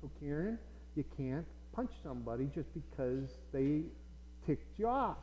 So, 0.02 0.12
Karen, 0.20 0.60
you 0.96 1.04
can't 1.18 1.46
punch 1.74 1.92
somebody 2.04 2.50
just 2.54 2.68
because 2.74 3.30
they 3.52 3.82
ticked 4.46 4.78
you 4.78 4.88
off. 4.88 5.18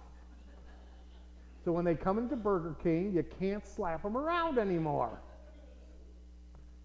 So, 1.64 1.72
when 1.72 1.84
they 1.84 1.94
come 1.94 2.18
into 2.18 2.34
Burger 2.34 2.74
King, 2.82 3.12
you 3.14 3.24
can't 3.38 3.66
slap 3.66 4.02
them 4.02 4.16
around 4.16 4.58
anymore. 4.58 5.20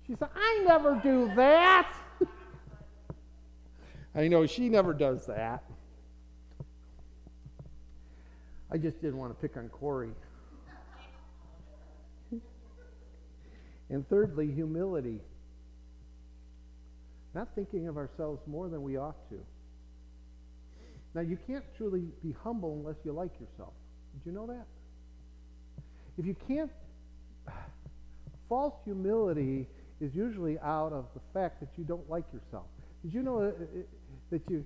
She 0.06 0.16
said, 0.16 0.30
I 0.36 0.64
never 0.66 1.00
do 1.04 1.32
that. 1.36 1.92
I 4.16 4.28
know 4.28 4.46
she 4.46 4.70
never 4.70 4.94
does 4.94 5.26
that. 5.26 5.64
I 8.72 8.78
just 8.78 9.02
didn't 9.02 9.18
want 9.18 9.32
to 9.32 9.48
pick 9.48 9.58
on 9.58 9.70
Corey. 9.70 10.12
and 13.90 14.08
thirdly, 14.10 14.52
humility. 14.52 15.22
Not 17.34 17.50
thinking 17.56 17.88
of 17.88 17.98
ourselves 17.98 18.42
more 18.48 18.68
than 18.68 18.84
we 18.84 18.98
ought 18.98 19.30
to. 19.30 19.40
Now, 21.14 21.22
you 21.22 21.38
can't 21.48 21.64
truly 21.78 22.04
be 22.24 22.36
humble 22.44 22.74
unless 22.74 22.98
you 23.04 23.14
like 23.14 23.32
yourself. 23.40 23.74
Did 24.14 24.30
you 24.30 24.32
know 24.34 24.48
that? 24.48 24.66
If 26.18 26.26
you 26.26 26.36
can't, 26.48 26.72
false 28.50 28.74
humility 28.84 29.68
is 30.02 30.14
usually 30.14 30.60
out 30.60 30.94
of 30.94 31.06
the 31.14 31.22
fact 31.34 31.60
that 31.62 31.70
you 31.78 31.84
don't 31.84 32.08
like 32.10 32.26
yourself. 32.34 32.66
Did 33.04 33.14
you 33.14 33.24
know 33.24 33.42
uh, 33.42 33.48
uh, 33.48 33.52
that 34.32 34.42
you, 34.50 34.66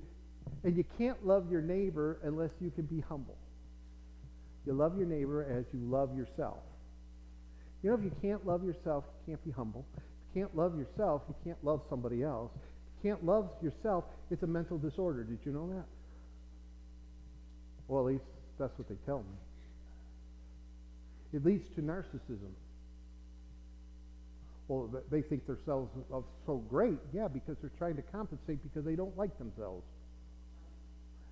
and 0.63 0.75
you 0.75 0.83
can't 0.97 1.25
love 1.25 1.51
your 1.51 1.61
neighbor 1.61 2.19
unless 2.23 2.51
you 2.59 2.71
can 2.71 2.85
be 2.85 3.03
humble. 3.07 3.37
You 4.65 4.73
love 4.73 4.97
your 4.97 5.07
neighbor 5.07 5.43
as 5.43 5.65
you 5.73 5.79
love 5.79 6.15
yourself. 6.15 6.59
You 7.83 7.89
know, 7.89 7.95
if 7.97 8.03
you 8.03 8.11
can't 8.21 8.45
love 8.45 8.63
yourself, 8.63 9.05
you 9.25 9.33
can't 9.33 9.45
be 9.45 9.51
humble. 9.51 9.85
If 9.97 10.03
you 10.35 10.41
can't 10.43 10.55
love 10.55 10.77
yourself, 10.77 11.23
you 11.27 11.35
can't 11.43 11.63
love 11.63 11.81
somebody 11.89 12.23
else. 12.23 12.51
If 12.55 12.61
you 13.03 13.11
can't 13.11 13.25
love 13.25 13.49
yourself, 13.61 14.03
it's 14.29 14.43
a 14.43 14.47
mental 14.47 14.77
disorder. 14.77 15.23
Did 15.23 15.39
you 15.43 15.51
know 15.51 15.67
that? 15.75 15.85
Well, 17.87 18.07
at 18.07 18.13
least 18.13 18.23
that's 18.59 18.77
what 18.77 18.87
they 18.87 18.95
tell 19.05 19.19
me. 19.19 19.35
It 21.33 21.43
leads 21.43 21.67
to 21.75 21.81
narcissism. 21.81 22.51
Well, 24.67 24.89
they 25.09 25.21
think 25.21 25.47
themselves 25.47 25.89
so 26.45 26.57
great. 26.69 26.99
Yeah, 27.13 27.27
because 27.27 27.57
they're 27.61 27.71
trying 27.77 27.95
to 27.95 28.03
compensate 28.03 28.59
because 28.63 28.85
they 28.85 28.95
don't 28.95 29.17
like 29.17 29.37
themselves. 29.37 29.83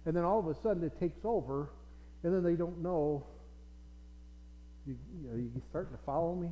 And 0.05 0.15
then 0.15 0.23
all 0.23 0.39
of 0.39 0.47
a 0.47 0.55
sudden 0.61 0.83
it 0.83 0.99
takes 0.99 1.19
over, 1.23 1.69
and 2.23 2.33
then 2.33 2.43
they 2.43 2.55
don't 2.55 2.81
know. 2.81 3.23
You, 4.85 4.95
you 5.21 5.29
know, 5.29 5.35
you 5.37 5.51
starting 5.69 5.91
to 5.91 6.03
follow 6.05 6.35
me? 6.35 6.49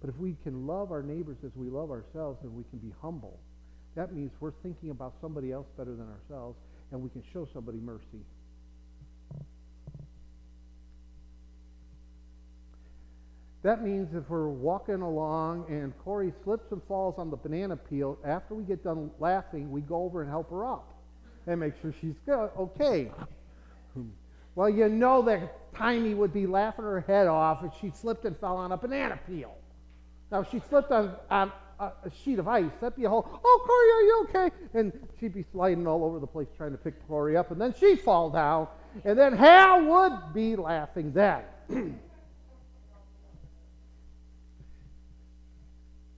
But 0.00 0.10
if 0.10 0.16
we 0.16 0.36
can 0.42 0.66
love 0.66 0.90
our 0.90 1.02
neighbors 1.02 1.38
as 1.44 1.52
we 1.54 1.68
love 1.68 1.90
ourselves, 1.90 2.40
then 2.42 2.54
we 2.54 2.64
can 2.70 2.78
be 2.78 2.92
humble, 3.00 3.38
that 3.94 4.14
means 4.14 4.30
we're 4.40 4.52
thinking 4.62 4.90
about 4.90 5.14
somebody 5.20 5.52
else 5.52 5.66
better 5.76 5.94
than 5.94 6.08
ourselves, 6.08 6.58
and 6.90 7.02
we 7.02 7.10
can 7.10 7.22
show 7.32 7.46
somebody 7.52 7.78
mercy. 7.78 8.24
That 13.62 13.84
means 13.84 14.08
if 14.12 14.28
we're 14.28 14.48
walking 14.48 15.02
along 15.02 15.66
and 15.68 15.96
Corey 15.98 16.32
slips 16.42 16.72
and 16.72 16.82
falls 16.88 17.14
on 17.16 17.30
the 17.30 17.36
banana 17.36 17.76
peel, 17.76 18.18
after 18.24 18.54
we 18.54 18.64
get 18.64 18.82
done 18.82 19.10
laughing, 19.20 19.70
we 19.70 19.82
go 19.82 20.02
over 20.02 20.20
and 20.20 20.28
help 20.28 20.50
her 20.50 20.66
up 20.66 20.91
and 21.46 21.60
make 21.60 21.74
sure 21.80 21.92
she's 22.00 22.16
good. 22.24 22.50
Okay. 22.58 23.10
Well, 24.54 24.68
you 24.68 24.88
know 24.88 25.22
that 25.22 25.74
Tiny 25.74 26.14
would 26.14 26.32
be 26.32 26.46
laughing 26.46 26.84
her 26.84 27.00
head 27.00 27.26
off 27.26 27.64
if 27.64 27.72
she 27.80 27.90
slipped 27.90 28.24
and 28.24 28.36
fell 28.36 28.56
on 28.56 28.72
a 28.72 28.76
banana 28.76 29.18
peel. 29.26 29.54
Now, 30.30 30.40
if 30.40 30.50
she 30.50 30.60
slipped 30.68 30.90
on, 30.90 31.14
on 31.30 31.52
a 31.80 32.10
sheet 32.24 32.38
of 32.38 32.48
ice, 32.48 32.70
that'd 32.80 32.96
be 32.96 33.04
a 33.04 33.08
whole, 33.08 33.26
oh, 33.44 33.64
Corey, 33.66 33.90
are 33.90 34.02
you 34.02 34.26
okay? 34.28 34.56
And 34.74 35.08
she'd 35.18 35.34
be 35.34 35.44
sliding 35.52 35.86
all 35.86 36.04
over 36.04 36.18
the 36.18 36.26
place 36.26 36.48
trying 36.56 36.72
to 36.72 36.78
pick 36.78 37.06
Corey 37.08 37.36
up, 37.36 37.50
and 37.50 37.60
then 37.60 37.74
she'd 37.78 38.00
fall 38.00 38.30
down, 38.30 38.68
and 39.04 39.18
then 39.18 39.36
Hal 39.36 39.84
would 39.84 40.34
be 40.34 40.56
laughing 40.56 41.12
then. 41.12 41.42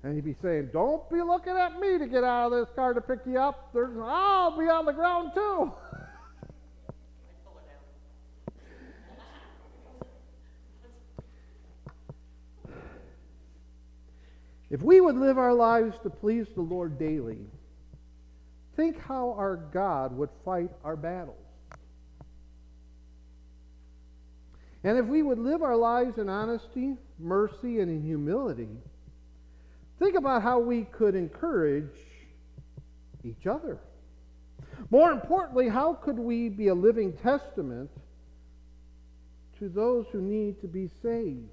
And 0.05 0.15
he'd 0.15 0.25
be 0.25 0.37
saying, 0.43 0.69
Don't 0.71 1.09
be 1.11 1.23
looking 1.23 1.57
at 1.57 1.81
me 1.81 1.97
to 1.97 2.07
get 2.07 2.25
out 2.25 2.53
of 2.53 2.67
this 2.67 2.69
car 2.77 2.93
to 2.93 3.01
pick 3.01 3.21
you 3.25 3.39
up. 3.39 3.73
There's, 3.73 3.91
I'll 3.99 4.57
be 4.57 4.67
on 4.67 4.85
the 4.85 4.93
ground 4.93 5.33
too. 5.35 5.73
if 14.71 14.83
we 14.83 15.01
would 15.01 15.17
live 15.17 15.39
our 15.39 15.55
lives 15.55 15.97
to 16.03 16.11
please 16.11 16.49
the 16.55 16.61
Lord 16.61 16.99
daily, 16.99 17.39
think 18.77 19.01
how 19.01 19.33
our 19.39 19.57
God 19.57 20.15
would 20.19 20.29
fight 20.45 20.71
our 20.85 20.97
battles. 20.97 21.39
And 24.83 24.99
if 24.99 25.07
we 25.07 25.23
would 25.23 25.39
live 25.39 25.63
our 25.63 25.77
lives 25.77 26.19
in 26.19 26.29
honesty, 26.29 26.99
mercy, 27.19 27.81
and 27.81 27.91
in 27.91 28.03
humility, 28.03 28.69
Think 29.99 30.17
about 30.17 30.43
how 30.43 30.59
we 30.59 30.85
could 30.85 31.15
encourage 31.15 31.97
each 33.23 33.47
other. 33.47 33.79
More 34.91 35.13
importantly, 35.13 35.69
how 35.69 35.95
could 35.95 36.19
we 36.19 36.49
be 36.49 36.69
a 36.69 36.75
living 36.75 37.13
testament 37.23 37.91
to 39.59 39.69
those 39.69 40.07
who 40.13 40.21
need 40.21 40.61
to 40.61 40.69
be 40.69 40.91
saved? 41.03 41.49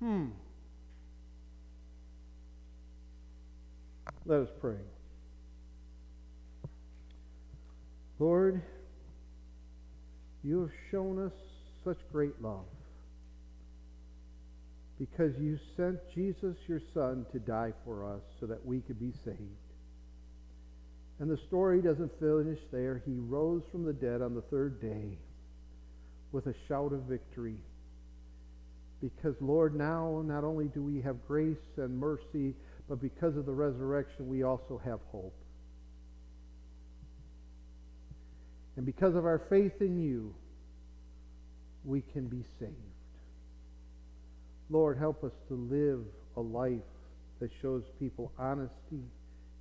Hmm. 0.00 0.26
Let 4.24 4.40
us 4.40 4.48
pray. 4.60 4.80
Lord, 8.18 8.62
you 10.42 10.60
have 10.62 10.70
shown 10.90 11.24
us 11.24 11.32
such 11.84 11.98
great 12.12 12.40
love 12.42 12.64
because 14.98 15.38
you 15.38 15.58
sent 15.76 15.98
Jesus, 16.14 16.56
your 16.66 16.80
Son, 16.94 17.26
to 17.32 17.38
die 17.38 17.72
for 17.84 18.04
us 18.04 18.22
so 18.40 18.46
that 18.46 18.64
we 18.64 18.80
could 18.80 18.98
be 18.98 19.12
saved. 19.24 19.40
And 21.18 21.30
the 21.30 21.36
story 21.36 21.80
doesn't 21.80 22.18
finish 22.18 22.60
there. 22.72 23.02
He 23.06 23.14
rose 23.16 23.62
from 23.70 23.84
the 23.84 23.92
dead 23.92 24.22
on 24.22 24.34
the 24.34 24.42
third 24.42 24.80
day 24.80 25.18
with 26.32 26.46
a 26.46 26.54
shout 26.68 26.92
of 26.92 27.02
victory. 27.02 27.58
Because, 29.00 29.34
Lord, 29.40 29.74
now 29.74 30.22
not 30.24 30.44
only 30.44 30.66
do 30.66 30.82
we 30.82 31.00
have 31.02 31.26
grace 31.26 31.56
and 31.76 31.98
mercy, 31.98 32.54
but 32.88 33.00
because 33.00 33.36
of 33.36 33.46
the 33.46 33.52
resurrection, 33.52 34.28
we 34.28 34.42
also 34.42 34.80
have 34.84 35.00
hope. 35.10 35.34
And 38.76 38.84
because 38.84 39.14
of 39.14 39.24
our 39.24 39.38
faith 39.38 39.80
in 39.80 39.98
you, 39.98 40.34
we 41.84 42.02
can 42.12 42.26
be 42.26 42.44
saved. 42.58 42.95
Lord, 44.70 44.98
help 44.98 45.22
us 45.24 45.32
to 45.48 45.54
live 45.54 46.00
a 46.36 46.40
life 46.40 46.80
that 47.40 47.50
shows 47.62 47.82
people 47.98 48.32
honesty 48.38 49.02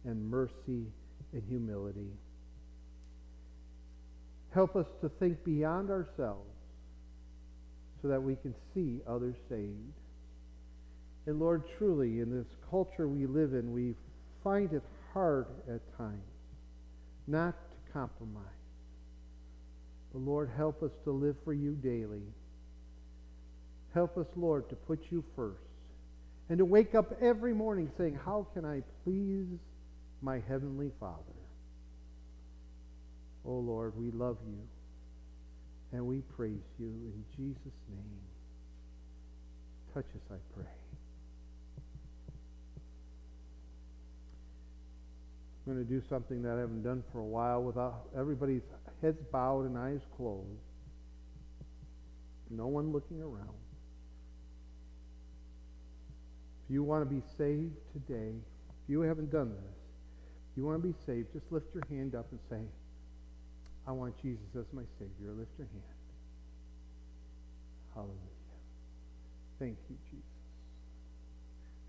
and 0.03 0.29
mercy 0.29 0.85
and 1.33 1.43
humility. 1.47 2.09
Help 4.53 4.75
us 4.75 4.87
to 5.01 5.09
think 5.19 5.43
beyond 5.43 5.89
ourselves 5.89 6.49
so 8.01 8.07
that 8.07 8.21
we 8.21 8.35
can 8.35 8.55
see 8.73 9.01
others 9.07 9.35
saved. 9.49 9.93
And 11.25 11.39
Lord, 11.39 11.63
truly, 11.77 12.19
in 12.19 12.31
this 12.31 12.47
culture 12.69 13.07
we 13.07 13.25
live 13.25 13.53
in, 13.53 13.73
we 13.73 13.95
find 14.43 14.71
it 14.73 14.83
hard 15.13 15.47
at 15.67 15.81
times 15.97 16.21
not 17.27 17.55
to 17.71 17.91
compromise. 17.93 18.43
But 20.13 20.19
Lord, 20.19 20.49
help 20.55 20.83
us 20.83 20.91
to 21.03 21.11
live 21.11 21.35
for 21.43 21.53
you 21.53 21.71
daily. 21.71 22.21
Help 23.95 24.17
us, 24.17 24.27
Lord, 24.35 24.67
to 24.69 24.75
put 24.75 24.99
you 25.09 25.23
first 25.37 25.55
and 26.49 26.57
to 26.57 26.65
wake 26.65 26.93
up 26.93 27.13
every 27.21 27.53
morning 27.53 27.89
saying, 27.97 28.19
How 28.25 28.45
can 28.53 28.65
I 28.65 28.83
please 29.05 29.47
my 30.21 30.41
heavenly 30.49 30.91
Father? 30.99 31.15
Oh, 33.45 33.53
Lord, 33.53 33.93
we 33.97 34.11
love 34.11 34.37
you 34.45 34.59
and 35.93 36.05
we 36.05 36.17
praise 36.35 36.67
you 36.77 36.87
in 36.87 37.23
Jesus' 37.37 37.79
name. 37.89 38.19
Touch 39.93 40.05
us, 40.13 40.21
I 40.29 40.35
pray. 40.53 40.65
I'm 45.65 45.73
going 45.73 45.85
to 45.85 45.89
do 45.89 46.03
something 46.09 46.41
that 46.41 46.57
I 46.57 46.59
haven't 46.59 46.83
done 46.83 47.01
for 47.13 47.19
a 47.19 47.25
while 47.25 47.63
without 47.63 48.09
everybody's 48.15 48.61
heads 49.01 49.23
bowed 49.31 49.65
and 49.65 49.77
eyes 49.77 50.01
closed. 50.17 50.43
No 52.49 52.67
one 52.67 52.91
looking 52.91 53.21
around. 53.21 53.64
If 56.66 56.74
you 56.74 56.84
want 56.84 57.07
to 57.07 57.16
be 57.16 57.22
saved 57.38 57.76
today, 57.93 58.34
if 58.84 58.89
you 58.89 59.01
haven't 59.01 59.32
done 59.32 59.49
this, 59.49 59.76
if 60.51 60.57
you 60.57 60.66
want 60.66 60.82
to 60.82 60.88
be 60.88 60.95
saved, 61.05 61.32
just 61.34 61.45
lift 61.51 61.68
your 61.74 61.84
hand 61.89 62.16
up 62.16 62.26
and 62.32 62.39
say, 62.49 62.61
I 63.88 63.91
want 63.91 64.20
Jesus 64.22 64.47
as 64.57 64.66
my 64.74 64.82
Savior. 64.97 65.32
Lift 65.38 65.51
your 65.57 65.68
hand. 65.68 65.84
Hallelujah. 67.93 68.16
Thank 69.59 69.78
you, 69.89 69.95
Jesus. 70.09 70.26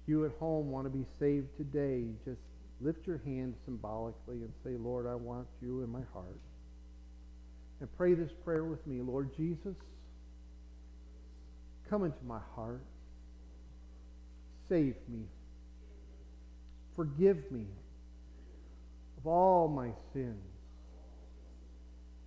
If 0.03 0.09
you 0.09 0.27
at 0.27 0.33
home 0.39 0.71
want 0.71 0.85
to 0.85 0.91
be 0.91 1.07
saved 1.19 1.57
today, 1.57 2.05
just 2.25 2.41
lift 2.81 3.07
your 3.07 3.21
hand 3.25 3.55
symbolically 3.65 4.37
and 4.37 4.53
say, 4.63 4.77
Lord, 4.79 5.07
I 5.07 5.15
want 5.15 5.47
you 5.63 5.83
in 5.83 5.91
my 5.91 6.03
heart. 6.13 6.39
And 7.81 7.89
pray 7.97 8.15
this 8.15 8.31
prayer 8.45 8.65
with 8.65 8.87
me. 8.87 9.01
Lord 9.01 9.35
Jesus, 9.37 9.75
come 11.89 12.05
into 12.05 12.25
my 12.27 12.41
heart. 12.55 12.83
Save 14.69 14.97
me. 15.09 15.25
Forgive 16.95 17.51
me 17.51 17.67
of 19.19 19.27
all 19.27 19.69
my 19.69 19.91
sins. 20.13 20.43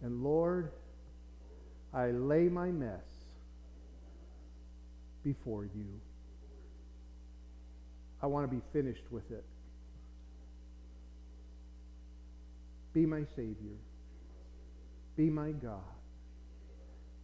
And 0.02 0.24
Lord, 0.24 0.72
I 1.94 2.12
lay 2.12 2.50
my 2.50 2.68
mess 2.68 3.04
before 5.24 5.64
you. 5.64 5.86
I 8.22 8.28
want 8.28 8.50
to 8.50 8.56
be 8.56 8.62
finished 8.74 9.04
with 9.12 9.30
it. 9.32 9.44
Be 12.94 13.06
my 13.06 13.24
Savior. 13.36 13.78
Be 15.16 15.30
my 15.30 15.52
God. 15.52 15.80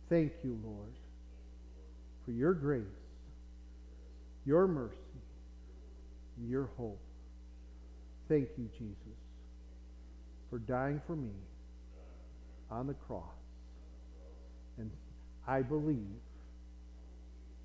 Thank 0.09 0.34
you, 0.43 0.59
Lord, 0.63 0.93
for 2.24 2.32
your 2.32 2.53
grace, 2.53 2.84
your 4.46 4.68
mercy, 4.68 4.96
your 6.48 6.70
hope. 6.78 7.02
Thank 8.30 8.50
you, 8.58 8.70
Jesus, 8.78 9.20
for 10.50 10.60
dying 10.60 11.02
for 11.06 11.16
me 11.16 11.32
on 12.72 12.88
the 12.88 12.93
cross. 12.93 13.24
And 14.78 14.91
I 15.48 15.62
believe 15.62 15.98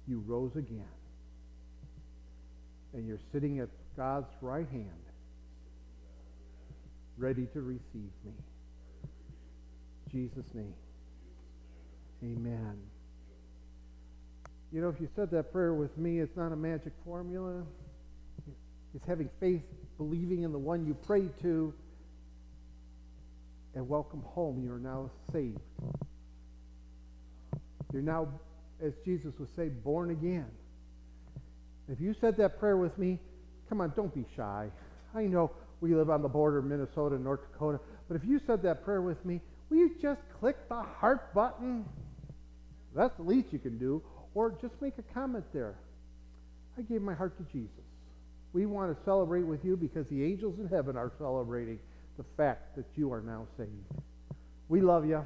you 0.06 0.22
rose 0.26 0.52
again. 0.56 0.84
And 2.92 3.06
you're 3.06 3.20
sitting 3.32 3.60
at 3.60 3.68
God's 3.96 4.32
right 4.40 4.68
hand, 4.70 4.90
ready 7.16 7.46
to 7.52 7.60
receive 7.60 8.10
me. 8.24 8.32
Jesus' 10.10 10.54
name. 10.54 10.74
Amen. 12.22 12.99
You 14.72 14.80
know, 14.80 14.88
if 14.88 15.00
you 15.00 15.08
said 15.16 15.32
that 15.32 15.52
prayer 15.52 15.74
with 15.74 15.96
me, 15.98 16.20
it's 16.20 16.36
not 16.36 16.52
a 16.52 16.56
magic 16.56 16.92
formula. 17.04 17.64
It's 18.94 19.04
having 19.06 19.28
faith, 19.40 19.62
believing 19.98 20.42
in 20.42 20.52
the 20.52 20.58
one 20.58 20.86
you 20.86 20.94
prayed 20.94 21.32
to, 21.42 21.74
and 23.74 23.88
welcome 23.88 24.22
home. 24.22 24.62
You 24.62 24.72
are 24.72 24.78
now 24.78 25.10
saved. 25.32 25.58
You're 27.92 28.02
now, 28.02 28.28
as 28.80 28.92
Jesus 29.04 29.32
would 29.40 29.54
say, 29.56 29.68
born 29.68 30.10
again. 30.10 30.46
If 31.88 32.00
you 32.00 32.14
said 32.20 32.36
that 32.36 32.60
prayer 32.60 32.76
with 32.76 32.96
me, 32.96 33.18
come 33.68 33.80
on, 33.80 33.92
don't 33.96 34.14
be 34.14 34.24
shy. 34.36 34.70
I 35.16 35.22
know 35.22 35.50
we 35.80 35.94
live 35.96 36.10
on 36.10 36.22
the 36.22 36.28
border 36.28 36.58
of 36.58 36.64
Minnesota 36.64 37.16
and 37.16 37.24
North 37.24 37.40
Dakota, 37.52 37.80
but 38.06 38.16
if 38.16 38.24
you 38.24 38.40
said 38.46 38.62
that 38.62 38.84
prayer 38.84 39.02
with 39.02 39.24
me, 39.24 39.40
will 39.68 39.78
you 39.78 39.96
just 40.00 40.20
click 40.38 40.56
the 40.68 40.80
heart 40.80 41.34
button? 41.34 41.84
That's 42.94 43.16
the 43.16 43.24
least 43.24 43.52
you 43.52 43.58
can 43.58 43.76
do. 43.76 44.02
Or 44.34 44.54
just 44.62 44.74
make 44.80 44.94
a 44.98 45.14
comment 45.14 45.44
there. 45.52 45.74
I 46.78 46.82
gave 46.82 47.02
my 47.02 47.14
heart 47.14 47.36
to 47.38 47.44
Jesus. 47.52 47.70
We 48.52 48.66
want 48.66 48.96
to 48.96 49.04
celebrate 49.04 49.42
with 49.42 49.64
you 49.64 49.76
because 49.76 50.06
the 50.08 50.24
angels 50.24 50.58
in 50.58 50.68
heaven 50.68 50.96
are 50.96 51.12
celebrating 51.18 51.78
the 52.16 52.24
fact 52.36 52.76
that 52.76 52.86
you 52.96 53.12
are 53.12 53.20
now 53.20 53.46
saved. 53.56 53.70
We 54.68 54.80
love 54.80 55.06
you, 55.06 55.24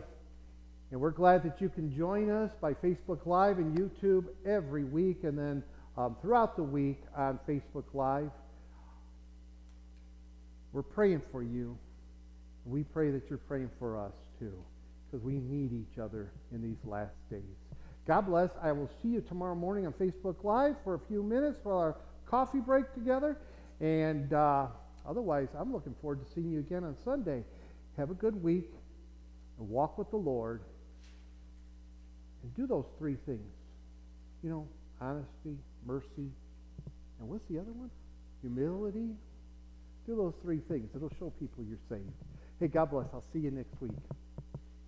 and 0.90 1.00
we're 1.00 1.10
glad 1.10 1.42
that 1.44 1.60
you 1.60 1.68
can 1.68 1.94
join 1.94 2.30
us 2.30 2.50
by 2.60 2.74
Facebook 2.74 3.26
Live 3.26 3.58
and 3.58 3.76
YouTube 3.76 4.26
every 4.46 4.84
week, 4.84 5.24
and 5.24 5.38
then 5.38 5.62
um, 5.96 6.16
throughout 6.22 6.56
the 6.56 6.62
week 6.62 7.02
on 7.16 7.38
Facebook 7.48 7.84
Live. 7.92 8.30
We're 10.72 10.82
praying 10.82 11.22
for 11.30 11.42
you. 11.42 11.78
We 12.64 12.84
pray 12.84 13.10
that 13.10 13.28
you're 13.28 13.38
praying 13.38 13.70
for 13.78 13.98
us 13.98 14.12
too, 14.38 14.52
because 15.06 15.24
we 15.24 15.34
need 15.34 15.72
each 15.72 15.98
other 15.98 16.30
in 16.52 16.62
these 16.62 16.78
last 16.84 17.14
days. 17.30 17.42
God 18.06 18.26
bless. 18.26 18.50
I 18.62 18.72
will 18.72 18.90
see 19.02 19.08
you 19.08 19.22
tomorrow 19.22 19.54
morning 19.54 19.86
on 19.86 19.92
Facebook 19.94 20.44
Live 20.44 20.76
for 20.84 20.94
a 20.94 20.98
few 20.98 21.22
minutes 21.22 21.58
for 21.62 21.72
our 21.72 21.96
coffee 22.26 22.60
break 22.60 22.92
together. 22.92 23.38
And 23.80 24.32
uh, 24.32 24.66
otherwise, 25.08 25.48
I'm 25.58 25.72
looking 25.72 25.94
forward 26.00 26.24
to 26.24 26.32
seeing 26.34 26.50
you 26.50 26.60
again 26.60 26.84
on 26.84 26.96
Sunday. 27.02 27.42
Have 27.96 28.10
a 28.10 28.14
good 28.14 28.42
week 28.42 28.70
and 29.58 29.68
walk 29.68 29.96
with 29.96 30.10
the 30.10 30.16
Lord 30.16 30.60
and 32.42 32.54
do 32.54 32.66
those 32.66 32.84
three 32.98 33.16
things. 33.24 33.52
You 34.42 34.50
know, 34.50 34.68
honesty, 35.00 35.56
mercy, 35.86 36.30
and 37.20 37.28
what's 37.28 37.44
the 37.48 37.58
other 37.58 37.72
one? 37.72 37.90
Humility. 38.42 39.08
Do 40.06 40.16
those 40.16 40.34
three 40.42 40.60
things. 40.68 40.90
It'll 40.94 41.12
show 41.18 41.32
people 41.40 41.64
you're 41.66 41.78
saved. 41.88 42.12
Hey, 42.60 42.68
God 42.68 42.90
bless. 42.90 43.06
I'll 43.14 43.24
see 43.32 43.38
you 43.38 43.50
next 43.50 43.80
week. 43.80 43.92